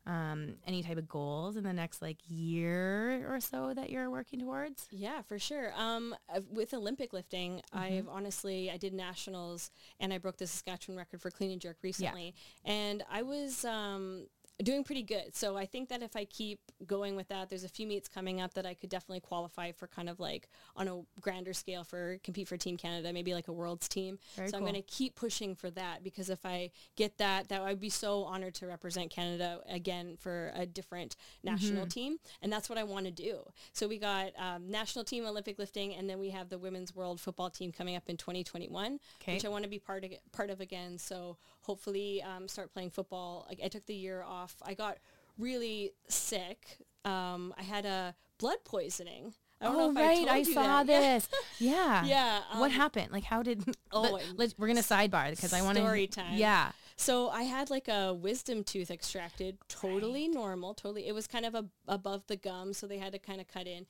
Um, 0.05 0.55
any 0.67 0.83
type 0.83 0.97
of 0.97 1.07
goals 1.07 1.55
in 1.55 1.63
the 1.63 1.71
next 1.71 2.01
like 2.01 2.17
year 2.27 3.25
or 3.33 3.39
so 3.39 3.73
that 3.73 3.89
you're 3.89 4.09
working 4.09 4.37
towards? 4.41 4.87
Yeah, 4.91 5.21
for 5.21 5.39
sure. 5.39 5.71
Um, 5.77 6.13
uh, 6.27 6.41
with 6.51 6.73
Olympic 6.73 7.13
lifting, 7.13 7.61
I've 7.71 8.09
honestly 8.09 8.69
I 8.69 8.75
did 8.75 8.93
nationals 8.93 9.71
and 10.01 10.11
I 10.11 10.17
broke 10.17 10.35
the 10.37 10.45
Saskatchewan 10.45 10.97
record 10.97 11.21
for 11.21 11.31
clean 11.31 11.51
and 11.51 11.61
jerk 11.61 11.77
recently, 11.81 12.35
and 12.65 13.01
I 13.09 13.21
was 13.21 13.63
um, 13.63 14.27
doing 14.61 14.83
pretty 14.83 15.01
good. 15.03 15.35
So 15.35 15.57
I 15.57 15.65
think 15.65 15.89
that 15.89 16.03
if 16.03 16.15
I 16.15 16.25
keep 16.25 16.59
going 16.85 17.15
with 17.15 17.27
that, 17.29 17.49
there's 17.49 17.63
a 17.63 17.69
few 17.69 17.87
meets 17.87 18.07
coming 18.07 18.39
up 18.39 18.53
that 18.53 18.65
I 18.65 18.73
could 18.75 18.89
definitely 18.89 19.21
qualify 19.21 19.71
for, 19.71 19.87
kind 19.87 20.09
of 20.09 20.19
like 20.19 20.47
on 20.75 20.87
a 20.87 21.01
grander 21.19 21.53
scale 21.53 21.83
for 21.83 22.17
compete 22.23 22.47
for 22.47 22.55
Team 22.57 22.77
Canada, 22.77 23.11
maybe 23.11 23.33
like 23.33 23.47
a 23.47 23.51
world's 23.53 23.87
team. 23.87 24.19
Very 24.35 24.49
so 24.49 24.57
I'm 24.57 24.63
going 24.63 24.75
to 24.75 24.81
keep 24.81 25.15
pushing 25.15 25.55
for 25.55 25.71
that 25.71 26.03
because 26.03 26.29
if 26.29 26.45
I 26.45 26.69
get 26.95 27.17
that, 27.17 27.49
that 27.49 27.61
I'd 27.61 27.79
be 27.79 27.89
so 27.89 28.23
honored 28.23 28.53
to 28.55 28.67
represent 28.67 29.09
Canada 29.09 29.61
again 29.67 30.17
for 30.19 30.51
a 30.55 30.65
different 30.65 31.15
national 31.43 31.87
team, 31.87 32.17
and 32.41 32.51
that's 32.53 32.69
what 32.69 32.77
I 32.77 32.83
want 32.83 33.05
to 33.05 33.11
do. 33.11 33.39
So 33.73 33.87
we 33.87 33.97
got 33.97 34.31
um, 34.37 34.69
national 34.69 35.03
team 35.03 35.25
Olympic 35.25 35.57
lifting, 35.57 35.95
and 35.95 36.09
then 36.09 36.19
we 36.19 36.29
have 36.29 36.49
the 36.49 36.57
women's 36.59 36.95
world 36.95 37.19
football 37.19 37.49
team 37.49 37.71
coming 37.71 37.95
up 37.95 38.03
in 38.07 38.17
2021, 38.17 38.99
Okay. 39.21 39.33
which 39.33 39.45
I 39.45 39.49
want 39.49 39.63
to 39.63 39.69
be 39.69 39.79
part 39.79 40.03
of 40.03 40.11
part 40.31 40.49
of 40.49 40.61
again. 40.61 40.97
So 40.97 41.37
hopefully 41.61 42.21
um, 42.21 42.47
start 42.47 42.71
playing 42.71 42.91
football. 42.91 43.45
Like 43.49 43.59
I 43.63 43.67
took 43.67 43.85
the 43.85 43.95
year 43.95 44.21
off. 44.21 44.42
I 44.63 44.73
got 44.73 44.97
really 45.37 45.91
sick. 46.07 46.77
Um, 47.05 47.53
I 47.57 47.63
had 47.63 47.85
a 47.85 48.15
blood 48.39 48.57
poisoning. 48.65 49.33
I 49.61 49.65
don't 49.65 49.77
know 49.77 49.85
oh 49.85 49.91
if 49.91 49.95
right, 49.95 50.27
I, 50.27 50.35
I, 50.37 50.43
saw 50.43 50.83
that. 50.83 50.87
this. 50.87 51.29
Yeah. 51.59 52.05
Yeah. 52.05 52.41
what 52.57 52.65
um, 52.67 52.71
happened? 52.71 53.11
Like, 53.11 53.23
how 53.23 53.43
did? 53.43 53.63
Oh, 53.95 54.19
let, 54.35 54.55
we're 54.57 54.67
gonna 54.67 54.81
sidebar 54.81 55.29
because 55.29 55.53
I 55.53 55.61
want 55.61 55.77
to. 55.77 55.83
Story 55.83 56.07
time. 56.07 56.35
Yeah. 56.35 56.71
So 56.95 57.29
I 57.29 57.43
had 57.43 57.69
like 57.69 57.87
a 57.87 58.11
wisdom 58.13 58.63
tooth 58.63 58.89
extracted, 58.89 59.57
totally 59.67 60.27
normal, 60.27 60.73
totally. 60.73 61.07
It 61.07 61.13
was 61.13 61.27
kind 61.27 61.45
of 61.45 61.53
a, 61.53 61.65
above 61.87 62.25
the 62.25 62.35
gum, 62.35 62.73
so 62.73 62.87
they 62.87 62.97
had 62.97 63.13
to 63.13 63.19
kind 63.19 63.39
of 63.39 63.47
cut 63.47 63.67
in 63.67 63.85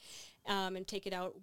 um, 0.45 0.75
and 0.75 0.85
take 0.85 1.07
it 1.07 1.13
out. 1.13 1.35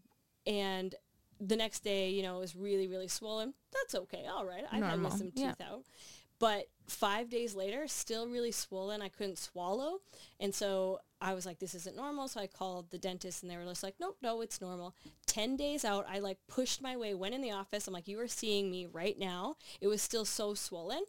And 0.47 0.95
the 1.41 1.57
next 1.57 1.81
day, 1.81 2.11
you 2.11 2.23
know, 2.23 2.37
it 2.37 2.41
was 2.41 2.55
really, 2.55 2.87
really 2.87 3.09
swollen. 3.09 3.55
That's 3.73 3.95
okay. 3.95 4.27
All 4.31 4.45
right. 4.45 4.65
I've 4.71 4.83
had 4.83 5.03
wisdom 5.03 5.33
yeah. 5.35 5.49
tooth 5.49 5.61
out. 5.63 5.85
But 6.41 6.69
five 6.89 7.29
days 7.29 7.55
later, 7.55 7.87
still 7.87 8.27
really 8.27 8.51
swollen. 8.51 9.03
I 9.03 9.09
couldn't 9.09 9.39
swallow. 9.39 10.01
And 10.41 10.55
so 10.55 11.01
I 11.21 11.35
was 11.35 11.45
like, 11.45 11.59
this 11.59 11.75
isn't 11.75 11.95
normal. 11.95 12.29
So 12.29 12.41
I 12.41 12.47
called 12.47 12.91
the 12.91 12.99
dentist 12.99 13.43
and 13.43 13.53
they 13.53 13.57
were 13.57 13.65
just 13.65 13.83
like, 13.83 13.95
nope, 14.01 14.17
no, 14.23 14.41
it's 14.41 14.61
normal. 14.61 14.95
10 15.27 15.57
days 15.57 15.85
out, 15.85 16.07
I 16.09 16.19
like 16.19 16.39
pushed 16.49 16.83
my 16.83 16.97
way, 16.97 17.15
went 17.15 17.35
in 17.35 17.43
the 17.43 17.53
office. 17.53 17.87
I'm 17.87 17.95
like, 17.95 18.09
you 18.09 18.19
are 18.21 18.27
seeing 18.27 18.71
me 18.71 18.87
right 18.87 19.19
now. 19.19 19.57
It 19.81 19.87
was 19.87 20.01
still 20.03 20.25
so 20.25 20.55
swollen. 20.55 21.03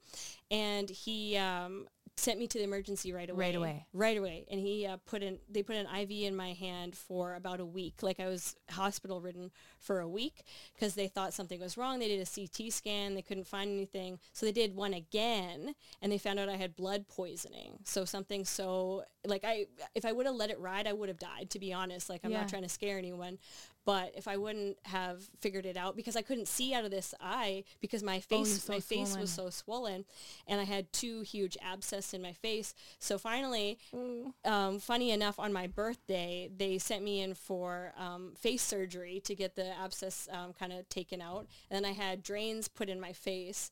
And 0.51 0.89
he 0.89 1.37
um, 1.37 1.87
sent 2.17 2.37
me 2.37 2.45
to 2.47 2.57
the 2.57 2.63
emergency 2.63 3.11
right 3.13 3.29
away. 3.29 3.45
Right 3.47 3.55
away. 3.55 3.85
Right 3.93 4.17
away. 4.17 4.45
And 4.51 4.59
he 4.59 4.85
uh, 4.85 4.97
put 5.05 5.23
in, 5.23 5.39
they 5.49 5.63
put 5.63 5.75
an 5.75 5.87
IV 5.87 6.11
in 6.11 6.35
my 6.35 6.53
hand 6.53 6.95
for 6.95 7.35
about 7.35 7.59
a 7.59 7.65
week. 7.65 8.03
Like 8.03 8.19
I 8.19 8.27
was 8.27 8.55
hospital 8.69 9.21
ridden 9.21 9.49
for 9.79 9.99
a 10.01 10.07
week 10.07 10.43
because 10.75 10.93
they 10.93 11.07
thought 11.07 11.33
something 11.33 11.59
was 11.59 11.77
wrong. 11.77 11.99
They 11.99 12.07
did 12.09 12.21
a 12.21 12.29
CT 12.29 12.71
scan. 12.71 13.15
They 13.15 13.21
couldn't 13.21 13.47
find 13.47 13.71
anything. 13.71 14.19
So 14.33 14.45
they 14.45 14.51
did 14.51 14.75
one 14.75 14.93
again 14.93 15.73
and 16.01 16.11
they 16.11 16.17
found 16.17 16.37
out 16.37 16.49
I 16.49 16.57
had 16.57 16.75
blood 16.75 17.07
poisoning. 17.07 17.79
So 17.85 18.05
something 18.05 18.45
so 18.45 19.03
like 19.25 19.43
I, 19.43 19.65
if 19.95 20.05
I 20.05 20.11
would 20.11 20.25
have 20.25 20.35
let 20.35 20.49
it 20.51 20.59
ride, 20.59 20.87
I 20.87 20.93
would 20.93 21.09
have 21.09 21.19
died 21.19 21.49
to 21.51 21.59
be 21.59 21.73
honest. 21.73 22.09
Like 22.09 22.21
I'm 22.23 22.31
Yeah. 22.31 22.41
not 22.41 22.49
trying 22.49 22.63
to 22.63 22.69
scare 22.69 22.97
anyone, 22.97 23.39
but 23.85 24.11
if 24.15 24.27
I 24.27 24.37
wouldn't 24.37 24.77
have 24.85 25.29
figured 25.39 25.65
it 25.65 25.77
out 25.77 25.95
because 25.95 26.15
I 26.15 26.21
couldn't 26.21 26.47
see 26.47 26.73
out 26.73 26.85
of 26.85 26.91
this 26.91 27.13
eye 27.19 27.63
because 27.81 28.03
my 28.03 28.19
Oh, 28.31 28.43
face, 28.43 28.49
so 28.63 28.71
my 28.73 28.79
face 28.79 29.17
was 29.17 29.29
so 29.29 29.49
swollen 29.49 30.05
and 30.47 30.59
I 30.61 30.63
had 30.65 30.91
two 30.93 31.21
huge 31.21 31.57
abscess 31.61 32.13
in 32.13 32.21
my 32.21 32.33
face. 32.33 32.73
So 32.99 33.17
finally, 33.17 33.77
um, 34.43 34.79
funny 34.79 35.11
enough, 35.11 35.39
on 35.39 35.53
my 35.53 35.67
birthday, 35.67 36.49
they 36.55 36.77
sent 36.77 37.03
me 37.03 37.21
in 37.21 37.33
for 37.33 37.93
um, 37.97 38.33
face 38.39 38.61
surgery 38.63 39.21
to 39.25 39.35
get 39.35 39.55
the 39.55 39.67
abscess 39.77 40.27
um, 40.31 40.53
kind 40.53 40.71
of 40.73 40.87
taken 40.89 41.21
out. 41.21 41.47
And 41.69 41.83
then 41.83 41.85
I 41.89 41.93
had 41.93 42.23
drains 42.23 42.67
put 42.67 42.89
in 42.89 42.99
my 42.99 43.13
face 43.13 43.71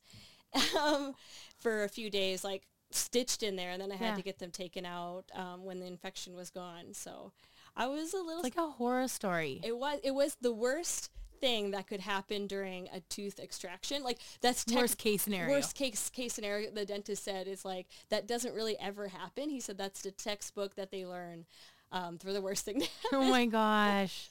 um, 0.78 1.14
for 1.58 1.84
a 1.84 1.88
few 1.88 2.10
days, 2.10 2.44
like 2.44 2.66
stitched 2.90 3.42
in 3.42 3.56
there. 3.56 3.70
And 3.70 3.80
then 3.80 3.92
I 3.92 3.96
had 3.96 4.10
Yeah. 4.10 4.16
to 4.16 4.22
get 4.22 4.38
them 4.38 4.50
taken 4.50 4.84
out 4.86 5.24
um, 5.34 5.64
when 5.64 5.80
the 5.80 5.86
infection 5.86 6.34
was 6.36 6.50
gone. 6.50 6.92
So 6.94 7.32
I 7.80 7.86
was 7.86 8.12
a 8.12 8.18
little 8.18 8.44
It's 8.44 8.56
like 8.56 8.58
a 8.58 8.70
horror 8.70 9.08
story. 9.08 9.58
it 9.64 9.76
was 9.76 10.00
it 10.04 10.10
was 10.10 10.36
the 10.42 10.52
worst 10.52 11.10
thing 11.40 11.70
that 11.70 11.86
could 11.86 12.00
happen 12.00 12.46
during 12.46 12.88
a 12.92 13.00
tooth 13.08 13.40
extraction. 13.40 14.02
Like 14.02 14.18
that's 14.42 14.66
tech- 14.66 14.76
Worst 14.76 14.98
case 14.98 15.22
scenario. 15.22 15.50
Worst 15.54 15.74
case 15.74 16.10
case 16.10 16.34
scenario. 16.34 16.70
The 16.70 16.84
dentist 16.84 17.24
said 17.24 17.48
is 17.48 17.64
like 17.64 17.86
that 18.10 18.28
doesn't 18.28 18.54
really 18.54 18.76
ever 18.78 19.08
happen. 19.08 19.48
He 19.48 19.60
said 19.60 19.78
that's 19.78 20.02
the 20.02 20.10
textbook 20.10 20.74
that 20.74 20.90
they 20.90 21.06
learn 21.06 21.46
um, 21.90 22.18
for 22.18 22.34
the 22.34 22.42
worst 22.42 22.66
thing. 22.66 22.82
oh 23.14 23.24
my 23.24 23.46
gosh. 23.46 24.28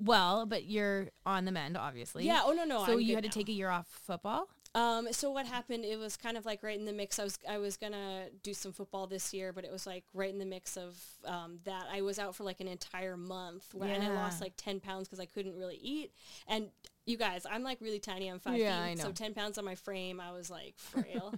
Well, 0.00 0.46
but 0.46 0.64
you're 0.64 1.10
on 1.24 1.44
the 1.44 1.52
mend, 1.52 1.76
obviously. 1.76 2.26
yeah. 2.26 2.40
Oh 2.44 2.52
no 2.52 2.64
no. 2.64 2.84
So 2.84 2.94
I'm 2.94 3.00
you 3.00 3.14
had 3.14 3.22
to 3.22 3.30
take 3.30 3.48
a 3.48 3.52
year 3.52 3.70
off 3.70 3.86
football. 3.86 4.48
Um, 4.74 5.08
so 5.12 5.30
what 5.30 5.46
happened? 5.46 5.84
It 5.84 5.98
was 5.98 6.16
kind 6.16 6.36
of 6.36 6.46
like 6.46 6.62
right 6.62 6.78
in 6.78 6.86
the 6.86 6.92
mix. 6.92 7.18
I 7.18 7.24
was 7.24 7.38
I 7.48 7.58
was 7.58 7.76
gonna 7.76 8.26
do 8.42 8.54
some 8.54 8.72
football 8.72 9.06
this 9.06 9.34
year, 9.34 9.52
but 9.52 9.64
it 9.64 9.70
was 9.72 9.86
like 9.86 10.04
right 10.14 10.30
in 10.32 10.38
the 10.38 10.46
mix 10.46 10.76
of 10.76 10.96
um, 11.26 11.58
that. 11.64 11.86
I 11.92 12.00
was 12.00 12.18
out 12.18 12.34
for 12.34 12.44
like 12.44 12.60
an 12.60 12.68
entire 12.68 13.16
month, 13.16 13.74
when, 13.74 13.90
and 13.90 14.02
I 14.02 14.08
lost 14.08 14.40
like 14.40 14.54
ten 14.56 14.80
pounds 14.80 15.08
because 15.08 15.20
I 15.20 15.26
couldn't 15.26 15.56
really 15.56 15.78
eat. 15.82 16.12
And 16.48 16.68
you 17.04 17.16
guys, 17.16 17.44
I'm 17.50 17.62
like 17.64 17.80
really 17.80 17.98
tiny. 17.98 18.28
I'm 18.28 18.38
five 18.38 18.58
Yeah, 18.58 18.86
feet, 18.88 18.98
so 18.98 19.12
ten 19.12 19.34
pounds 19.34 19.58
on 19.58 19.64
my 19.64 19.74
frame. 19.74 20.20
I 20.20 20.32
was 20.32 20.48
like 20.50 20.74
frail, 20.78 21.34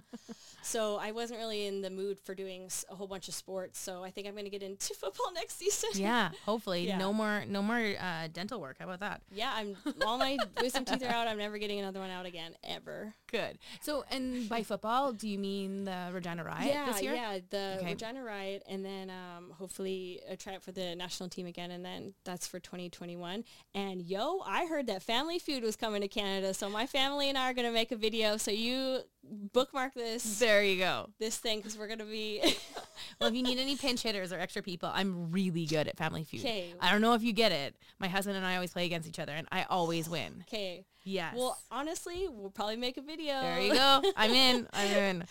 so 0.61 0.97
I 0.97 1.11
wasn't 1.11 1.39
really 1.39 1.65
in 1.65 1.81
the 1.81 1.89
mood 1.89 2.19
for 2.19 2.35
doing 2.35 2.69
a 2.89 2.95
whole 2.95 3.07
bunch 3.07 3.27
of 3.27 3.33
sports. 3.33 3.79
So 3.79 4.03
I 4.03 4.11
think 4.11 4.27
I'm 4.27 4.35
gonna 4.35 4.49
get 4.49 4.63
into 4.63 4.93
football 4.99 5.33
next 5.33 5.57
season. 5.57 5.89
Yeah, 5.95 6.29
hopefully 6.45 6.87
Yeah. 6.87 6.97
no 6.97 7.11
more 7.11 7.43
no 7.47 7.61
more 7.61 7.79
uh, 7.99 8.27
dental 8.31 8.61
work. 8.61 8.77
How 8.79 8.85
about 8.85 8.99
that? 9.01 9.21
Yeah, 9.33 9.51
I'm 9.53 9.75
all 10.05 10.17
my 10.17 10.37
wisdom 10.61 10.85
teeth 10.85 11.03
are 11.03 11.07
out. 11.09 11.27
I'm 11.27 11.37
never 11.37 11.57
getting 11.57 11.79
another 11.79 11.99
one 11.99 12.11
out 12.11 12.25
again 12.25 12.53
ever. 12.63 13.13
Good. 13.35 13.59
So, 13.81 14.05
and 14.11 14.47
by 14.47 14.63
football, 14.63 15.11
do 15.11 15.27
you 15.27 15.37
mean 15.37 15.85
the 15.85 16.09
Regina 16.13 16.43
Riot 16.43 16.67
yeah, 16.67 16.85
this 16.85 17.01
year? 17.01 17.13
yeah, 17.13 17.39
the 17.49 17.75
Okay. 17.79 17.91
Regina 17.91 18.23
Riot, 18.23 18.63
and 18.69 18.85
then 18.85 19.09
um, 19.09 19.51
hopefully 19.51 20.21
a 20.29 20.37
try 20.37 20.53
it 20.53 20.61
for 20.63 20.71
the 20.71 20.95
national 20.95 21.27
team 21.29 21.45
again, 21.45 21.71
and 21.71 21.83
then 21.83 22.13
that's 22.23 22.47
for 22.47 22.59
2021. 22.59 23.43
And 23.73 24.01
yo, 24.01 24.39
I 24.45 24.65
heard 24.67 24.87
that 24.87 25.03
Family 25.03 25.39
Feud 25.39 25.63
was 25.63 25.75
coming 25.75 26.01
to 26.01 26.07
Canada, 26.07 26.53
so 26.53 26.69
my 26.69 26.85
family 26.85 27.27
and 27.29 27.37
I 27.37 27.49
are 27.49 27.53
gonna 27.53 27.71
make 27.71 27.91
a 27.91 27.97
video. 27.97 28.37
So 28.37 28.51
you 28.51 29.01
bookmark 29.29 29.93
this 29.93 30.39
There 30.39 30.63
you 30.63 30.77
go. 30.77 31.09
this 31.19 31.37
thing 31.37 31.59
because 31.59 31.77
we're 31.77 31.87
gonna 31.87 32.05
be 32.05 32.41
Well, 33.19 33.29
if 33.29 33.35
you 33.35 33.43
need 33.43 33.57
any 33.59 33.75
pinch 33.75 34.01
hitters 34.03 34.31
or 34.31 34.39
extra 34.39 34.61
people, 34.61 34.89
I'm 34.93 35.31
really 35.31 35.65
good 35.65 35.87
at 35.87 35.97
Family 35.97 36.23
Feud. 36.23 36.41
'Kay. 36.43 36.73
I 36.79 36.91
don't 36.91 37.01
know 37.01 37.13
if 37.13 37.23
you 37.23 37.33
get 37.33 37.51
it. 37.51 37.75
My 37.99 38.07
husband 38.07 38.37
and 38.37 38.45
I 38.45 38.55
always 38.55 38.71
play 38.71 38.85
against 38.85 39.07
each 39.07 39.19
other, 39.19 39.33
and 39.33 39.47
I 39.51 39.63
always 39.69 40.09
win. 40.09 40.43
okay. 40.47 40.85
Yes. 41.03 41.35
Well, 41.37 41.57
honestly, 41.69 42.27
we'll 42.29 42.49
probably 42.49 42.77
make 42.77 42.97
a 42.97 43.01
video. 43.01 43.39
there 43.41 43.59
you 43.59 43.73
go. 43.73 44.01
I'm 44.17 44.31
in. 44.31 44.67
I'm 44.73 44.87
in. 44.91 45.23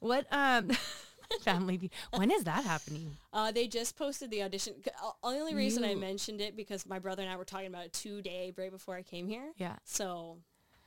What 0.00 0.26
um, 0.30 0.70
Family 1.42 1.78
Feud? 1.78 1.92
When 2.16 2.30
is 2.30 2.44
that 2.44 2.62
happening? 2.64 3.16
Uh, 3.32 3.50
they 3.50 3.66
just 3.66 3.96
posted 3.96 4.30
the 4.30 4.42
audition. 4.42 4.74
c- 4.84 4.90
uh, 5.02 5.10
Only 5.22 5.54
reason 5.54 5.82
I 5.82 5.94
mentioned 5.94 6.40
it 6.42 6.54
because 6.56 6.84
my 6.86 6.98
brother 6.98 7.22
and 7.22 7.32
I 7.32 7.36
were 7.36 7.44
talking 7.46 7.68
about 7.68 7.86
it 7.86 7.92
today, 7.94 8.52
right 8.58 8.70
before 8.70 8.96
I 8.96 9.02
came 9.02 9.26
here. 9.26 9.52
Yeah. 9.56 9.76
So 9.84 10.38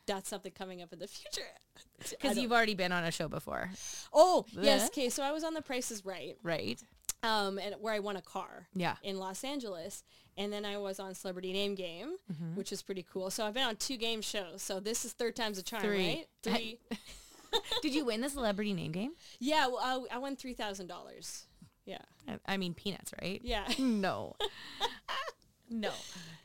that's 0.08 0.28
something 0.30 0.52
coming 0.52 0.82
up 0.82 0.92
in 0.94 1.00
the 1.00 1.08
future. 1.08 1.42
Because 2.10 2.38
you've 2.38 2.52
already 2.52 2.74
been 2.76 2.92
on 2.92 3.04
a 3.04 3.12
show 3.12 3.28
before, 3.28 3.70
Oh 4.14 4.46
yes, 4.52 4.88
okay. 4.88 5.10
So 5.10 5.22
I 5.24 5.32
was 5.32 5.44
on 5.44 5.54
The 5.54 5.62
Price 5.62 5.90
is 5.92 6.04
Right, 6.06 6.36
right? 6.44 6.82
um, 7.24 7.58
and 7.60 7.76
where 7.80 7.94
I 7.94 8.00
won 8.00 8.16
a 8.16 8.22
car 8.22 8.68
Yeah. 8.76 8.96
in 9.04 9.18
Los 9.20 9.44
Angeles, 9.44 10.04
and 10.38 10.52
then 10.54 10.64
I 10.66 10.78
was 10.78 11.00
on 11.00 11.14
Celebrity 11.16 11.54
Name 11.54 11.74
Game, 11.76 12.18
Mm-hmm. 12.32 12.56
which 12.56 12.72
is 12.72 12.82
pretty 12.84 13.04
cool. 13.12 13.30
So 13.32 13.46
I've 13.46 13.54
been 13.56 13.64
on 13.68 13.76
two 13.76 13.98
game 13.98 14.22
shows. 14.22 14.62
So 14.62 14.80
this 14.80 15.06
is 15.06 15.14
third 15.14 15.36
time's 15.36 15.58
a 15.58 15.64
charm, 15.64 15.82
Three. 15.84 16.08
right? 16.08 16.28
Three. 16.44 16.80
Did 17.82 17.94
you 17.96 18.06
win 18.06 18.22
the 18.22 18.30
celebrity 18.30 18.74
name 18.74 18.92
game? 18.92 19.12
yeah, 19.40 19.68
well, 19.68 20.08
I, 20.12 20.16
I 20.16 20.18
won 20.20 20.36
three 20.36 20.54
thousand 20.54 20.88
dollars. 20.88 21.46
Yeah, 21.86 22.02
I- 22.28 22.54
I 22.54 22.58
mean 22.58 22.74
peanuts, 22.76 23.12
right? 23.22 23.40
yeah. 23.44 23.68
No. 23.80 24.36
no. 25.70 25.92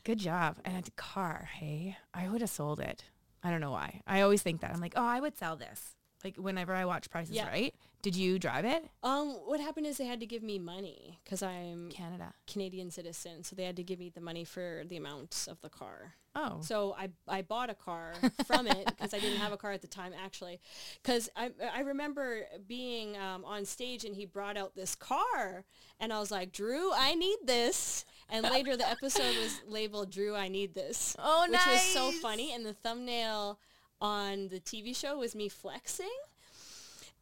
Good 0.05 0.19
job. 0.19 0.57
And 0.65 0.87
a 0.87 0.91
car, 0.93 1.49
hey? 1.55 1.97
I 2.15 2.29
would 2.29 2.41
have 2.41 2.51
sold 2.51 2.81
it. 2.81 3.05
I 3.43 3.51
don't 3.51 3.61
know 3.61 3.73
why. 3.73 4.01
I 4.07 4.21
always 4.21 4.43
think 4.43 4.61
that. 4.61 4.73
I'm 4.73 4.81
like, 4.81 4.95
oh, 4.97 5.05
I 5.05 5.21
would 5.21 5.37
sell 5.37 5.57
this. 5.57 5.97
Like 6.25 6.37
whenever 6.37 6.75
I 6.75 6.85
watch 6.85 7.11
Prices 7.11 7.35
Yeah. 7.35 7.49
Right. 7.49 7.75
Did 8.03 8.17
you 8.17 8.39
drive 8.39 8.65
it? 8.65 8.85
Um, 9.03 9.31
what 9.47 9.61
happened 9.61 9.87
is 9.87 9.97
they 9.97 10.07
had 10.07 10.21
to 10.21 10.27
give 10.27 10.43
me 10.43 10.59
money 10.59 11.21
because 11.25 11.43
I'm 11.43 11.89
Canada. 11.91 12.33
Canadian 12.49 12.91
citizen, 12.91 13.45
so 13.45 13.55
they 13.55 13.65
had 13.65 13.77
to 13.77 13.85
give 13.85 14.01
me 14.01 14.09
the 14.09 14.21
money 14.21 14.45
for 14.45 14.83
the 14.89 14.97
amount 14.97 15.47
of 15.49 15.61
the 15.61 15.69
car. 15.69 16.15
Oh. 16.35 16.59
So 16.63 16.97
I, 16.99 17.11
I 17.29 17.43
bought 17.43 17.71
a 17.71 17.75
car 17.75 18.15
from 18.47 18.67
it 18.67 18.87
because 18.87 19.15
I 19.15 19.21
didn't 19.21 19.39
have 19.39 19.53
a 19.53 19.57
car 19.57 19.73
at 19.73 19.83
the 19.83 19.89
time 19.89 20.13
actually. 20.25 20.61
Because 21.03 21.29
I, 21.37 21.51
I 21.75 21.81
remember 21.81 22.43
being 22.67 23.17
um, 23.17 23.45
on 23.45 23.65
stage 23.65 24.05
and 24.05 24.17
he 24.17 24.25
brought 24.25 24.57
out 24.57 24.75
this 24.75 24.95
car 24.95 25.65
and 26.01 26.13
I 26.13 26.19
was 26.19 26.31
like, 26.31 26.53
Drew, 26.53 26.93
I 26.93 27.15
need 27.15 27.39
this. 27.45 28.05
And 28.33 28.45
later 28.51 28.77
the 28.77 28.89
episode 28.89 29.37
was 29.37 29.61
labeled 29.69 30.11
Drew, 30.11 30.35
I 30.35 30.49
need 30.49 30.75
this. 30.75 31.15
Oh, 31.19 31.47
Which 31.49 31.61
was 31.67 31.81
so 31.83 32.11
funny. 32.11 32.53
And 32.55 32.65
the 32.67 32.73
thumbnail 32.73 33.59
on 34.01 34.49
the 34.49 34.59
TV 34.59 34.97
show 34.97 35.19
was 35.19 35.35
me 35.35 35.49
flexing. 35.49 36.11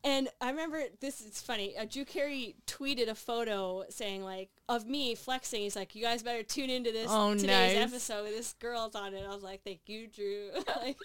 And 0.02 0.28
I 0.40 0.48
remember 0.48 0.82
this 1.00 1.20
is 1.20 1.42
funny. 1.42 1.76
Uh, 1.76 1.84
Drew 1.84 2.06
Carey 2.06 2.54
tweeted 2.66 3.08
a 3.08 3.14
photo 3.14 3.84
saying 3.90 4.22
like 4.24 4.48
of 4.66 4.86
me 4.86 5.14
flexing. 5.14 5.60
He's 5.60 5.76
like, 5.76 5.94
"You 5.94 6.02
guys 6.02 6.22
better 6.22 6.42
tune 6.42 6.70
into 6.70 6.90
this 6.90 7.08
Oh, 7.10 7.34
today's 7.34 7.76
nice. 7.76 7.92
episode. 7.92 8.24
This 8.28 8.54
girl's 8.54 8.94
on 8.94 9.12
it." 9.12 9.26
I 9.28 9.34
was 9.34 9.42
like, 9.42 9.62
"Thank 9.62 9.80
you, 9.88 10.06
Drew." 10.08 10.52
like, 10.80 10.96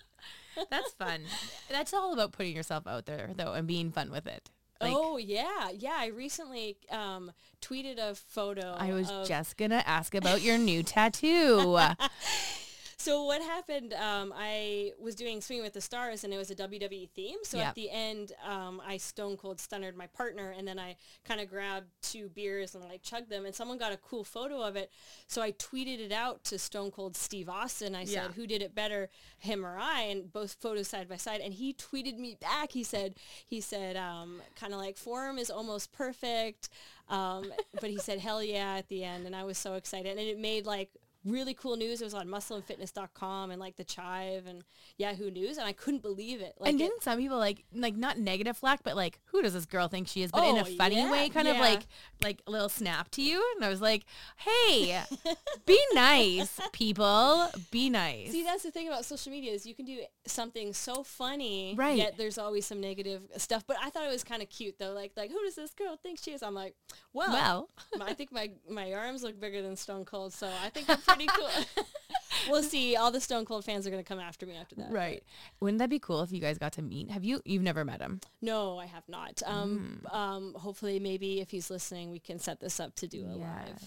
That's 0.70 0.94
fun. 0.94 1.24
That's 1.70 1.94
all 1.94 2.14
about 2.14 2.32
putting 2.32 2.56
yourself 2.56 2.88
out 2.88 3.06
there 3.06 3.32
though 3.36 3.52
and 3.52 3.68
being 3.68 3.92
fun 3.92 4.12
with 4.12 4.28
it. 4.28 4.50
Like 4.82 4.94
oh 4.96 5.18
yeah, 5.18 5.70
yeah. 5.74 5.96
I 5.98 6.08
recently 6.08 6.78
um, 6.92 7.32
tweeted 7.62 7.98
a 7.98 8.16
photo. 8.16 8.76
I 8.78 8.92
was 8.92 9.10
of, 9.10 9.28
just 9.28 9.58
gonna 9.58 9.84
ask 9.86 10.14
about 10.14 10.42
your 10.42 10.58
new 10.58 10.84
tattoo. 10.84 11.80
So 13.06 13.24
what 13.26 13.40
happened? 13.40 13.94
Um, 13.94 14.34
I 14.36 14.94
was 15.00 15.14
doing 15.14 15.40
Swing 15.40 15.62
with 15.62 15.74
the 15.74 15.80
Stars, 15.82 16.24
and 16.24 16.34
it 16.34 16.38
was 16.38 16.50
a 16.50 16.56
WWE 16.56 17.08
theme. 17.14 17.38
So 17.44 17.60
Yep. 17.60 17.68
at 17.68 17.76
the 17.76 17.92
end, 17.92 18.32
um, 18.44 18.82
I 18.84 18.98
stone 18.98 19.38
cold 19.38 19.60
stunnered 19.60 19.96
my 19.96 20.08
partner, 20.08 20.50
and 20.50 20.68
then 20.68 20.80
I 20.80 20.96
kind 21.24 21.40
of 21.40 21.48
grabbed 21.48 21.86
two 22.02 22.30
beers 22.30 22.74
and 22.74 22.84
like 22.84 23.04
chugged 23.04 23.30
them. 23.30 23.46
And 23.46 23.54
someone 23.54 23.78
got 23.78 23.92
a 23.92 23.98
cool 23.98 24.24
photo 24.24 24.60
of 24.60 24.76
it, 24.76 24.92
so 25.28 25.44
I 25.44 25.52
tweeted 25.52 26.00
it 26.00 26.12
out 26.12 26.44
to 26.46 26.58
Stone 26.58 26.90
Cold 26.90 27.16
Steve 27.16 27.48
Austin. 27.48 27.94
I 27.94 28.06
said, 28.06 28.14
Yeah. 28.14 28.28
"Who 28.32 28.48
did 28.48 28.64
it 28.64 28.74
better, 28.74 29.12
him 29.38 29.64
or 29.64 29.78
I?" 29.78 30.02
And 30.02 30.34
both 30.34 30.54
photos 30.54 30.88
side 30.88 31.08
by 31.08 31.18
side. 31.18 31.42
And 31.42 31.54
he 31.54 31.76
tweeted 31.76 32.18
me 32.18 32.34
back. 32.42 32.72
He 32.72 32.84
said, 32.84 33.20
"He 33.46 33.62
said, 33.62 33.98
um, 33.98 34.42
kind 34.56 34.74
of 34.74 34.80
like 34.80 34.98
form 34.98 35.38
is 35.38 35.52
almost 35.52 35.92
perfect." 35.92 36.70
Um, 37.08 37.54
but 37.80 37.92
he 37.92 38.00
said, 38.00 38.18
hell 38.18 38.42
yeah, 38.42 38.78
at 38.78 38.88
the 38.88 39.04
end. 39.04 39.28
And 39.28 39.36
I 39.36 39.44
was 39.44 39.60
so 39.60 39.76
excited. 39.76 40.18
And 40.18 40.20
it 40.28 40.40
made 40.40 40.66
like 40.66 40.90
really 41.26 41.54
cool 41.54 41.76
news. 41.76 42.00
It 42.02 42.06
was 42.06 42.14
on 42.14 42.28
muscleandfitness.com 42.28 43.52
and 43.52 43.60
like 43.60 43.76
the 43.76 43.84
Chive 43.84 44.46
and 44.48 44.64
Yahoo 44.98 45.30
News. 45.32 45.58
And 45.58 45.68
I 45.68 45.74
couldn't 45.74 46.02
believe 46.02 46.42
it. 46.42 46.54
Like 46.60 46.72
and 46.72 46.80
it- 46.82 46.84
didn't 46.86 47.04
some 47.04 47.18
people 47.20 47.38
like 47.38 47.64
like 47.74 47.96
not 47.96 48.18
negative 48.20 48.58
flack, 48.58 48.82
but 48.84 48.96
like 48.96 49.20
who 49.26 49.42
does 49.42 49.54
this 49.54 49.66
girl 49.66 49.88
think 49.88 50.08
she 50.08 50.22
is? 50.22 50.32
But 50.32 50.48
in 50.48 50.58
a 50.58 50.62
Oh, 50.62 50.66
funny 50.78 50.96
yeah, 50.96 51.12
way, 51.12 51.30
kind 51.30 51.48
of 51.48 51.58
like 51.58 51.88
like 52.24 52.42
a 52.48 52.52
little 52.52 52.70
snap 52.70 53.10
to 53.12 53.22
you. 53.22 53.44
And 53.56 53.66
I 53.66 53.70
was 53.70 53.82
like, 53.82 54.04
hey, 54.38 55.02
be 55.66 55.80
nice, 55.94 56.60
people. 56.72 57.50
Be 57.72 57.90
nice. 57.90 58.32
See, 58.32 58.44
that's 58.44 58.64
the 58.64 58.72
thing 58.72 58.88
about 58.88 59.06
social 59.06 59.32
media 59.32 59.52
is 59.52 59.66
you 59.66 59.76
can 59.76 59.86
do 59.86 60.00
something 60.26 60.74
so 60.74 61.04
funny, 61.04 61.74
Right. 61.78 61.98
Yet 61.98 62.18
there's 62.18 62.38
always 62.38 62.66
some 62.66 62.80
negative 62.82 63.22
stuff. 63.38 63.64
But 63.68 63.78
I 63.82 63.90
thought 63.90 64.04
it 64.06 64.12
was 64.12 64.24
kind 64.24 64.42
of 64.42 64.50
cute 64.50 64.78
though. 64.80 64.92
Like, 64.94 65.12
like 65.16 65.32
who 65.32 65.42
does 65.44 65.56
this 65.56 65.72
girl 65.74 65.98
think 66.02 66.20
she 66.22 66.32
is? 66.32 66.44
I'm 66.44 66.54
like, 66.54 66.76
well, 67.14 67.32
well, 67.32 67.70
I 68.02 68.14
think 68.14 68.32
my 68.32 68.52
my 68.70 68.94
arms 68.94 69.24
look 69.24 69.40
bigger 69.40 69.62
than 69.62 69.76
Stone 69.76 70.06
Cold, 70.06 70.34
so 70.34 70.48
I 70.64 70.70
think 70.70 70.90
I'm 71.08 71.15
pretty 71.16 71.32
cool. 71.36 71.86
we'll 72.50 72.64
see. 72.64 72.96
All 72.96 73.12
the 73.12 73.22
Stone 73.22 73.46
Cold 73.46 73.66
fans 73.66 73.86
are 73.88 73.90
gonna 73.90 74.04
come 74.04 74.20
after 74.20 74.46
me 74.46 74.56
after 74.56 74.76
that. 74.76 74.92
right. 74.92 75.24
Wouldn't 75.60 75.80
that 75.80 75.90
be 75.90 76.00
cool 76.00 76.22
if 76.22 76.32
you 76.32 76.40
guys 76.40 76.58
got 76.58 76.74
to 76.74 76.82
meet? 76.82 77.10
Have 77.12 77.24
you? 77.24 77.42
You've 77.46 77.64
never 77.64 77.84
met 77.86 78.02
him? 78.02 78.20
No, 78.42 78.78
I 78.78 78.86
have 78.86 79.08
not. 79.08 79.42
Um, 79.46 80.02
Mm. 80.06 80.16
um, 80.16 80.54
hopefully, 80.56 81.00
maybe 81.00 81.42
if 81.42 81.52
he's 81.52 81.70
listening, 81.70 82.12
we 82.12 82.20
can 82.20 82.40
set 82.40 82.60
this 82.60 82.80
up 82.80 82.96
to 82.98 83.08
do 83.08 83.26
a 83.26 83.36
live 83.36 83.80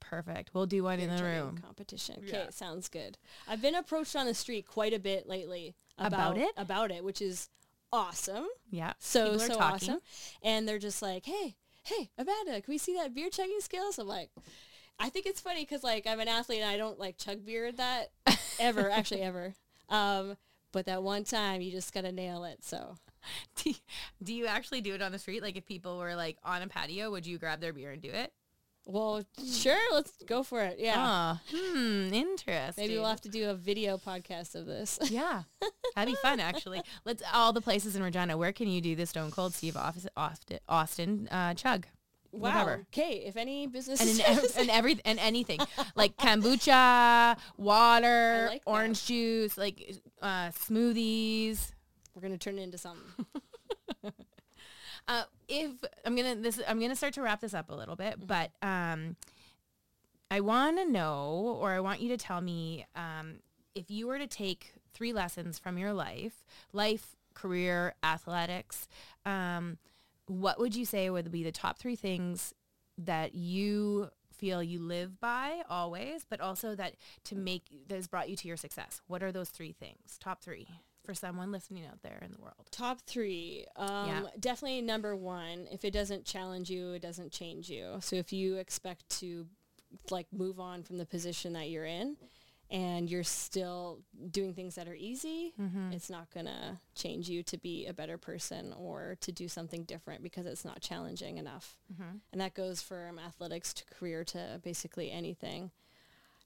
Perfect. 0.00 0.50
We'll 0.52 0.66
do 0.66 0.84
one 0.84 1.00
in 1.00 1.14
the 1.14 1.22
room. 1.24 1.58
competition. 1.58 2.22
Okay, 2.26 2.44
Yeah. 2.44 2.50
sounds 2.50 2.88
good. 2.88 3.18
I've 3.48 3.60
been 3.60 3.74
approached 3.74 4.14
on 4.14 4.26
the 4.26 4.34
street 4.34 4.66
quite 4.66 4.92
a 4.92 4.98
bit 5.00 5.26
lately 5.26 5.74
About 5.98 6.36
about, 6.36 6.38
it? 6.38 6.52
about 6.56 6.90
it, 6.92 7.02
which 7.02 7.20
is 7.20 7.48
awesome. 7.92 8.46
Yeah. 8.70 8.92
So 9.00 9.32
are 9.34 9.38
so 9.40 9.54
talking. 9.54 9.90
awesome. 9.90 10.00
And 10.42 10.68
they're 10.68 10.78
just 10.78 11.02
like, 11.02 11.24
hey, 11.26 11.56
hey, 11.82 12.10
Amanda, 12.18 12.60
can 12.62 12.70
we 12.72 12.78
see 12.78 12.94
that 12.94 13.14
beer 13.14 13.30
chugging 13.30 13.58
skills? 13.60 13.98
I'm 13.98 14.06
like. 14.06 14.30
I 14.98 15.10
think 15.10 15.26
it's 15.26 15.40
funny 15.40 15.62
because 15.62 15.84
like 15.84 16.06
I'm 16.06 16.20
an 16.20 16.28
athlete 16.28 16.60
and 16.60 16.70
I 16.70 16.76
don't 16.76 16.98
like 16.98 17.18
chug 17.18 17.44
beer 17.44 17.72
that 17.72 18.10
ever, 18.58 18.90
actually 18.90 19.22
ever. 19.22 19.54
Um, 19.88 20.36
but 20.72 20.86
that 20.86 21.02
one 21.02 21.24
time 21.24 21.60
you 21.60 21.70
just 21.70 21.92
gotta 21.92 22.12
nail 22.12 22.44
it. 22.44 22.64
So 22.64 22.96
Do 23.56 23.70
you, 23.70 23.76
do 24.22 24.34
you 24.34 24.46
actually 24.46 24.80
do 24.80 24.94
it 24.94 25.02
on 25.02 25.12
the 25.12 25.18
street? 25.18 25.42
Like 25.42 25.56
if 25.56 25.66
people 25.66 25.98
were 25.98 26.14
like 26.14 26.38
on 26.44 26.62
a 26.62 26.68
patio, 26.68 27.10
would 27.10 27.26
you 27.26 27.38
grab 27.38 27.60
their 27.60 27.72
beer 27.72 27.92
and 27.92 28.02
do 28.02 28.10
it? 28.10 28.32
Well, 28.88 29.24
sure, 29.44 29.80
let's 29.92 30.12
go 30.26 30.44
for 30.44 30.62
it. 30.62 30.76
Yeah. 30.78 30.94
Oh, 30.96 31.40
hmm, 31.50 32.14
interesting. 32.14 32.84
Maybe 32.84 32.94
we'll 32.94 33.08
have 33.08 33.20
to 33.22 33.28
do 33.28 33.50
a 33.50 33.54
video 33.54 33.98
podcast 33.98 34.54
of 34.54 34.66
this. 34.66 35.00
Yeah, 35.10 35.42
that'd 35.94 36.12
be 36.12 36.16
fun 36.22 36.38
actually. 36.38 36.82
Let's 37.04 37.22
all 37.32 37.52
the 37.52 37.60
places 37.60 37.96
in 37.96 38.02
Regina. 38.02 38.36
Where 38.36 38.52
can 38.52 38.68
you 38.68 38.80
do 38.80 38.94
the 38.94 39.06
Stone 39.06 39.32
Cold 39.32 39.54
Steve 39.54 39.76
Austin 39.76 40.10
Austin, 40.16 40.58
Austin 40.68 41.28
uh, 41.32 41.54
chug? 41.54 41.86
Wow. 42.36 42.50
Whatever. 42.64 42.86
Okay, 42.92 43.24
if 43.26 43.36
any 43.36 43.64
And 43.64 44.20
ev- 44.24 44.52
and 44.58 44.70
every 44.70 45.00
and 45.04 45.18
anything 45.18 45.60
like 45.94 46.16
kombucha, 46.16 47.36
water, 47.56 48.46
like 48.50 48.64
that. 48.64 48.70
orange 48.70 49.06
juice, 49.06 49.56
like 49.58 49.94
uh, 50.22 50.48
smoothies. 50.50 51.72
we're 52.14 52.22
gonna 52.22 52.38
turn 52.38 52.58
it 52.58 52.62
into 52.62 52.78
something. 52.78 53.26
Uh, 55.08 55.22
if 55.48 55.70
I'm 56.04 56.16
gonna 56.16 56.34
this, 56.34 56.60
I'm 56.66 56.80
gonna 56.80 56.96
start 56.96 57.14
to 57.14 57.22
wrap 57.22 57.40
this 57.40 57.54
up 57.54 57.70
a 57.70 57.74
little 57.74 57.94
bit, 57.94 58.18
Mm-hmm. 58.18 58.26
but 58.26 58.50
um, 58.60 59.14
I 60.32 60.40
want 60.40 60.78
to 60.78 60.84
know, 60.90 61.56
or 61.60 61.70
I 61.70 61.78
want 61.78 62.00
you 62.00 62.08
to 62.08 62.16
tell 62.16 62.40
me, 62.40 62.86
um, 62.96 63.36
if 63.76 63.88
you 63.88 64.08
were 64.08 64.18
to 64.18 64.26
take 64.26 64.72
three 64.94 65.12
lessons 65.12 65.60
from 65.60 65.78
your 65.78 65.92
life, 65.92 66.44
life 66.72 67.14
career, 67.34 67.94
athletics. 68.02 68.88
Um, 69.24 69.78
what 70.26 70.58
would 70.58 70.74
you 70.74 70.84
say 70.84 71.08
would 71.10 71.30
be 71.30 71.42
the 71.42 71.52
top 71.52 71.78
three 71.78 71.96
things 71.96 72.52
that 72.98 73.34
you 73.34 74.10
feel 74.32 74.62
you 74.62 74.80
live 74.80 75.20
by 75.20 75.62
always, 75.70 76.24
but 76.28 76.40
also 76.40 76.74
that 76.74 76.94
to 77.24 77.34
make 77.34 77.64
that 77.88 77.94
has 77.94 78.06
brought 78.06 78.28
you 78.28 78.36
to 78.36 78.48
your 78.48 78.56
success? 78.56 79.00
What 79.06 79.22
are 79.22 79.32
those 79.32 79.48
three 79.48 79.72
things? 79.72 80.18
Top 80.20 80.42
three 80.42 80.68
for 81.04 81.14
someone 81.14 81.52
listening 81.52 81.86
out 81.86 82.02
there 82.02 82.18
in 82.22 82.32
the 82.32 82.40
world. 82.40 82.66
Top 82.70 83.00
three. 83.06 83.64
Um, 83.76 84.08
Yeah. 84.08 84.22
Definitely 84.40 84.82
number 84.82 85.14
one. 85.14 85.68
If 85.70 85.84
it 85.84 85.92
doesn't 85.92 86.24
challenge 86.24 86.68
you, 86.68 86.92
it 86.92 87.02
doesn't 87.02 87.30
change 87.32 87.70
you. 87.70 87.98
So 88.00 88.16
if 88.16 88.32
you 88.32 88.56
expect 88.56 89.08
to 89.20 89.46
like 90.10 90.26
move 90.32 90.58
on 90.58 90.82
from 90.82 90.98
the 90.98 91.06
position 91.06 91.52
that 91.52 91.70
you're 91.70 91.84
in 91.84 92.16
and 92.70 93.08
you're 93.08 93.22
still 93.22 94.00
doing 94.30 94.52
things 94.54 94.74
that 94.74 94.88
are 94.88 94.94
easy, 94.94 95.52
Mm-hmm. 95.60 95.92
it's 95.92 96.10
not 96.10 96.28
going 96.34 96.46
to 96.46 96.78
change 96.94 97.28
you 97.28 97.42
to 97.44 97.56
be 97.58 97.86
a 97.86 97.92
better 97.94 98.18
person 98.18 98.72
or 98.76 99.16
to 99.20 99.30
do 99.32 99.46
something 99.48 99.84
different 99.84 100.22
because 100.22 100.46
it's 100.46 100.64
not 100.64 100.80
challenging 100.80 101.38
enough. 101.38 101.76
Mm-hmm. 101.92 102.16
And 102.32 102.40
that 102.40 102.54
goes 102.54 102.82
from 102.82 103.18
athletics 103.18 103.72
to 103.74 103.84
career 103.84 104.24
to 104.24 104.60
basically 104.64 105.10
anything. 105.12 105.70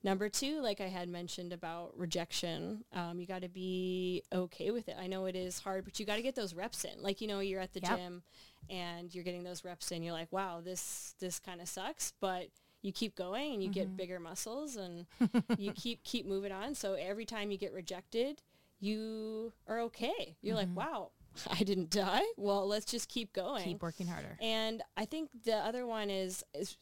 Number 0.02 0.30
two, 0.30 0.62
like 0.62 0.80
I 0.80 0.88
had 0.88 1.10
mentioned 1.10 1.52
about 1.52 1.92
rejection, 1.96 2.84
um, 2.94 3.18
you 3.20 3.26
got 3.26 3.42
to 3.42 3.48
be 3.50 4.22
okay 4.32 4.70
with 4.70 4.88
it. 4.88 4.96
I 4.98 5.06
know 5.06 5.26
it 5.26 5.36
is 5.36 5.58
hard, 5.58 5.84
but 5.84 6.00
you 6.00 6.06
got 6.06 6.16
to 6.16 6.22
get 6.22 6.34
those 6.34 6.54
reps 6.54 6.84
in. 6.84 7.02
Like, 7.02 7.20
you 7.20 7.28
know, 7.28 7.40
you're 7.40 7.60
at 7.60 7.74
the 7.74 7.80
Yep. 7.82 7.98
gym 7.98 8.22
and 8.70 9.14
you're 9.14 9.24
getting 9.24 9.42
those 9.44 9.62
reps 9.62 9.92
in. 9.92 10.02
You're 10.02 10.14
like, 10.14 10.32
wow, 10.32 10.62
this, 10.64 11.14
this 11.20 11.38
kind 11.38 11.60
of 11.60 11.68
sucks, 11.68 12.14
but 12.18 12.48
you 12.82 12.92
keep 12.92 13.14
going 13.14 13.54
and 13.54 13.62
you 13.62 13.68
get 13.68 13.88
mm-hmm. 13.88 13.96
bigger 13.96 14.20
muscles 14.20 14.76
and 14.76 15.06
you 15.58 15.72
keep, 15.72 16.02
keep 16.04 16.26
moving 16.26 16.52
on. 16.52 16.74
So 16.74 16.94
every 16.94 17.24
time 17.24 17.50
you 17.50 17.58
get 17.58 17.72
rejected, 17.72 18.42
you 18.80 19.52
are 19.66 19.80
okay. 19.80 20.36
You're 20.42 20.56
like, 20.56 20.68
mm-hmm. 20.68 20.76
wow, 20.76 21.10
I 21.50 21.62
didn't 21.62 21.90
die. 21.90 22.22
Well, 22.36 22.66
let's 22.66 22.86
just 22.86 23.08
keep 23.08 23.32
going. 23.32 23.64
Keep 23.64 23.82
working 23.82 24.06
harder. 24.06 24.36
And 24.40 24.82
I 24.96 25.04
think 25.04 25.30
the 25.44 25.56
other 25.56 25.86
one 25.86 26.10
is 26.10 26.44
is 26.54 26.76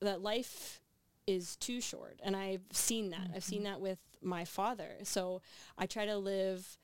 that 0.00 0.22
life 0.22 0.80
is 1.26 1.56
too 1.56 1.80
short, 1.80 2.18
and 2.22 2.34
I've 2.34 2.64
seen 2.72 3.10
that. 3.10 3.30
I've 3.34 3.44
seen 3.44 3.62
mm-hmm. 3.62 3.72
that 3.72 3.80
with 3.80 3.98
my 4.20 4.44
father. 4.44 4.96
So 5.04 5.42
I 5.78 5.86
try 5.86 6.06
to 6.06 6.16
live 6.16 6.78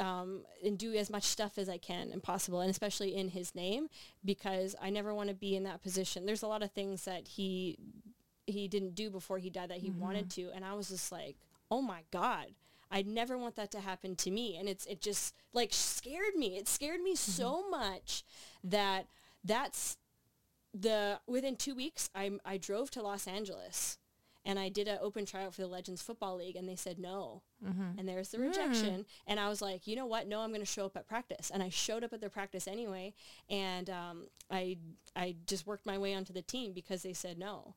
um, 0.00 0.42
and 0.64 0.78
do 0.78 0.94
as 0.94 1.10
much 1.10 1.24
stuff 1.24 1.58
as 1.58 1.68
I 1.68 1.78
can 1.78 2.10
and 2.10 2.22
possible, 2.22 2.60
and 2.60 2.70
especially 2.70 3.14
in 3.14 3.28
his 3.28 3.54
name, 3.54 3.88
because 4.24 4.74
I 4.80 4.90
never 4.90 5.14
want 5.14 5.28
to 5.28 5.34
be 5.34 5.54
in 5.54 5.64
that 5.64 5.82
position. 5.82 6.26
There's 6.26 6.42
a 6.42 6.48
lot 6.48 6.62
of 6.62 6.72
things 6.72 7.04
that 7.04 7.28
he 7.28 7.78
he 8.46 8.66
didn't 8.66 8.96
do 8.96 9.10
before 9.10 9.38
he 9.38 9.50
died 9.50 9.70
that 9.70 9.78
he 9.78 9.90
wanted 9.90 10.30
to, 10.30 10.50
and 10.54 10.64
I 10.64 10.74
was 10.74 10.88
just 10.88 11.12
like, 11.12 11.36
oh 11.70 11.82
my 11.82 12.00
god. 12.10 12.46
I 12.92 13.02
never 13.02 13.38
want 13.38 13.54
that 13.54 13.70
to 13.70 13.80
happen 13.80 14.16
to 14.16 14.32
me. 14.32 14.56
And 14.58 14.68
it's 14.68 14.84
it 14.86 15.00
just 15.00 15.32
like 15.52 15.72
scared 15.72 16.34
me. 16.34 16.56
It 16.56 16.66
scared 16.66 17.00
me 17.00 17.14
so 17.14 17.70
much 17.70 18.24
that 18.64 19.06
that's 19.44 19.96
the 20.74 21.20
within 21.28 21.54
two 21.54 21.76
weeks 21.76 22.10
I 22.16 22.32
I 22.44 22.56
drove 22.56 22.90
to 22.92 23.02
Los 23.02 23.28
Angeles 23.28 23.98
and 24.50 24.58
I 24.58 24.68
did 24.68 24.88
an 24.88 24.98
open 25.00 25.24
tryout 25.26 25.54
for 25.54 25.62
the 25.62 25.68
Legends 25.68 26.02
Football 26.02 26.36
League 26.38 26.56
and 26.56 26.68
they 26.68 26.74
said 26.76 26.98
no. 26.98 27.42
And 27.98 28.08
there's 28.08 28.30
the 28.30 28.38
rejection. 28.48 29.06
And 29.28 29.38
I 29.38 29.48
was 29.48 29.62
like, 29.62 29.86
you 29.86 29.94
know 29.94 30.06
what? 30.06 30.26
No, 30.26 30.40
I'm 30.40 30.50
going 30.50 30.60
to 30.60 30.66
show 30.66 30.86
up 30.86 30.96
at 30.96 31.06
practice. 31.06 31.50
And 31.52 31.62
I 31.62 31.68
showed 31.68 32.02
up 32.02 32.12
at 32.12 32.20
their 32.20 32.30
practice 32.30 32.66
anyway. 32.66 33.14
And 33.48 33.88
um, 33.88 34.26
I 34.50 34.78
I 35.14 35.36
just 35.46 35.66
worked 35.66 35.86
my 35.86 35.98
way 35.98 36.14
onto 36.14 36.32
the 36.32 36.42
team 36.42 36.72
because 36.72 37.02
they 37.02 37.12
said 37.12 37.38
no. 37.38 37.76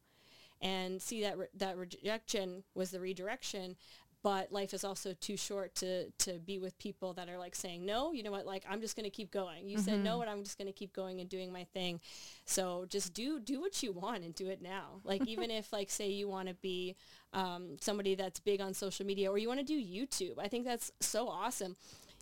And 0.61 1.01
see 1.01 1.21
that 1.21 1.37
re- 1.37 1.47
that 1.55 1.77
rejection 1.77 2.63
was 2.73 2.89
the 2.91 2.99
redirection. 2.99 3.75
But 4.23 4.53
life 4.53 4.73
is 4.73 4.85
also 4.85 5.13
too 5.19 5.35
short 5.35 5.75
to, 5.75 6.09
to 6.09 6.39
be 6.39 6.57
with 6.57 6.79
people 6.79 7.11
that 7.13 7.27
are 7.27 7.37
like 7.37 7.55
saying, 7.55 7.85
no, 7.85 8.13
you 8.13 8.23
know 8.23 8.31
what, 8.31 8.45
like 8.45 8.63
I'm 8.69 8.79
just 8.79 8.95
going 8.95 9.03
to 9.03 9.09
keep 9.09 9.31
going. 9.31 9.67
You 9.67 9.77
said 9.79 10.01
no 10.01 10.21
and 10.21 10.29
I'm 10.29 10.43
just 10.43 10.57
going 10.57 10.67
to 10.67 10.73
keep 10.73 10.93
going 10.93 11.19
and 11.19 11.29
doing 11.29 11.51
my 11.51 11.65
thing. 11.65 11.99
So 12.45 12.85
just 12.87 13.13
do 13.13 13.41
do 13.41 13.59
what 13.59 13.83
you 13.83 13.91
want 13.91 14.23
and 14.23 14.33
do 14.33 14.47
it 14.47 14.61
now. 14.61 15.01
Like 15.03 15.27
even 15.27 15.51
if 15.51 15.73
like 15.73 15.89
say 15.89 16.09
you 16.09 16.29
want 16.29 16.47
to 16.47 16.53
be 16.55 16.95
um, 17.33 17.75
somebody 17.81 18.15
that's 18.15 18.39
big 18.39 18.61
on 18.61 18.73
social 18.73 19.05
media 19.05 19.29
or 19.29 19.37
you 19.37 19.49
want 19.49 19.59
to 19.59 19.65
do 19.65 19.77
YouTube, 19.77 20.39
I 20.39 20.47
think 20.47 20.65
that's 20.65 20.91
so 21.01 21.27
awesome. 21.27 21.75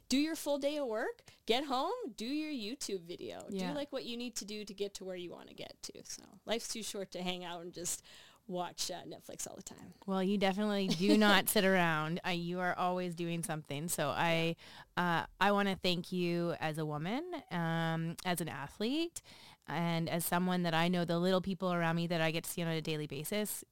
Do 0.09 0.17
your 0.17 0.35
full 0.35 0.57
day 0.57 0.77
of 0.77 0.87
work, 0.87 1.21
get 1.45 1.65
home, 1.65 1.93
do 2.17 2.25
your 2.25 2.51
YouTube 2.51 3.03
video. 3.07 3.45
Yeah. 3.49 3.69
Do 3.69 3.75
like 3.75 3.93
what 3.93 4.05
you 4.05 4.17
need 4.17 4.35
to 4.37 4.45
do 4.45 4.65
to 4.65 4.73
get 4.73 4.95
to 4.95 5.05
where 5.05 5.15
you 5.15 5.31
want 5.31 5.49
to 5.49 5.53
get 5.53 5.75
to. 5.83 5.93
So 6.03 6.23
life's 6.45 6.67
too 6.67 6.83
short 6.83 7.11
to 7.11 7.21
hang 7.21 7.45
out 7.45 7.61
and 7.61 7.71
just 7.71 8.03
watch 8.51 8.91
uh, 8.91 9.07
Netflix 9.07 9.47
all 9.47 9.55
the 9.55 9.63
time. 9.63 9.93
Well, 10.05 10.21
you 10.21 10.37
definitely 10.37 10.87
do 10.87 11.17
not 11.17 11.49
sit 11.49 11.65
around. 11.65 12.19
I, 12.23 12.33
you 12.33 12.59
are 12.59 12.77
always 12.77 13.15
doing 13.15 13.43
something. 13.43 13.87
So 13.87 14.09
I, 14.09 14.55
uh, 14.97 15.23
I 15.39 15.51
want 15.51 15.69
to 15.69 15.75
thank 15.75 16.11
you 16.11 16.53
as 16.59 16.77
a 16.77 16.85
woman, 16.85 17.23
um, 17.51 18.15
as 18.25 18.41
an 18.41 18.49
athlete, 18.49 19.21
and 19.67 20.09
as 20.09 20.25
someone 20.25 20.63
that 20.63 20.73
I 20.73 20.87
know 20.87 21.05
the 21.05 21.17
little 21.17 21.41
people 21.41 21.73
around 21.73 21.95
me 21.95 22.07
that 22.07 22.21
I 22.21 22.31
get 22.31 22.43
to 22.43 22.49
see 22.49 22.61
on 22.61 22.67
a 22.67 22.81
daily 22.81 23.07
basis 23.07 23.63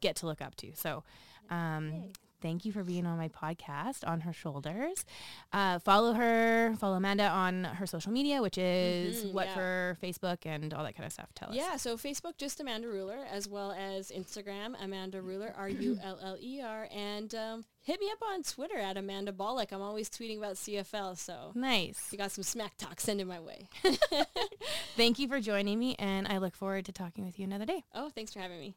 get 0.00 0.16
to 0.16 0.26
look 0.26 0.40
up 0.40 0.54
to. 0.56 0.72
So, 0.74 1.02
um, 1.50 2.10
thank 2.40 2.64
you 2.64 2.72
for 2.72 2.84
being 2.84 3.06
on 3.06 3.16
my 3.18 3.28
podcast 3.28 4.06
on 4.06 4.20
her 4.22 4.32
shoulders. 4.32 5.04
Uh, 5.52 5.78
follow 5.78 6.12
her, 6.12 6.74
follow 6.78 6.96
Amanda 6.96 7.28
on 7.28 7.64
her 7.64 7.86
social 7.86 8.12
media, 8.12 8.40
which 8.42 8.58
is 8.58 9.24
Mhm, 9.24 9.32
what 9.32 9.46
yeah. 9.46 9.54
for 9.54 9.98
Facebook 10.02 10.38
and 10.44 10.72
all 10.74 10.84
that 10.84 10.94
kind 10.96 11.06
of 11.06 11.12
stuff. 11.12 11.28
Tell 11.34 11.50
us. 11.50 11.56
Yeah, 11.56 11.76
so 11.76 11.96
Facebook, 11.96 12.36
just 12.38 12.60
Amanda 12.60 12.88
Ruller, 12.88 13.24
as 13.30 13.48
well 13.48 13.72
as 13.72 14.10
Instagram, 14.10 14.74
Amanda 14.82 15.20
Ruller, 15.20 15.52
R-U-L-L-E-R, 15.56 16.88
and 16.92 17.34
um, 17.34 17.64
hit 17.82 18.00
me 18.00 18.10
up 18.12 18.18
on 18.32 18.42
Twitter 18.42 18.78
at 18.78 18.96
Amanda 18.96 19.32
Bollock. 19.32 19.72
I'm 19.72 19.82
always 19.82 20.08
tweeting 20.08 20.38
about 20.38 20.56
CFL, 20.56 21.16
so 21.16 21.52
Nice. 21.54 22.08
you 22.12 22.18
got 22.18 22.30
some 22.32 22.44
smack 22.44 22.76
talk, 22.76 23.00
send 23.00 23.20
it 23.20 23.26
my 23.26 23.40
way. 23.40 23.68
Thank 24.96 25.18
you 25.18 25.28
for 25.28 25.40
joining 25.40 25.78
me, 25.78 25.94
and 25.98 26.26
I 26.28 26.38
look 26.38 26.54
forward 26.56 26.84
to 26.86 26.92
talking 26.92 27.24
with 27.24 27.38
you 27.38 27.44
another 27.44 27.66
day. 27.66 27.84
oh, 27.94 28.10
thanks 28.10 28.32
for 28.32 28.40
having 28.40 28.58
me. 28.60 28.74